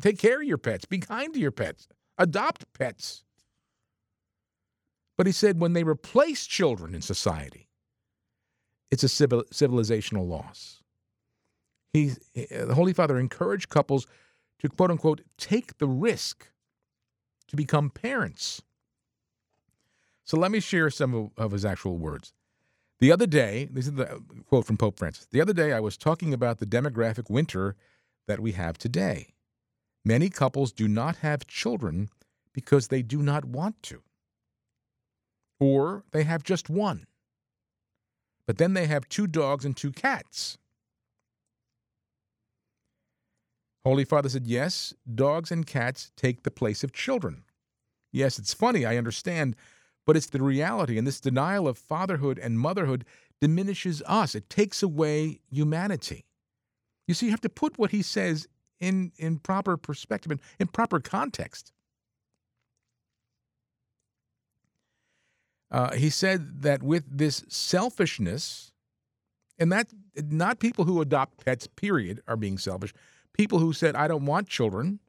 take 0.00 0.18
care 0.18 0.40
of 0.40 0.46
your 0.46 0.58
pets, 0.58 0.84
be 0.84 0.98
kind 0.98 1.32
to 1.34 1.40
your 1.40 1.50
pets, 1.50 1.88
adopt 2.18 2.64
pets. 2.74 3.24
But 5.16 5.26
he 5.26 5.32
said 5.32 5.60
when 5.60 5.72
they 5.72 5.84
replace 5.84 6.46
children 6.46 6.94
in 6.94 7.02
society, 7.02 7.68
it's 8.92 9.02
a 9.02 9.08
civil, 9.08 9.42
civilizational 9.50 10.28
loss. 10.28 10.82
He, 11.94 12.12
eh, 12.36 12.64
the 12.66 12.74
Holy 12.74 12.92
Father 12.92 13.18
encouraged 13.18 13.70
couples 13.70 14.06
to 14.60 14.68
quote 14.68 14.90
unquote 14.90 15.22
take 15.38 15.78
the 15.78 15.88
risk 15.88 16.52
to 17.48 17.56
become 17.56 17.90
parents. 17.90 18.62
So 20.24 20.38
let 20.38 20.52
me 20.52 20.60
share 20.60 20.90
some 20.90 21.14
of, 21.14 21.30
of 21.36 21.52
his 21.52 21.64
actual 21.64 21.96
words. 21.96 22.34
The 23.00 23.10
other 23.10 23.26
day, 23.26 23.68
this 23.72 23.86
is 23.86 23.94
the 23.94 24.12
uh, 24.12 24.18
quote 24.46 24.66
from 24.66 24.76
Pope 24.76 24.98
Francis. 24.98 25.26
The 25.32 25.40
other 25.40 25.54
day, 25.54 25.72
I 25.72 25.80
was 25.80 25.96
talking 25.96 26.32
about 26.32 26.58
the 26.58 26.66
demographic 26.66 27.28
winter 27.28 27.74
that 28.28 28.40
we 28.40 28.52
have 28.52 28.78
today. 28.78 29.34
Many 30.04 30.28
couples 30.28 30.70
do 30.70 30.86
not 30.86 31.16
have 31.16 31.46
children 31.46 32.10
because 32.52 32.88
they 32.88 33.02
do 33.02 33.22
not 33.22 33.44
want 33.44 33.82
to, 33.84 34.02
or 35.58 36.04
they 36.12 36.24
have 36.24 36.42
just 36.44 36.68
one. 36.68 37.06
But 38.46 38.58
then 38.58 38.74
they 38.74 38.86
have 38.86 39.08
two 39.08 39.26
dogs 39.26 39.64
and 39.64 39.76
two 39.76 39.92
cats. 39.92 40.58
Holy 43.84 44.04
Father 44.04 44.28
said, 44.28 44.46
Yes, 44.46 44.94
dogs 45.12 45.50
and 45.50 45.66
cats 45.66 46.12
take 46.16 46.42
the 46.42 46.50
place 46.50 46.84
of 46.84 46.92
children. 46.92 47.44
Yes, 48.12 48.38
it's 48.38 48.54
funny, 48.54 48.84
I 48.84 48.96
understand, 48.96 49.56
but 50.06 50.16
it's 50.16 50.26
the 50.26 50.42
reality. 50.42 50.98
And 50.98 51.06
this 51.06 51.20
denial 51.20 51.66
of 51.66 51.78
fatherhood 51.78 52.38
and 52.38 52.58
motherhood 52.58 53.04
diminishes 53.40 54.02
us, 54.06 54.34
it 54.34 54.48
takes 54.48 54.82
away 54.82 55.40
humanity. 55.50 56.26
You 57.08 57.14
see, 57.14 57.26
you 57.26 57.32
have 57.32 57.40
to 57.40 57.48
put 57.48 57.78
what 57.78 57.90
he 57.90 58.02
says 58.02 58.46
in, 58.78 59.12
in 59.16 59.38
proper 59.38 59.76
perspective, 59.76 60.30
in, 60.30 60.40
in 60.60 60.68
proper 60.68 61.00
context. 61.00 61.72
Uh, 65.72 65.94
he 65.94 66.10
said 66.10 66.60
that 66.62 66.82
with 66.82 67.04
this 67.10 67.44
selfishness, 67.48 68.72
and 69.58 69.72
that 69.72 69.88
not 70.16 70.58
people 70.58 70.84
who 70.84 71.00
adopt 71.00 71.42
pets, 71.42 71.66
period, 71.66 72.20
are 72.28 72.36
being 72.36 72.58
selfish, 72.58 72.92
people 73.32 73.58
who 73.58 73.72
said, 73.72 73.96
I 73.96 74.06
don't 74.06 74.26
want 74.26 74.48
children, 74.48 75.00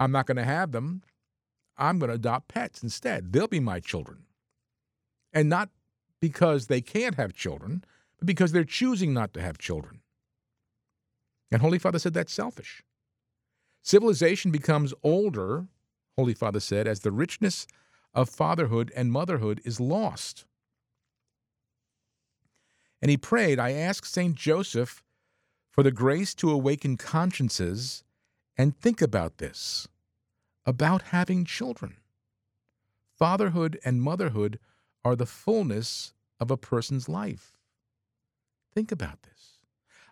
I'm 0.00 0.10
not 0.10 0.26
going 0.26 0.36
to 0.36 0.44
have 0.44 0.72
them, 0.72 1.02
I'm 1.78 2.00
going 2.00 2.08
to 2.08 2.16
adopt 2.16 2.48
pets 2.48 2.82
instead. 2.82 3.32
They'll 3.32 3.46
be 3.46 3.60
my 3.60 3.78
children. 3.78 4.24
And 5.32 5.48
not 5.48 5.70
because 6.20 6.66
they 6.66 6.80
can't 6.80 7.14
have 7.14 7.32
children, 7.32 7.84
but 8.18 8.26
because 8.26 8.50
they're 8.50 8.64
choosing 8.64 9.14
not 9.14 9.32
to 9.34 9.40
have 9.40 9.58
children. 9.58 10.00
And 11.52 11.62
Holy 11.62 11.78
Father 11.78 12.00
said 12.00 12.14
that's 12.14 12.32
selfish. 12.32 12.82
Civilization 13.82 14.50
becomes 14.50 14.92
older, 15.02 15.66
Holy 16.16 16.34
Father 16.34 16.60
said, 16.60 16.88
as 16.88 17.00
the 17.00 17.12
richness 17.12 17.66
of 18.14 18.28
fatherhood 18.28 18.92
and 18.94 19.12
motherhood 19.12 19.60
is 19.64 19.80
lost. 19.80 20.44
And 23.00 23.10
he 23.10 23.16
prayed, 23.16 23.58
I 23.58 23.72
ask 23.72 24.04
St. 24.04 24.34
Joseph 24.34 25.02
for 25.70 25.82
the 25.82 25.90
grace 25.90 26.34
to 26.36 26.50
awaken 26.50 26.96
consciences 26.96 28.04
and 28.56 28.76
think 28.76 29.00
about 29.02 29.38
this 29.38 29.88
about 30.64 31.02
having 31.02 31.44
children. 31.44 31.96
Fatherhood 33.18 33.78
and 33.84 34.02
motherhood 34.02 34.58
are 35.04 35.16
the 35.16 35.26
fullness 35.26 36.12
of 36.38 36.50
a 36.50 36.56
person's 36.56 37.08
life. 37.08 37.58
Think 38.74 38.92
about 38.92 39.22
this. 39.22 39.58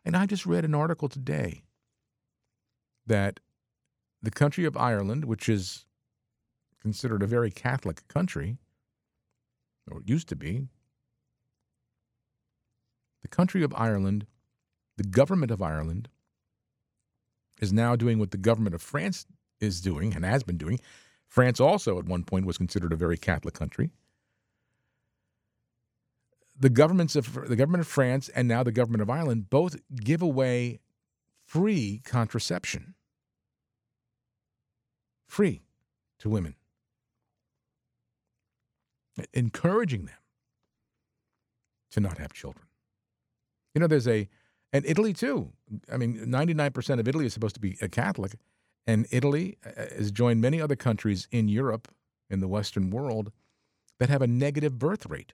And 0.04 0.16
I 0.16 0.26
just 0.26 0.46
read 0.46 0.64
an 0.64 0.74
article 0.74 1.08
today 1.08 1.62
that 3.06 3.40
the 4.22 4.30
country 4.30 4.64
of 4.64 4.76
Ireland, 4.76 5.24
which 5.24 5.48
is 5.48 5.86
considered 6.80 7.22
a 7.22 7.26
very 7.26 7.50
Catholic 7.50 8.06
country, 8.08 8.58
or 9.90 9.98
it 10.00 10.08
used 10.08 10.28
to 10.28 10.36
be, 10.36 10.68
the 13.22 13.28
country 13.28 13.62
of 13.62 13.74
Ireland 13.76 14.26
the 15.00 15.08
government 15.08 15.50
of 15.50 15.62
Ireland 15.62 16.10
is 17.58 17.72
now 17.72 17.96
doing 17.96 18.18
what 18.18 18.32
the 18.32 18.36
government 18.36 18.74
of 18.74 18.82
France 18.82 19.24
is 19.58 19.80
doing 19.80 20.14
and 20.14 20.26
has 20.26 20.42
been 20.42 20.58
doing. 20.58 20.78
France 21.26 21.58
also, 21.58 21.98
at 21.98 22.04
one 22.04 22.22
point, 22.22 22.44
was 22.44 22.58
considered 22.58 22.92
a 22.92 22.96
very 22.96 23.16
Catholic 23.16 23.54
country. 23.54 23.92
The 26.58 26.68
governments 26.68 27.16
of 27.16 27.32
the 27.48 27.56
government 27.56 27.80
of 27.80 27.86
France 27.86 28.28
and 28.28 28.46
now 28.46 28.62
the 28.62 28.72
government 28.72 29.00
of 29.00 29.08
Ireland 29.08 29.48
both 29.48 29.76
give 29.94 30.20
away 30.20 30.80
free 31.46 32.02
contraception, 32.04 32.94
free 35.26 35.62
to 36.18 36.28
women, 36.28 36.56
encouraging 39.32 40.06
them 40.06 40.16
to 41.90 42.00
not 42.00 42.18
have 42.18 42.32
children. 42.32 42.66
You 43.74 43.80
know, 43.80 43.86
there's 43.86 44.08
a 44.08 44.28
and 44.72 44.84
Italy 44.86 45.12
too. 45.12 45.52
I 45.92 45.96
mean, 45.96 46.18
99% 46.26 47.00
of 47.00 47.08
Italy 47.08 47.26
is 47.26 47.34
supposed 47.34 47.54
to 47.54 47.60
be 47.60 47.76
a 47.80 47.88
Catholic, 47.88 48.34
and 48.86 49.06
Italy 49.10 49.56
uh, 49.64 49.86
has 49.96 50.10
joined 50.10 50.40
many 50.40 50.60
other 50.60 50.76
countries 50.76 51.26
in 51.30 51.48
Europe, 51.48 51.88
in 52.28 52.40
the 52.40 52.48
Western 52.48 52.90
world, 52.90 53.32
that 53.98 54.08
have 54.08 54.22
a 54.22 54.26
negative 54.26 54.78
birth 54.78 55.06
rate. 55.06 55.32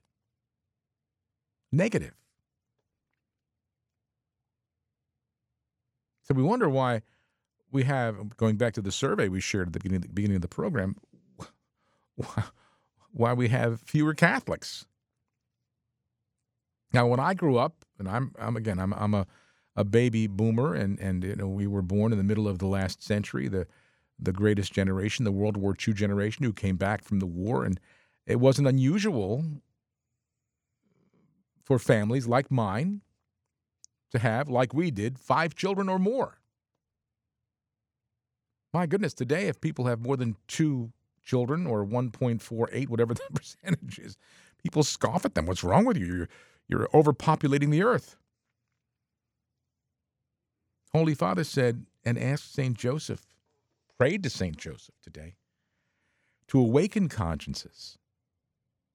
Negative. 1.71 2.13
So 6.23 6.33
we 6.33 6.43
wonder 6.43 6.67
why 6.67 7.03
we 7.71 7.83
have, 7.83 8.35
going 8.37 8.57
back 8.57 8.73
to 8.73 8.81
the 8.81 8.91
survey 8.91 9.27
we 9.29 9.39
shared 9.39 9.67
at 9.67 9.73
the 9.73 9.79
beginning, 9.79 10.01
the 10.01 10.09
beginning 10.09 10.35
of 10.35 10.41
the 10.41 10.47
program, 10.47 10.95
why 13.17 13.33
we 13.33 13.49
have 13.49 13.81
fewer 13.81 14.13
Catholics. 14.13 14.85
Now, 16.93 17.07
when 17.07 17.19
I 17.19 17.33
grew 17.33 17.57
up, 17.57 17.83
and 17.99 18.07
I'm, 18.07 18.31
I'm 18.39 18.55
again, 18.55 18.79
I'm, 18.79 18.93
I'm 18.93 19.13
a, 19.13 19.25
a 19.75 19.83
baby 19.83 20.27
boomer, 20.27 20.73
and 20.73 20.99
and 20.99 21.23
you 21.23 21.35
know 21.35 21.47
we 21.47 21.67
were 21.67 21.81
born 21.81 22.11
in 22.11 22.17
the 22.17 22.23
middle 22.23 22.47
of 22.47 22.59
the 22.59 22.67
last 22.67 23.03
century, 23.03 23.47
the 23.47 23.67
the 24.19 24.31
greatest 24.31 24.71
generation, 24.71 25.25
the 25.25 25.31
World 25.31 25.57
War 25.57 25.75
II 25.75 25.93
generation, 25.93 26.45
who 26.45 26.53
came 26.53 26.77
back 26.77 27.03
from 27.03 27.19
the 27.19 27.25
war, 27.25 27.65
and 27.65 27.79
it 28.25 28.39
wasn't 28.39 28.67
unusual 28.67 29.43
for 31.63 31.77
families 31.77 32.27
like 32.27 32.49
mine 32.49 33.01
to 34.11 34.19
have, 34.19 34.47
like 34.47 34.73
we 34.73 34.89
did, 34.89 35.19
five 35.19 35.53
children 35.53 35.89
or 35.89 35.99
more. 35.99 36.39
My 38.73 38.85
goodness, 38.85 39.13
today, 39.13 39.47
if 39.47 39.59
people 39.59 39.85
have 39.85 39.99
more 39.99 40.17
than 40.17 40.37
two 40.47 40.91
children 41.27 41.67
or 41.67 41.85
1.48, 41.85 42.87
whatever 42.87 43.13
the 43.13 43.21
percentage 43.33 43.99
is, 43.99 44.17
people 44.63 44.83
scoff 44.83 45.25
at 45.25 45.35
them. 45.35 45.45
What's 45.45 45.63
wrong 45.63 45.85
with 45.85 45.97
you? 45.97 46.05
You're, 46.05 46.29
you're 46.67 46.87
overpopulating 46.93 47.69
the 47.69 47.83
earth. 47.83 48.15
Holy 50.93 51.13
Father 51.13 51.43
said 51.43 51.85
and 52.05 52.17
asked 52.17 52.53
St. 52.53 52.75
Joseph, 52.75 53.25
prayed 53.99 54.23
to 54.23 54.29
St. 54.29 54.57
Joseph 54.57 54.95
today, 55.03 55.35
to 56.47 56.59
awaken 56.59 57.09
consciences 57.09 57.97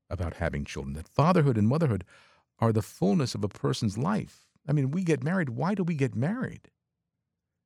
about 0.09 0.35
having 0.35 0.65
children, 0.65 0.95
that 0.95 1.09
fatherhood 1.09 1.59
and 1.59 1.69
motherhood 1.69 2.05
are 2.59 2.73
the 2.73 2.83
fullness 2.83 3.35
of 3.35 3.45
a 3.45 3.49
person's 3.49 3.99
life. 3.99 4.47
I 4.69 4.73
mean, 4.73 4.91
we 4.91 5.05
get 5.05 5.23
married. 5.23 5.51
Why 5.51 5.75
do 5.75 5.83
we 5.83 5.95
get 5.95 6.15
married? 6.15 6.71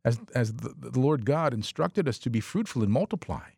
As, 0.05 0.19
as 0.35 0.55
the, 0.55 0.75
the 0.77 0.99
Lord 0.99 1.25
God 1.25 1.53
instructed 1.53 2.09
us 2.09 2.19
to 2.21 2.31
be 2.31 2.41
fruitful 2.41 2.83
and 2.83 2.93
multiply. 2.93 3.51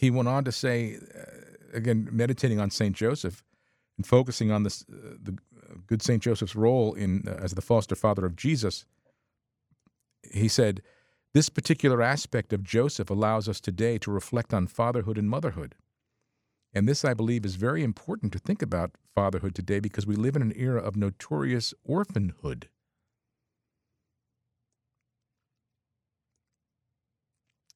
He 0.00 0.10
went 0.10 0.28
on 0.28 0.44
to 0.44 0.52
say, 0.52 0.96
uh, 1.14 1.76
again, 1.76 2.08
meditating 2.10 2.58
on 2.58 2.70
Saint 2.70 2.96
Joseph 2.96 3.44
and 3.98 4.06
focusing 4.06 4.50
on 4.50 4.62
this, 4.62 4.82
uh, 4.90 5.16
the 5.22 5.36
good 5.86 6.00
Saint 6.00 6.22
Joseph's 6.22 6.56
role 6.56 6.94
in 6.94 7.28
uh, 7.28 7.32
as 7.32 7.52
the 7.52 7.60
foster 7.60 7.94
father 7.94 8.24
of 8.24 8.34
Jesus. 8.34 8.86
He 10.32 10.48
said, 10.48 10.80
This 11.34 11.50
particular 11.50 12.00
aspect 12.00 12.54
of 12.54 12.64
Joseph 12.64 13.10
allows 13.10 13.46
us 13.46 13.60
today 13.60 13.98
to 13.98 14.10
reflect 14.10 14.54
on 14.54 14.68
fatherhood 14.68 15.18
and 15.18 15.28
motherhood. 15.28 15.74
And 16.72 16.88
this, 16.88 17.04
I 17.04 17.12
believe, 17.12 17.44
is 17.44 17.56
very 17.56 17.84
important 17.84 18.32
to 18.32 18.38
think 18.38 18.62
about 18.62 18.92
fatherhood 19.14 19.54
today 19.54 19.80
because 19.80 20.06
we 20.06 20.16
live 20.16 20.34
in 20.34 20.40
an 20.40 20.54
era 20.56 20.80
of 20.80 20.96
notorious 20.96 21.74
orphanhood. 21.84 22.70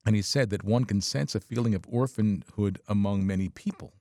And 0.07 0.15
he 0.15 0.23
said 0.23 0.51
that 0.51 0.65
one 0.65 0.85
can 0.85 1.01
sense 1.01 1.35
a 1.35 1.41
feeling 1.41 1.75
of 1.75 1.87
orphanhood 1.89 2.81
among 2.89 3.27
many 3.27 3.49
people. 3.49 3.95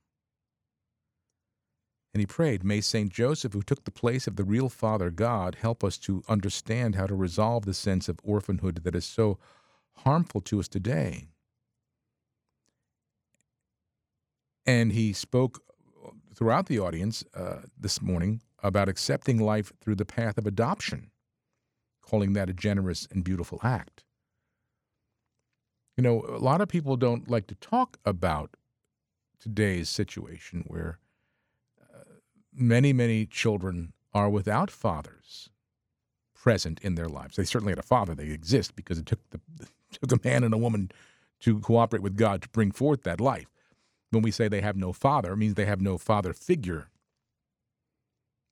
And 2.12 2.20
he 2.20 2.26
prayed, 2.26 2.62
May 2.62 2.80
St. 2.80 3.10
Joseph, 3.10 3.54
who 3.54 3.62
took 3.62 3.84
the 3.84 3.90
place 3.90 4.28
of 4.28 4.36
the 4.36 4.44
real 4.44 4.68
Father 4.68 5.10
God, 5.10 5.56
help 5.56 5.82
us 5.82 5.98
to 5.98 6.22
understand 6.28 6.94
how 6.94 7.06
to 7.08 7.14
resolve 7.14 7.64
the 7.64 7.74
sense 7.74 8.08
of 8.08 8.20
orphanhood 8.22 8.84
that 8.84 8.94
is 8.94 9.04
so 9.04 9.38
harmful 9.98 10.40
to 10.42 10.60
us 10.60 10.68
today. 10.68 11.26
And 14.64 14.92
he 14.92 15.12
spoke 15.12 15.62
throughout 16.34 16.66
the 16.66 16.78
audience 16.78 17.24
uh, 17.34 17.62
this 17.78 18.00
morning 18.00 18.42
about 18.62 18.88
accepting 18.88 19.38
life 19.38 19.72
through 19.80 19.96
the 19.96 20.04
path 20.04 20.38
of 20.38 20.46
adoption, 20.46 21.10
calling 22.00 22.32
that 22.34 22.48
a 22.48 22.54
generous 22.54 23.08
and 23.10 23.24
beautiful 23.24 23.58
act. 23.62 24.04
You 25.96 26.02
know, 26.02 26.24
a 26.28 26.38
lot 26.38 26.60
of 26.60 26.68
people 26.68 26.96
don't 26.96 27.30
like 27.30 27.46
to 27.48 27.54
talk 27.56 27.98
about 28.04 28.56
today's 29.40 29.88
situation 29.88 30.64
where 30.66 30.98
uh, 31.80 32.04
many, 32.52 32.92
many 32.92 33.26
children 33.26 33.92
are 34.12 34.28
without 34.28 34.70
fathers 34.70 35.50
present 36.34 36.80
in 36.80 36.94
their 36.94 37.08
lives. 37.08 37.36
They 37.36 37.44
certainly 37.44 37.72
had 37.72 37.78
a 37.78 37.82
father, 37.82 38.14
they 38.14 38.30
exist 38.30 38.74
because 38.76 38.98
it 38.98 39.06
took, 39.06 39.20
the, 39.30 39.40
it 39.60 39.68
took 40.00 40.12
a 40.12 40.28
man 40.28 40.44
and 40.44 40.52
a 40.52 40.58
woman 40.58 40.90
to 41.40 41.60
cooperate 41.60 42.02
with 42.02 42.16
God 42.16 42.42
to 42.42 42.48
bring 42.48 42.70
forth 42.70 43.02
that 43.02 43.20
life. 43.20 43.48
When 44.10 44.22
we 44.22 44.30
say 44.30 44.48
they 44.48 44.60
have 44.60 44.76
no 44.76 44.92
father, 44.92 45.32
it 45.32 45.36
means 45.36 45.54
they 45.54 45.64
have 45.64 45.80
no 45.80 45.98
father 45.98 46.32
figure 46.32 46.88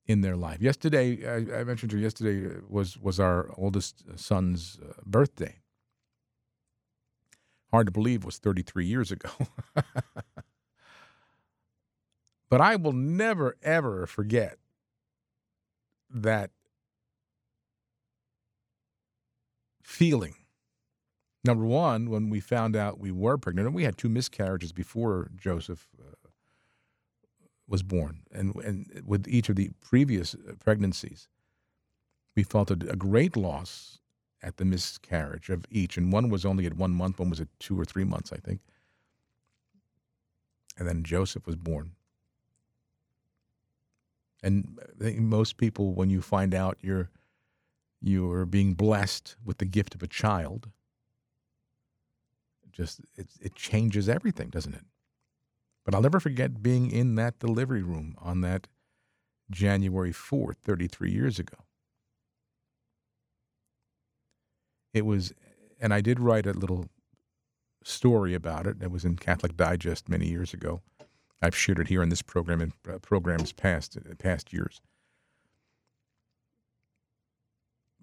in 0.05 0.21
their 0.21 0.35
life. 0.35 0.61
Yesterday, 0.61 1.25
I, 1.25 1.59
I 1.59 1.63
mentioned 1.63 1.91
to 1.91 1.97
you 1.97 2.03
yesterday 2.03 2.57
was 2.67 2.97
was 2.97 3.19
our 3.19 3.49
oldest 3.57 4.03
son's 4.19 4.77
uh, 4.83 4.93
birthday. 5.05 5.55
Hard 7.73 7.87
to 7.87 7.91
believe 7.93 8.25
was 8.25 8.39
33 8.39 8.87
years 8.87 9.11
ago. 9.11 9.31
but 12.49 12.61
I 12.61 12.77
will 12.77 12.93
never 12.93 13.57
ever 13.63 14.07
forget 14.07 14.59
that 16.09 16.51
feeling 19.83 20.35
Number 21.45 21.65
one, 21.65 22.09
when 22.09 22.29
we 22.29 22.39
found 22.39 22.75
out 22.75 22.99
we 22.99 23.11
were 23.11 23.37
pregnant, 23.37 23.67
and 23.67 23.75
we 23.75 23.83
had 23.83 23.97
two 23.97 24.09
miscarriages 24.09 24.71
before 24.71 25.29
Joseph 25.35 25.87
uh, 25.99 26.29
was 27.67 27.83
born, 27.83 28.21
and 28.31 28.55
and 28.57 29.03
with 29.05 29.27
each 29.27 29.49
of 29.49 29.57
the 29.57 29.71
previous 29.81 30.35
uh, 30.35 30.53
pregnancies, 30.59 31.27
we 32.35 32.43
felt 32.43 32.71
a, 32.71 32.75
a 32.89 32.95
great 32.95 33.35
loss 33.35 33.99
at 34.43 34.57
the 34.57 34.65
miscarriage 34.65 35.49
of 35.49 35.65
each, 35.71 35.97
and 35.97 36.11
one 36.11 36.29
was 36.29 36.45
only 36.45 36.65
at 36.65 36.73
one 36.73 36.91
month, 36.91 37.19
one 37.19 37.29
was 37.29 37.39
at 37.39 37.47
two 37.59 37.79
or 37.79 37.85
three 37.85 38.03
months, 38.03 38.31
I 38.31 38.37
think, 38.37 38.61
and 40.77 40.87
then 40.87 41.03
Joseph 41.03 41.47
was 41.47 41.55
born. 41.55 41.91
And 44.41 44.77
most 45.17 45.55
people, 45.57 45.93
when 45.93 46.09
you 46.09 46.21
find 46.21 46.53
out 46.53 46.77
you're 46.81 47.09
you're 48.01 48.45
being 48.45 48.73
blessed 48.73 49.37
with 49.45 49.59
the 49.59 49.65
gift 49.65 49.95
of 49.95 50.03
a 50.03 50.07
child 50.07 50.69
just 52.73 53.01
it, 53.15 53.27
it 53.39 53.55
changes 53.55 54.09
everything, 54.09 54.49
doesn't 54.49 54.73
it? 54.73 54.83
But 55.85 55.93
I'll 55.95 56.01
never 56.01 56.19
forget 56.19 56.63
being 56.63 56.91
in 56.91 57.15
that 57.15 57.39
delivery 57.39 57.83
room 57.83 58.15
on 58.17 58.41
that 58.41 58.67
January 59.49 60.11
4th, 60.11 60.57
33 60.57 61.11
years 61.11 61.39
ago. 61.39 61.57
It 64.93 65.05
was, 65.05 65.33
and 65.79 65.93
I 65.93 66.01
did 66.01 66.19
write 66.19 66.45
a 66.45 66.53
little 66.53 66.87
story 67.83 68.33
about 68.33 68.67
it. 68.67 68.77
It 68.81 68.91
was 68.91 69.05
in 69.05 69.17
Catholic 69.17 69.57
Digest 69.57 70.09
many 70.09 70.27
years 70.27 70.53
ago. 70.53 70.81
I've 71.41 71.55
shared 71.55 71.79
it 71.79 71.89
here 71.89 72.01
in 72.01 72.09
this 72.09 72.21
program 72.21 72.61
and 72.61 72.73
uh, 72.89 72.99
programs 72.99 73.51
past 73.51 73.97
uh, 73.97 74.15
past 74.17 74.53
years. 74.53 74.81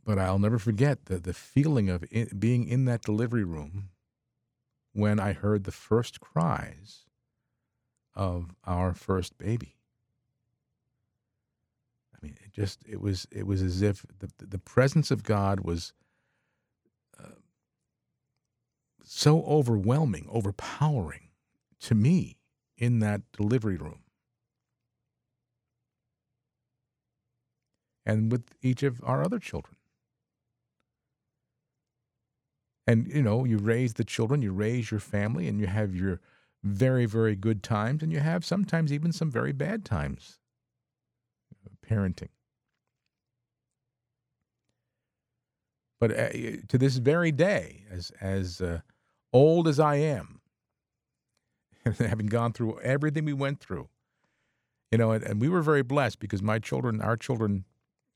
But 0.05 0.18
I'll 0.18 0.38
never 0.38 0.59
forget 0.59 1.07
the 1.07 1.18
the 1.18 1.34
feeling 1.34 1.88
of 1.88 2.05
it, 2.11 2.38
being 2.38 2.66
in 2.66 2.84
that 2.86 3.03
delivery 3.03 3.45
room 3.45 3.91
when 4.93 5.20
I 5.20 5.32
heard 5.32 5.64
the 5.64 5.72
first 5.72 6.20
cries 6.20 7.05
of 8.14 8.55
our 8.64 8.95
first 8.95 9.38
baby. 9.38 9.76
I 12.14 12.18
mean, 12.26 12.36
it 12.45 12.53
just 12.53 12.80
it 12.86 13.01
was 13.01 13.26
it 13.30 13.47
was 13.47 13.62
as 13.62 13.82
if 13.82 14.05
the 14.18 14.30
the 14.38 14.59
presence 14.59 15.11
of 15.11 15.22
God 15.22 15.61
was 15.61 15.95
uh, 17.18 17.36
so 19.13 19.43
overwhelming, 19.43 20.25
overpowering 20.31 21.31
to 21.81 21.97
me 21.97 22.39
in 22.79 23.01
that 23.01 23.23
delivery 23.33 23.77
room. 23.77 24.03
And 28.07 28.31
with 28.31 28.45
each 28.63 28.83
of 28.85 29.01
our 29.05 29.25
other 29.25 29.39
children. 29.41 29.77
and 32.87 33.07
you 33.09 33.23
know 33.23 33.45
you 33.45 33.59
raise 33.59 33.95
the 33.95 34.05
children 34.05 34.43
you 34.43 34.53
raise 34.53 34.91
your 34.91 35.01
family 35.01 35.47
and 35.49 35.61
you 35.61 35.67
have 35.67 35.95
your 35.95 36.21
very 36.65 37.07
very 37.07 37.37
good 37.37 37.63
times 37.63 38.03
and 38.03 38.13
you 38.13 38.21
have 38.21 38.45
sometimes 38.45 38.93
even 38.93 39.13
some 39.13 39.31
very 39.31 39.53
bad 39.53 39.85
times 39.85 40.39
parenting 41.87 42.29
but 46.01 46.11
uh, 46.11 46.29
to 46.69 46.79
this 46.79 46.97
very 46.97 47.33
day 47.33 47.85
as 47.91 48.11
as 48.21 48.61
uh, 48.61 48.81
old 49.33 49.68
as 49.68 49.78
i 49.81 49.97
am 49.97 50.41
having 51.99 52.26
gone 52.26 52.53
through 52.53 52.78
everything 52.81 53.24
we 53.24 53.33
went 53.33 53.61
through 53.61 53.89
you 54.91 54.99
know 54.99 55.12
and, 55.12 55.24
and 55.24 55.41
we 55.41 55.49
were 55.49 55.62
very 55.62 55.83
blessed 55.83 56.18
because 56.18 56.43
my 56.43 56.59
children 56.59 57.01
our 57.01 57.16
children 57.16 57.64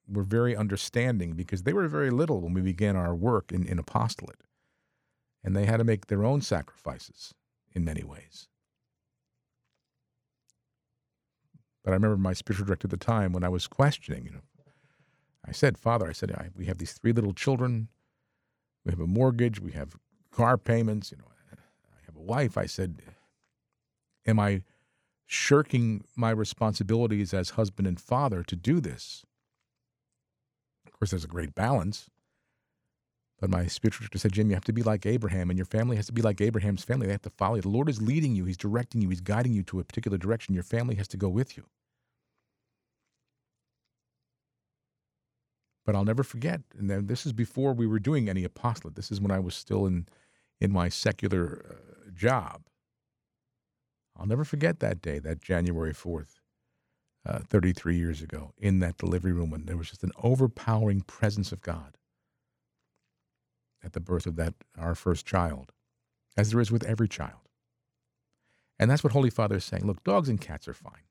were 0.07 0.23
very 0.23 0.55
understanding 0.55 1.33
because 1.33 1.62
they 1.62 1.73
were 1.73 1.89
very 1.89 2.11
little 2.11 2.41
when 2.41 2.53
we 2.53 2.61
began 2.61 2.95
our 2.97 3.15
work 3.15 3.53
in, 3.53 3.67
in 3.67 3.79
apostolate 3.79 4.43
and 5.45 5.55
they 5.55 5.67
had 5.67 5.77
to 5.77 5.85
make 5.85 6.07
their 6.07 6.25
own 6.25 6.41
sacrifices 6.41 7.35
in 7.73 7.85
many 7.85 8.03
ways. 8.03 8.49
But 11.85 11.91
I 11.91 11.95
remember 11.95 12.17
my 12.17 12.33
spiritual 12.33 12.67
director 12.67 12.87
at 12.87 12.91
the 12.91 12.97
time 12.97 13.33
when 13.35 13.45
I 13.45 13.51
was 13.51 13.67
questioning, 13.67 14.25
you 14.25 14.31
know, 14.31 14.41
I 15.47 15.53
said, 15.53 15.77
Father, 15.77 16.09
I 16.09 16.12
said, 16.12 16.33
I, 16.33 16.49
we 16.57 16.65
have 16.65 16.79
these 16.79 16.95
three 16.95 17.12
little 17.12 17.35
children. 17.35 17.89
We 18.87 18.93
have 18.93 19.01
a 19.01 19.07
mortgage. 19.07 19.61
We 19.61 19.73
have 19.73 19.97
car 20.35 20.59
payments. 20.59 21.11
You 21.11 21.18
know, 21.18 21.24
I 21.53 22.01
have 22.07 22.16
a 22.16 22.20
wife. 22.20 22.59
I 22.59 22.66
said, 22.66 23.03
Am 24.26 24.39
I 24.41 24.62
shirking 25.26 26.05
my 26.16 26.30
responsibilities 26.30 27.32
as 27.35 27.51
husband 27.51 27.87
and 27.87 28.01
father 28.01 28.43
to 28.43 28.57
do 28.57 28.80
this? 28.80 29.24
Of 30.87 30.93
course, 30.93 31.11
there's 31.11 31.24
a 31.24 31.28
great 31.28 31.55
balance. 31.55 32.09
But 33.41 33.51
my 33.51 33.66
spiritual 33.66 34.05
director 34.05 34.18
said, 34.18 34.32
Jim, 34.32 34.49
you 34.49 34.55
have 34.55 34.64
to 34.64 34.72
be 34.72 34.82
like 34.82 35.05
Abraham, 35.05 35.51
and 35.51 35.59
your 35.59 35.66
family 35.66 35.97
has 35.97 36.07
to 36.07 36.12
be 36.12 36.22
like 36.22 36.41
Abraham's 36.41 36.85
family. 36.85 37.07
They 37.07 37.12
have 37.12 37.22
to 37.22 37.30
follow 37.30 37.57
you. 37.57 37.62
The 37.62 37.68
Lord 37.68 37.89
is 37.89 38.01
leading 38.01 38.35
you, 38.35 38.45
He's 38.45 38.57
directing 38.57 39.03
you, 39.03 39.09
He's 39.11 39.20
guiding 39.20 39.53
you 39.53 39.62
to 39.64 39.80
a 39.80 39.85
particular 39.85 40.16
direction. 40.16 40.55
Your 40.55 40.62
family 40.62 40.95
has 40.95 41.09
to 41.09 41.16
go 41.16 41.28
with 41.28 41.57
you. 41.57 41.64
But 45.85 45.95
I'll 45.95 46.05
never 46.05 46.22
forget, 46.22 46.62
and 46.78 47.09
this 47.09 47.26
is 47.26 47.32
before 47.35 47.74
we 47.74 47.87
were 47.87 47.99
doing 47.99 48.28
any 48.28 48.45
apostolate. 48.45 48.95
This 48.95 49.12
is 49.12 49.20
when 49.20 49.30
I 49.30 49.39
was 49.39 49.55
still 49.55 49.85
in, 49.85 50.07
in 50.65 50.73
my 50.73 50.89
secular 50.89 51.65
uh, 51.71 52.11
job. 52.15 52.62
I'll 54.17 54.27
never 54.27 54.45
forget 54.45 54.81
that 54.81 55.03
day, 55.03 55.19
that 55.21 55.41
January 55.41 55.93
4th, 55.93 56.41
uh, 57.27 57.41
33 57.41 57.97
years 57.97 58.23
ago, 58.23 58.53
in 58.59 58.81
that 58.81 58.97
delivery 58.97 59.33
room 59.33 59.51
when 59.51 59.67
there 59.67 59.77
was 59.77 59.91
just 59.91 60.03
an 60.03 60.12
overpowering 60.23 61.03
presence 61.03 61.53
of 61.53 61.61
God 61.61 61.97
at 63.85 63.93
the 63.93 64.01
birth 64.01 64.27
of 64.27 64.37
that 64.37 64.55
our 64.79 64.95
first 64.95 65.27
child, 65.27 65.73
as 66.37 66.51
there 66.51 66.61
is 66.61 66.73
with 66.73 66.85
every 66.85 67.09
child. 67.09 67.49
And 68.79 68.91
that's 68.91 69.05
what 69.05 69.12
Holy 69.12 69.31
Father 69.31 69.57
is 69.57 69.65
saying. 69.65 69.87
Look, 69.87 70.03
dogs 70.03 70.29
and 70.29 70.41
cats 70.41 70.67
are 70.67 70.75
fine. 70.75 71.05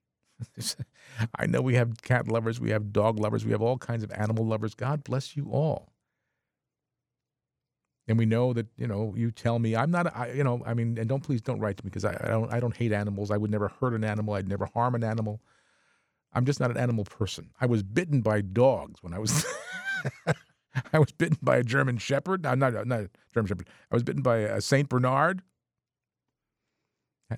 I 1.35 1.45
know 1.45 1.61
we 1.61 1.75
have 1.75 2.01
cat 2.01 2.27
lovers, 2.27 2.59
we 2.59 2.71
have 2.71 2.91
dog 2.91 3.19
lovers, 3.19 3.45
we 3.45 3.51
have 3.51 3.61
all 3.61 3.77
kinds 3.77 4.03
of 4.03 4.11
animal 4.11 4.45
lovers. 4.45 4.73
God 4.73 5.03
bless 5.03 5.37
you 5.37 5.49
all. 5.51 5.92
And 8.07 8.17
we 8.17 8.25
know 8.25 8.51
that 8.53 8.67
you 8.77 8.87
know 8.87 9.13
you 9.15 9.31
tell 9.31 9.59
me 9.59 9.75
I'm 9.75 9.89
not 9.89 10.13
I, 10.15 10.31
you 10.31 10.43
know 10.43 10.61
I 10.65 10.73
mean 10.73 10.97
and 10.97 11.07
don't 11.07 11.23
please 11.23 11.41
don't 11.41 11.59
write 11.59 11.77
to 11.77 11.85
me 11.85 11.89
because 11.89 12.03
I, 12.03 12.17
I 12.21 12.27
don't 12.27 12.51
I 12.53 12.59
don't 12.59 12.75
hate 12.75 12.91
animals. 12.91 13.31
I 13.31 13.37
would 13.37 13.51
never 13.51 13.69
hurt 13.69 13.93
an 13.93 14.03
animal. 14.03 14.33
I'd 14.33 14.47
never 14.47 14.65
harm 14.65 14.95
an 14.95 15.03
animal. 15.03 15.41
I'm 16.33 16.45
just 16.45 16.59
not 16.59 16.71
an 16.71 16.77
animal 16.77 17.05
person. 17.05 17.51
I 17.61 17.65
was 17.65 17.83
bitten 17.83 18.21
by 18.21 18.41
dogs 18.41 19.01
when 19.01 19.13
I 19.13 19.19
was 19.19 19.45
I 20.93 20.99
was 20.99 21.11
bitten 21.11 21.37
by 21.41 21.57
a 21.57 21.63
German 21.63 21.97
Shepherd. 21.97 22.43
No, 22.43 22.55
not, 22.55 22.87
not 22.87 23.01
a 23.01 23.09
German 23.33 23.47
Shepherd. 23.47 23.69
I 23.91 23.95
was 23.95 24.03
bitten 24.03 24.21
by 24.21 24.37
a 24.37 24.59
Saint 24.59 24.89
Bernard. 24.89 25.41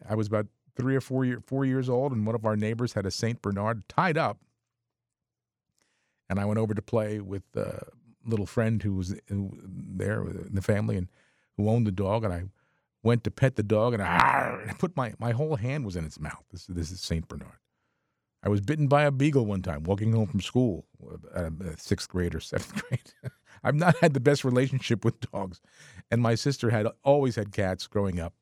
I 0.07 0.16
was 0.16 0.28
about 0.28 0.47
three 0.76 0.95
or 0.95 1.01
four 1.01 1.26
year, 1.26 1.41
four 1.45 1.66
years 1.66 1.89
old, 1.89 2.11
and 2.11 2.26
one 2.26 2.36
of 2.36 2.45
our 2.45 2.55
neighbors 2.55 2.93
had 2.93 3.05
a 3.05 3.11
Saint 3.11 3.41
Bernard 3.41 3.88
tied 3.88 4.18
up. 4.18 4.39
And 6.30 6.39
I 6.39 6.45
went 6.45 6.59
over 6.59 6.74
to 6.74 6.82
play 6.82 7.20
with 7.20 7.43
a 7.55 7.86
little 8.26 8.45
friend 8.45 8.82
who 8.82 8.93
was 8.93 9.15
there 9.30 10.21
in 10.23 10.55
the 10.55 10.61
family 10.61 10.97
and 10.97 11.07
who 11.57 11.69
owned 11.69 11.88
the 11.88 11.91
dog, 11.91 12.23
and 12.23 12.34
I 12.34 12.43
went 13.03 13.23
to 13.23 13.32
pet 13.32 13.55
the 13.55 13.63
dog, 13.63 13.93
and 13.93 14.03
I, 14.03 14.73
put 14.80 14.95
my 14.97 15.13
my 15.19 15.32
whole 15.32 15.55
hand 15.55 15.86
was 15.86 15.95
in 15.95 16.05
its 16.05 16.19
mouth. 16.19 16.43
This 16.51 16.65
this 16.65 16.91
is 16.91 17.01
Saint 17.01 17.28
Bernard. 17.28 17.59
I 18.43 18.49
was 18.49 18.61
bitten 18.61 18.88
by 18.88 19.03
a 19.03 19.11
beagle 19.11 19.45
one 19.45 19.63
time 19.63 19.84
walking 19.84 20.13
home 20.13 20.28
from 20.28 20.41
school, 20.41 20.86
uh, 21.34 21.49
sixth 21.78 22.09
grade 22.09 22.36
or 22.36 22.39
seventh 22.39 22.73
grade. 22.89 23.13
I've 23.63 23.76
not 23.76 23.95
had 23.97 24.13
the 24.13 24.19
best 24.19 24.43
relationship 24.43 25.03
with 25.03 25.19
dogs, 25.32 25.61
and 26.11 26.21
my 26.21 26.36
sister 26.36 26.69
had 26.69 26.88
always 27.03 27.36
had 27.36 27.51
cats 27.51 27.88
growing 27.88 28.19
up. 28.19 28.34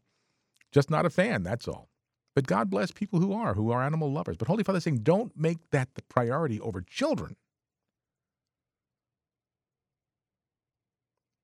Just 0.74 0.90
not 0.90 1.06
a 1.06 1.10
fan, 1.10 1.44
that's 1.44 1.68
all. 1.68 1.90
But 2.36 2.48
God 2.48 2.70
bless 2.70 2.92
people 2.92 3.20
who 3.20 3.32
are, 3.32 3.54
who 3.54 3.72
are 3.72 3.84
animal 3.84 4.12
lovers. 4.12 4.38
But 4.38 4.48
Holy 4.48 4.64
Father 4.64 4.80
saying, 4.80 5.00
don't 5.00 5.38
make 5.38 5.70
that 5.70 5.94
the 5.94 6.02
priority 6.02 6.60
over 6.60 6.82
children. 6.82 7.36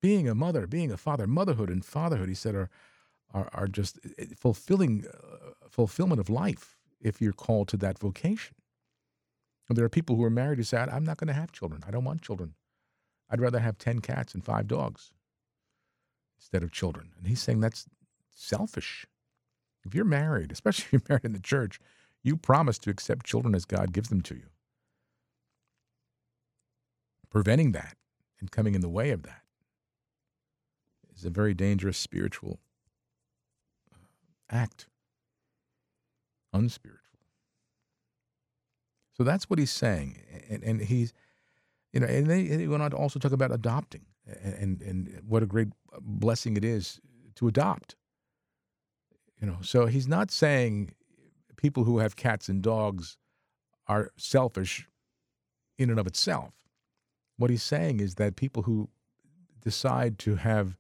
Being 0.01 0.29
a 0.29 0.35
mother, 0.35 0.65
being 0.65 0.91
a 0.91 0.97
father, 0.97 1.27
motherhood 1.27 1.69
and 1.69 1.83
fatherhood, 1.83 2.29
he 2.29 2.35
said, 2.35 2.55
are 2.55 2.69
are, 3.33 3.49
are 3.53 3.67
just 3.67 3.99
eh, 4.17 4.25
fulfilling 4.35 5.05
uh, 5.07 5.51
fulfillment 5.69 6.19
of 6.19 6.29
life 6.29 6.77
if 6.99 7.21
you're 7.21 7.33
called 7.33 7.67
to 7.69 7.77
that 7.77 7.99
vocation. 7.99 8.55
And 9.67 9.77
there 9.77 9.85
are 9.85 9.89
people 9.89 10.15
who 10.15 10.23
are 10.23 10.31
married 10.31 10.57
who 10.57 10.63
say, 10.63 10.77
I'm 10.77 11.05
not 11.05 11.17
going 11.17 11.27
to 11.27 11.33
have 11.33 11.51
children. 11.51 11.83
I 11.87 11.91
don't 11.91 12.03
want 12.03 12.21
children. 12.21 12.55
I'd 13.29 13.39
rather 13.39 13.59
have 13.59 13.77
10 13.77 13.99
cats 13.99 14.33
and 14.33 14.43
five 14.43 14.67
dogs 14.67 15.11
instead 16.39 16.63
of 16.63 16.71
children. 16.71 17.11
And 17.17 17.27
he's 17.27 17.41
saying 17.41 17.59
that's 17.59 17.85
selfish. 18.31 19.05
If 19.85 19.93
you're 19.93 20.05
married, 20.05 20.51
especially 20.51 20.85
if 20.85 20.91
you're 20.93 21.01
married 21.07 21.25
in 21.25 21.33
the 21.33 21.39
church, 21.39 21.79
you 22.23 22.35
promise 22.35 22.79
to 22.79 22.89
accept 22.89 23.25
children 23.25 23.53
as 23.53 23.65
God 23.65 23.93
gives 23.93 24.09
them 24.09 24.21
to 24.21 24.35
you. 24.35 24.47
Preventing 27.29 27.73
that 27.73 27.95
and 28.39 28.51
coming 28.51 28.73
in 28.73 28.81
the 28.81 28.89
way 28.89 29.11
of 29.11 29.21
that 29.21 29.43
is 31.20 31.26
a 31.26 31.30
very 31.30 31.53
dangerous 31.53 31.97
spiritual 31.97 32.59
uh, 33.93 33.97
act 34.49 34.88
unspiritual. 36.53 37.03
So 39.15 39.24
that's 39.24 39.49
what 39.49 39.59
he's 39.59 39.72
saying, 39.72 40.22
and, 40.49 40.63
and 40.63 40.82
he's, 40.82 41.13
you 41.91 41.99
know, 41.99 42.07
and 42.07 42.28
they, 42.28 42.43
he 42.43 42.67
went 42.67 42.82
on 42.82 42.91
to 42.91 42.97
also 42.97 43.20
talk 43.20 43.34
about 43.34 43.51
adopting, 43.51 44.05
and, 44.26 44.82
and 44.82 44.82
and 44.82 45.22
what 45.28 45.43
a 45.43 45.45
great 45.45 45.67
uh, 45.93 45.99
blessing 46.01 46.55
it 46.55 46.63
is 46.63 47.01
to 47.36 47.47
adopt. 47.47 47.95
You 49.41 49.47
know, 49.47 49.57
so 49.61 49.88
he's 49.88 50.07
not 50.07 50.32
saying 50.32 50.93
people 51.57 51.84
who 51.84 51.99
have 51.99 52.15
cats 52.15 52.47
and 52.47 52.61
dogs 52.61 53.17
are 53.88 54.11
selfish 54.17 54.88
in 55.78 55.89
and 55.89 55.99
of 55.99 56.07
itself. 56.07 56.53
What 57.38 57.49
he's 57.49 57.63
saying 57.63 57.99
is 57.99 58.15
that 58.15 58.38
people 58.38 58.63
who 58.63 58.89
decide 59.61 60.17
to 60.20 60.36
have 60.36 60.78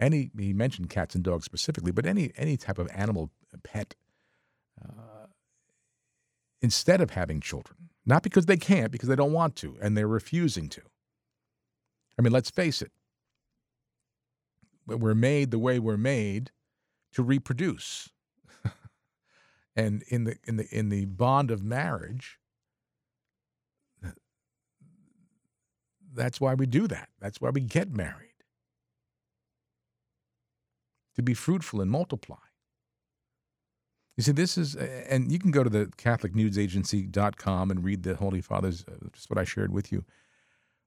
any 0.00 0.30
he 0.38 0.52
mentioned 0.52 0.90
cats 0.90 1.14
and 1.14 1.24
dogs 1.24 1.44
specifically, 1.44 1.92
but 1.92 2.06
any 2.06 2.32
any 2.36 2.56
type 2.56 2.78
of 2.78 2.88
animal 2.94 3.30
pet 3.62 3.94
uh, 4.82 5.26
instead 6.60 7.00
of 7.00 7.10
having 7.10 7.40
children. 7.40 7.90
Not 8.06 8.22
because 8.22 8.46
they 8.46 8.56
can't, 8.56 8.90
because 8.90 9.08
they 9.08 9.16
don't 9.16 9.32
want 9.32 9.54
to, 9.56 9.76
and 9.82 9.96
they're 9.96 10.08
refusing 10.08 10.68
to. 10.70 10.80
I 12.18 12.22
mean, 12.22 12.32
let's 12.32 12.50
face 12.50 12.80
it. 12.80 12.90
We're 14.86 15.14
made 15.14 15.50
the 15.50 15.58
way 15.58 15.78
we're 15.78 15.98
made 15.98 16.50
to 17.12 17.22
reproduce. 17.22 18.08
and 19.76 20.02
in 20.08 20.24
the 20.24 20.36
in 20.44 20.56
the 20.56 20.66
in 20.70 20.88
the 20.88 21.04
bond 21.04 21.50
of 21.50 21.62
marriage, 21.62 22.38
that's 26.14 26.40
why 26.40 26.54
we 26.54 26.66
do 26.66 26.86
that. 26.88 27.10
That's 27.20 27.40
why 27.40 27.50
we 27.50 27.60
get 27.60 27.94
married. 27.94 28.27
To 31.18 31.22
be 31.22 31.34
fruitful 31.34 31.80
and 31.80 31.90
multiply. 31.90 32.36
You 34.16 34.22
see, 34.22 34.32
this 34.32 34.56
is, 34.56 34.76
and 34.76 35.30
you 35.30 35.40
can 35.40 35.50
go 35.50 35.64
to 35.64 35.70
the 35.70 35.86
CatholicNewsAgency.com 35.96 37.70
and 37.70 37.84
read 37.84 38.04
the 38.04 38.14
Holy 38.14 38.40
Father's, 38.40 38.84
uh, 38.84 39.08
just 39.12 39.28
what 39.28 39.38
I 39.38 39.44
shared 39.44 39.72
with 39.72 39.90
you. 39.92 40.04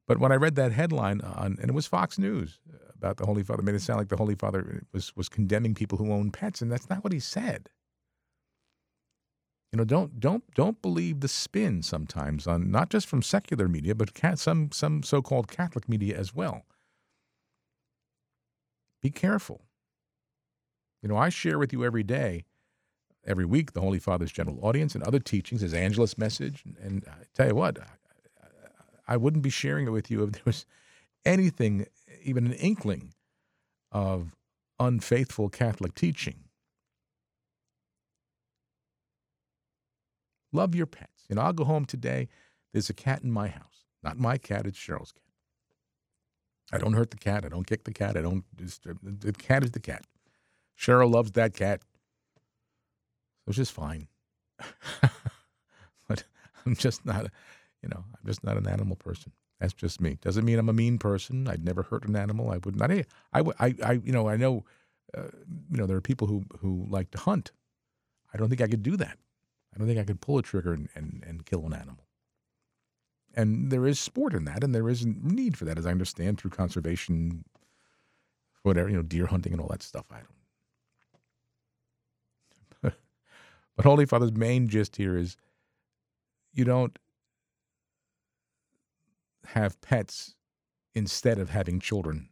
But 0.07 0.19
when 0.19 0.31
I 0.31 0.35
read 0.35 0.55
that 0.55 0.71
headline 0.71 1.21
on, 1.21 1.57
and 1.61 1.69
it 1.69 1.73
was 1.73 1.85
Fox 1.85 2.17
News 2.17 2.59
about 2.95 3.17
the 3.17 3.25
Holy 3.25 3.43
Father, 3.43 3.61
made 3.61 3.75
it 3.75 3.81
sound 3.81 3.99
like 3.99 4.09
the 4.09 4.17
Holy 4.17 4.35
Father 4.35 4.83
was 4.93 5.15
was 5.15 5.29
condemning 5.29 5.73
people 5.75 5.97
who 5.97 6.11
own 6.11 6.31
pets, 6.31 6.61
and 6.61 6.71
that's 6.71 6.89
not 6.89 7.03
what 7.03 7.13
he 7.13 7.19
said. 7.19 7.69
You 9.71 9.77
know, 9.77 9.85
don't 9.85 10.19
don't 10.19 10.43
don't 10.53 10.81
believe 10.81 11.21
the 11.21 11.27
spin 11.27 11.81
sometimes 11.83 12.47
on 12.47 12.71
not 12.71 12.89
just 12.89 13.07
from 13.07 13.21
secular 13.21 13.67
media, 13.67 13.95
but 13.95 14.09
some 14.37 14.71
some 14.71 15.03
so-called 15.03 15.47
Catholic 15.49 15.87
media 15.87 16.17
as 16.17 16.33
well. 16.33 16.63
Be 19.01 19.09
careful. 19.09 19.61
You 21.01 21.09
know, 21.09 21.17
I 21.17 21.29
share 21.29 21.57
with 21.57 21.73
you 21.73 21.83
every 21.83 22.03
day 22.03 22.45
every 23.25 23.45
week 23.45 23.73
the 23.73 23.81
Holy 23.81 23.99
Father's 23.99 24.31
general 24.31 24.59
audience 24.61 24.95
and 24.95 25.03
other 25.03 25.19
teachings, 25.19 25.61
his 25.61 25.73
Angelus 25.73 26.17
message. 26.17 26.63
And, 26.81 27.03
I 27.07 27.23
tell 27.33 27.47
you 27.47 27.55
what, 27.55 27.79
I, 27.79 29.13
I, 29.13 29.17
wouldn't 29.17 29.43
be 29.43 29.49
sharing 29.49 29.87
it 29.87 29.91
with 29.91 30.09
you 30.09 30.23
if 30.23 30.31
there 30.31 30.41
was 30.45 30.65
anything, 31.25 31.85
even 32.23 32.47
an 32.47 32.53
inkling 32.53 33.13
of 33.91 34.35
unfaithful 34.79 35.49
Catholic 35.49 35.95
teaching. 35.95 36.45
Love 40.51 40.75
your 40.75 40.85
pets. 40.85 41.25
You 41.29 41.35
know, 41.35 41.43
I'll 41.43 41.53
go 41.53 41.63
home 41.63 41.85
today. 41.85 42.27
There's 42.73 42.89
a 42.89 42.93
cat 42.93 43.23
in 43.23 43.31
my 43.31 43.47
house. 43.47 43.85
Not 44.03 44.17
my 44.17 44.37
cat, 44.37 44.65
it's 44.65 44.77
Cheryl's 44.77 45.11
cat. 45.11 45.21
I 46.73 46.77
don't 46.77 46.93
hurt 46.93 47.11
the 47.11 47.17
cat. 47.17 47.45
I 47.45 47.49
don't 47.49 47.67
kick 47.67 47.83
the 47.83 47.93
cat. 47.93 48.17
I 48.17 48.21
don't 48.21 48.43
disturb. 48.55 48.97
Uh, 49.05 49.11
the 49.19 49.33
cat 49.33 49.63
is 49.63 49.71
the 49.71 49.79
cat. 49.79 50.05
Cheryl 50.81 51.11
loves 51.11 51.31
that 51.33 51.53
cat 51.53 51.81
which 53.45 53.59
is 53.59 53.69
fine. 53.69 54.07
but 56.07 56.23
I'm 56.65 56.75
just 56.75 57.05
not, 57.05 57.27
you 57.81 57.89
know, 57.89 58.03
I'm 58.07 58.25
just 58.25 58.43
not 58.43 58.57
an 58.57 58.67
animal 58.67 58.95
person. 58.95 59.31
That's 59.59 59.73
just 59.73 60.01
me. 60.01 60.17
Doesn't 60.21 60.45
mean 60.45 60.57
I'm 60.57 60.69
a 60.69 60.73
mean 60.73 60.97
person. 60.97 61.47
I'd 61.47 61.65
never 61.65 61.83
hurt 61.83 62.05
an 62.05 62.15
animal. 62.15 62.49
I 62.49 62.59
would 62.63 62.75
not. 62.75 62.91
I, 62.91 63.03
I, 63.33 63.75
I 63.83 63.91
you 64.03 64.11
know, 64.11 64.27
I 64.27 64.37
know, 64.37 64.63
uh, 65.15 65.23
you 65.69 65.77
know, 65.77 65.85
there 65.85 65.97
are 65.97 66.01
people 66.01 66.27
who 66.27 66.43
who 66.59 66.85
like 66.89 67.11
to 67.11 67.17
hunt. 67.17 67.51
I 68.33 68.37
don't 68.37 68.49
think 68.49 68.61
I 68.61 68.67
could 68.67 68.83
do 68.83 68.95
that. 68.97 69.17
I 69.75 69.77
don't 69.77 69.87
think 69.87 69.99
I 69.99 70.03
could 70.03 70.21
pull 70.21 70.37
a 70.37 70.41
trigger 70.41 70.73
and, 70.73 70.89
and, 70.95 71.23
and 71.27 71.45
kill 71.45 71.65
an 71.65 71.73
animal. 71.73 72.05
And 73.33 73.71
there 73.71 73.85
is 73.85 73.99
sport 73.99 74.33
in 74.33 74.45
that, 74.45 74.63
and 74.63 74.73
there 74.73 74.89
is 74.89 75.05
need 75.05 75.57
for 75.57 75.65
that, 75.65 75.77
as 75.77 75.85
I 75.85 75.91
understand, 75.91 76.39
through 76.39 76.51
conservation, 76.51 77.45
whatever, 78.63 78.89
you 78.89 78.95
know, 78.95 79.01
deer 79.01 79.27
hunting 79.27 79.53
and 79.53 79.61
all 79.61 79.69
that 79.69 79.83
stuff. 79.83 80.05
I 80.09 80.15
don't 80.17 80.40
But 83.75 83.85
Holy 83.85 84.05
Father's 84.05 84.33
main 84.33 84.67
gist 84.67 84.95
here 84.97 85.17
is 85.17 85.37
you 86.53 86.65
don't 86.65 86.97
have 89.45 89.79
pets 89.81 90.35
instead 90.93 91.39
of 91.39 91.49
having 91.49 91.79
children 91.79 92.29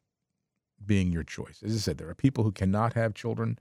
being 0.85 1.11
your 1.11 1.23
choice. 1.23 1.61
As 1.63 1.73
I 1.73 1.77
said, 1.77 1.97
there 1.97 2.09
are 2.09 2.15
people 2.15 2.43
who 2.43 2.51
cannot 2.51 2.93
have 2.93 3.13
children, 3.13 3.57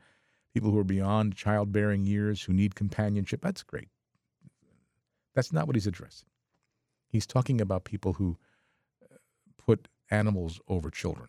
people 0.55 0.71
who 0.71 0.79
are 0.79 0.85
beyond 0.85 1.37
childbearing 1.37 2.05
years 2.05 2.43
who 2.43 2.53
need 2.53 2.75
companionship. 2.75 3.41
That's 3.43 3.63
great. 3.63 3.89
That's 5.35 5.53
not 5.53 5.67
what 5.67 5.77
he's 5.77 5.87
addressing. 5.87 6.29
He's 7.09 7.27
talking 7.27 7.61
about 7.61 7.85
people 7.85 8.15
who 8.15 8.39
uh, 9.03 9.17
put 9.57 9.89
animals 10.11 10.61
over 10.69 10.91
children. 10.91 11.29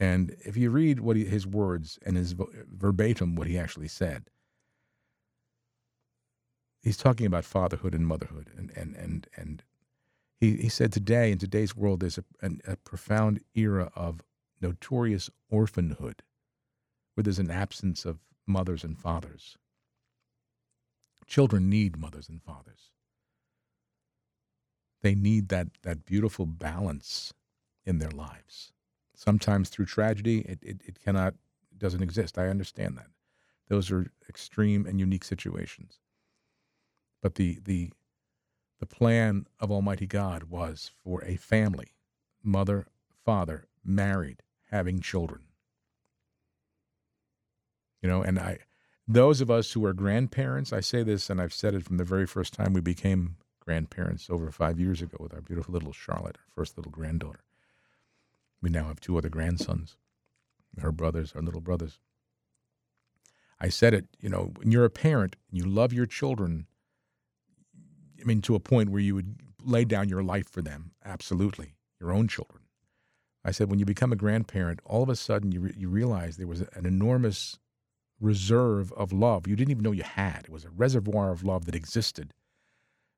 And 0.00 0.36
if 0.44 0.56
you 0.56 0.70
read 0.70 1.00
what 1.00 1.16
he, 1.16 1.24
his 1.24 1.46
words 1.46 1.98
and 2.04 2.16
his 2.16 2.34
verbatim, 2.34 3.34
what 3.34 3.46
he 3.46 3.58
actually 3.58 3.88
said, 3.88 4.30
he's 6.82 6.96
talking 6.96 7.26
about 7.26 7.44
fatherhood 7.44 7.94
and 7.94 8.06
motherhood, 8.06 8.50
and 8.56 8.70
and 8.76 8.94
and 8.96 9.26
and 9.36 9.62
he 10.40 10.56
he 10.56 10.68
said 10.68 10.92
today 10.92 11.32
in 11.32 11.38
today's 11.38 11.76
world 11.76 12.00
there's 12.00 12.18
a, 12.18 12.24
a, 12.42 12.72
a 12.72 12.76
profound 12.76 13.40
era 13.54 13.90
of 13.94 14.22
notorious 14.60 15.30
orphanhood, 15.50 16.22
where 17.14 17.24
there's 17.24 17.38
an 17.38 17.50
absence 17.50 18.04
of 18.04 18.18
mothers 18.46 18.84
and 18.84 18.98
fathers. 18.98 19.56
Children 21.26 21.68
need 21.68 21.98
mothers 21.98 22.28
and 22.28 22.42
fathers. 22.42 22.90
They 25.02 25.14
need 25.14 25.48
that 25.48 25.68
that 25.82 26.04
beautiful 26.04 26.46
balance 26.46 27.32
in 27.84 27.98
their 27.98 28.10
lives. 28.10 28.72
Sometimes 29.14 29.68
through 29.68 29.86
tragedy, 29.86 30.40
it, 30.40 30.58
it, 30.62 30.80
it 30.86 30.98
cannot 31.02 31.34
doesn't 31.76 32.02
exist. 32.02 32.38
I 32.38 32.48
understand 32.48 32.96
that. 32.96 33.08
Those 33.68 33.90
are 33.90 34.10
extreme 34.28 34.86
and 34.86 34.98
unique 34.98 35.24
situations. 35.24 35.98
But 37.22 37.34
the 37.36 37.58
the 37.64 37.90
the 38.80 38.86
plan 38.86 39.46
of 39.58 39.70
Almighty 39.70 40.06
God 40.06 40.44
was 40.44 40.90
for 41.02 41.24
a 41.24 41.36
family, 41.36 41.94
mother, 42.42 42.86
father, 43.24 43.66
married, 43.84 44.42
having 44.70 45.00
children. 45.00 45.42
You 48.00 48.08
know, 48.08 48.22
and 48.22 48.38
I, 48.38 48.58
those 49.08 49.40
of 49.40 49.50
us 49.50 49.72
who 49.72 49.84
are 49.84 49.92
grandparents, 49.92 50.72
I 50.72 50.80
say 50.80 51.02
this, 51.02 51.28
and 51.28 51.40
I've 51.40 51.52
said 51.52 51.74
it 51.74 51.84
from 51.84 51.96
the 51.96 52.04
very 52.04 52.26
first 52.26 52.54
time 52.54 52.72
we 52.72 52.80
became 52.80 53.36
grandparents 53.58 54.30
over 54.30 54.50
five 54.52 54.78
years 54.78 55.02
ago 55.02 55.16
with 55.18 55.34
our 55.34 55.40
beautiful 55.40 55.74
little 55.74 55.92
Charlotte, 55.92 56.36
our 56.38 56.52
first 56.54 56.76
little 56.76 56.92
granddaughter. 56.92 57.40
We 58.62 58.70
now 58.70 58.84
have 58.84 59.00
two 59.00 59.18
other 59.18 59.28
grandsons, 59.28 59.96
her 60.80 60.92
brothers, 60.92 61.32
our 61.34 61.42
little 61.42 61.60
brothers. 61.60 61.98
I 63.60 63.68
said 63.68 63.92
it, 63.92 64.06
you 64.20 64.28
know, 64.28 64.52
when 64.56 64.70
you're 64.70 64.84
a 64.84 64.90
parent 64.90 65.36
and 65.50 65.58
you 65.58 65.64
love 65.68 65.92
your 65.92 66.06
children, 66.06 66.66
I 68.20 68.24
mean, 68.24 68.42
to 68.42 68.54
a 68.54 68.60
point 68.60 68.90
where 68.90 69.00
you 69.00 69.14
would 69.14 69.36
lay 69.62 69.84
down 69.84 70.08
your 70.08 70.22
life 70.22 70.48
for 70.48 70.62
them, 70.62 70.92
absolutely, 71.04 71.74
your 72.00 72.12
own 72.12 72.28
children. 72.28 72.62
I 73.44 73.50
said, 73.50 73.70
when 73.70 73.78
you 73.78 73.84
become 73.84 74.12
a 74.12 74.16
grandparent, 74.16 74.80
all 74.84 75.02
of 75.02 75.08
a 75.08 75.16
sudden 75.16 75.52
you, 75.52 75.60
re- 75.60 75.74
you 75.76 75.88
realize 75.88 76.36
there 76.36 76.46
was 76.46 76.60
an 76.60 76.86
enormous 76.86 77.58
reserve 78.20 78.92
of 78.92 79.12
love 79.12 79.46
you 79.46 79.54
didn't 79.54 79.70
even 79.70 79.82
know 79.82 79.92
you 79.92 80.02
had. 80.02 80.40
It 80.44 80.50
was 80.50 80.64
a 80.64 80.70
reservoir 80.70 81.30
of 81.30 81.44
love 81.44 81.66
that 81.66 81.74
existed 81.74 82.34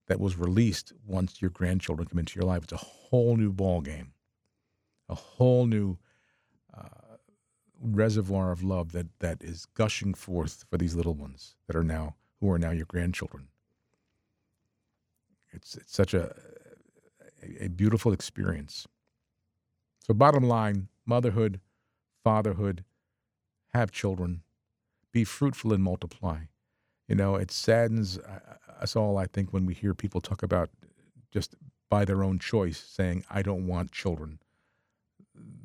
that 0.09 0.21
was 0.21 0.37
released 0.37 0.93
once 1.07 1.41
your 1.41 1.51
grandchildren 1.51 2.09
come 2.09 2.19
into 2.19 2.39
your 2.39 2.47
life. 2.47 2.65
It's 2.65 2.73
a 2.73 2.77
whole 2.77 3.37
new 3.37 3.53
ball 3.53 3.81
game, 3.81 4.13
a 5.09 5.15
whole 5.15 5.67
new 5.67 5.99
uh, 6.77 7.17
reservoir 7.81 8.53
of 8.53 8.63
love 8.63 8.93
that 8.93 9.07
that 9.21 9.43
is 9.43 9.67
gushing 9.75 10.15
forth 10.15 10.65
for 10.69 10.77
these 10.77 10.95
little 10.95 11.15
ones 11.15 11.55
that 11.67 11.77
are 11.77 11.85
now 11.85 12.17
who 12.41 12.51
are 12.51 12.59
now 12.59 12.71
your 12.71 12.87
grandchildren. 12.87 13.49
It's 15.53 15.77
it's 15.77 15.95
such 15.95 16.15
a 16.15 16.35
a, 17.61 17.69
beautiful 17.69 18.13
experience. 18.13 18.87
So, 20.01 20.15
bottom 20.15 20.45
line, 20.45 20.89
motherhood, 21.07 21.61
fatherhood, 22.23 22.85
have 23.73 23.91
children, 23.91 24.43
be 25.13 25.25
fruitful 25.25 25.73
and 25.73 25.83
multiply. 25.83 26.41
You 27.09 27.15
know, 27.17 27.37
it 27.37 27.51
saddens 27.51 28.19
uh, 28.19 28.41
uh, 28.69 28.83
us 28.83 28.97
all, 28.97 29.19
I 29.19 29.27
think, 29.27 29.53
when 29.53 29.67
we 29.67 29.75
hear 29.75 29.95
people 29.95 30.21
talk 30.21 30.43
about 30.43 30.71
just 31.31 31.55
by 31.89 32.05
their 32.05 32.23
own 32.23 32.39
choice 32.39 32.79
saying, 32.79 33.25
I 33.31 33.43
don't 33.43 33.67
want 33.67 33.93
children. 33.93 34.39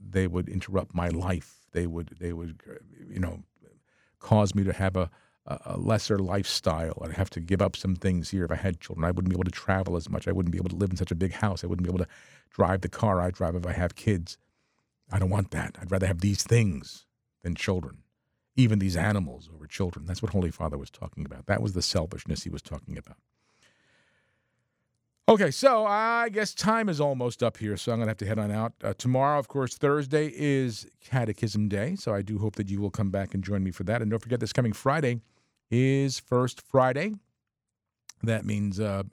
They 0.09 0.27
would 0.27 0.49
interrupt 0.49 0.95
my 0.95 1.09
life. 1.09 1.65
They 1.71 1.87
would, 1.87 2.15
they 2.19 2.33
would, 2.33 2.61
uh, 2.69 2.75
you 3.09 3.19
know, 3.19 3.43
cause 4.19 4.55
me 4.55 4.63
to 4.63 4.73
have 4.73 4.95
a, 4.95 5.09
a 5.47 5.77
lesser 5.77 6.17
lifestyle. 6.17 6.99
I'd 7.03 7.11
have 7.11 7.29
to 7.31 7.39
give 7.39 7.61
up 7.61 7.75
some 7.75 7.95
things 7.95 8.31
here 8.31 8.45
if 8.45 8.51
I 8.51 8.55
had 8.55 8.79
children. 8.79 9.05
I 9.05 9.11
wouldn't 9.11 9.29
be 9.29 9.35
able 9.35 9.43
to 9.43 9.51
travel 9.51 9.95
as 9.95 10.09
much. 10.09 10.27
I 10.27 10.31
wouldn't 10.31 10.51
be 10.51 10.57
able 10.57 10.69
to 10.69 10.75
live 10.75 10.89
in 10.89 10.97
such 10.97 11.11
a 11.11 11.15
big 11.15 11.33
house. 11.33 11.63
I 11.63 11.67
wouldn't 11.67 11.85
be 11.85 11.91
able 11.91 12.03
to 12.03 12.09
drive 12.49 12.81
the 12.81 12.89
car 12.89 13.21
I 13.21 13.29
drive 13.29 13.55
if 13.55 13.65
I 13.65 13.73
have 13.73 13.95
kids. 13.95 14.37
I 15.11 15.19
don't 15.19 15.29
want 15.29 15.51
that. 15.51 15.77
I'd 15.79 15.91
rather 15.91 16.07
have 16.07 16.21
these 16.21 16.41
things 16.41 17.05
than 17.43 17.53
children 17.53 17.99
even 18.55 18.79
these 18.79 18.95
animals 18.95 19.49
over 19.53 19.67
children. 19.67 20.05
That's 20.05 20.21
what 20.21 20.31
Holy 20.31 20.51
Father 20.51 20.77
was 20.77 20.89
talking 20.89 21.25
about. 21.25 21.45
That 21.47 21.61
was 21.61 21.73
the 21.73 21.81
selfishness 21.81 22.43
he 22.43 22.49
was 22.49 22.61
talking 22.61 22.97
about. 22.97 23.17
Okay, 25.27 25.49
so 25.49 25.85
I 25.85 26.29
guess 26.29 26.53
time 26.53 26.87
is 26.87 27.01
almost 27.01 27.41
up 27.41 27.57
here, 27.57 27.77
so 27.77 27.91
I'm 27.91 27.97
going 27.97 28.05
to 28.05 28.11
have 28.11 28.17
to 28.17 28.27
head 28.27 28.37
on 28.37 28.51
out. 28.51 28.73
Uh, 28.83 28.93
tomorrow, 28.95 29.39
of 29.39 29.47
course, 29.47 29.75
Thursday 29.75 30.31
is 30.35 30.85
Catechism 31.01 31.67
Day, 31.67 31.95
so 31.95 32.13
I 32.13 32.21
do 32.21 32.37
hope 32.37 32.55
that 32.55 32.69
you 32.69 32.79
will 32.79 32.91
come 32.91 33.09
back 33.09 33.33
and 33.33 33.43
join 33.43 33.63
me 33.63 33.71
for 33.71 33.83
that. 33.85 34.03
And 34.03 34.11
don't 34.11 34.19
forget, 34.19 34.39
this 34.39 34.53
coming 34.53 34.71
Friday 34.71 35.21
is 35.75 36.19
First 36.19 36.61
Friday. 36.61 37.13
That 38.23 38.45
means 38.45 38.79
uh, 38.79 39.03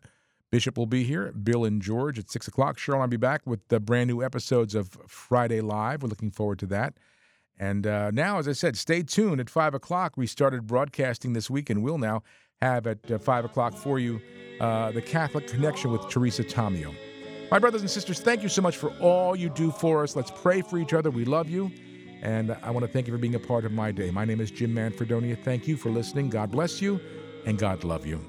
Bishop 0.51 0.79
will 0.79 0.87
be 0.87 1.03
here, 1.03 1.33
Bill 1.33 1.65
and 1.65 1.83
George 1.83 2.19
at 2.19 2.31
6 2.31 2.49
o'clock. 2.49 2.79
Cheryl 2.79 3.01
I'll 3.01 3.09
be 3.09 3.17
back 3.17 3.43
with 3.47 3.67
the 3.69 3.81
brand 3.81 4.09
new 4.09 4.23
episodes 4.23 4.75
of 4.75 4.91
Friday 5.09 5.61
Live. 5.61 6.03
We're 6.03 6.09
looking 6.09 6.31
forward 6.31 6.61
to 6.61 6.67
that. 6.67 6.95
And 7.59 7.87
uh, 7.87 8.11
now, 8.13 8.39
as 8.39 8.49
I 8.49 8.53
said, 8.53 8.77
stay 8.77 9.03
tuned 9.03 9.41
at 9.41 9.51
5 9.51 9.75
o'clock. 9.75 10.17
We 10.17 10.27
started 10.27 10.67
broadcasting 10.67 11.33
this 11.33 11.51
week 11.51 11.69
and 11.69 11.83
we'll 11.83 11.99
now 11.99 12.23
have 12.61 12.87
at 12.87 13.11
uh, 13.11 13.19
5 13.19 13.45
o'clock 13.45 13.75
for 13.75 13.99
you 13.99 14.21
uh, 14.61 14.93
the 14.93 15.03
Catholic 15.03 15.49
Connection 15.49 15.91
with 15.91 16.09
Teresa 16.09 16.45
Tomeo. 16.45 16.95
My 17.51 17.59
brothers 17.59 17.81
and 17.81 17.91
sisters, 17.91 18.21
thank 18.21 18.43
you 18.43 18.49
so 18.49 18.63
much 18.63 18.77
for 18.77 18.91
all 18.99 19.35
you 19.35 19.51
do 19.51 19.71
for 19.73 20.03
us. 20.03 20.17
Let's 20.17 20.31
pray 20.31 20.63
for 20.63 20.79
each 20.79 20.95
other. 20.95 21.11
We 21.11 21.25
love 21.25 21.51
you. 21.51 21.71
And 22.23 22.57
I 22.62 22.70
want 22.70 22.87
to 22.87 22.93
thank 22.93 23.09
you 23.09 23.12
for 23.12 23.18
being 23.18 23.35
a 23.35 23.41
part 23.41 23.64
of 23.64 23.73
my 23.73 23.91
day. 23.91 24.11
My 24.11 24.25
name 24.25 24.41
is 24.41 24.51
Jim 24.51 24.73
Manfredonia. 24.75 25.37
Thank 25.43 25.66
you 25.66 25.77
for 25.77 25.91
listening. 25.91 26.31
God 26.31 26.53
bless 26.53 26.81
you 26.81 27.01
and 27.45 27.59
God 27.59 27.83
love 27.83 28.07
you. 28.07 28.20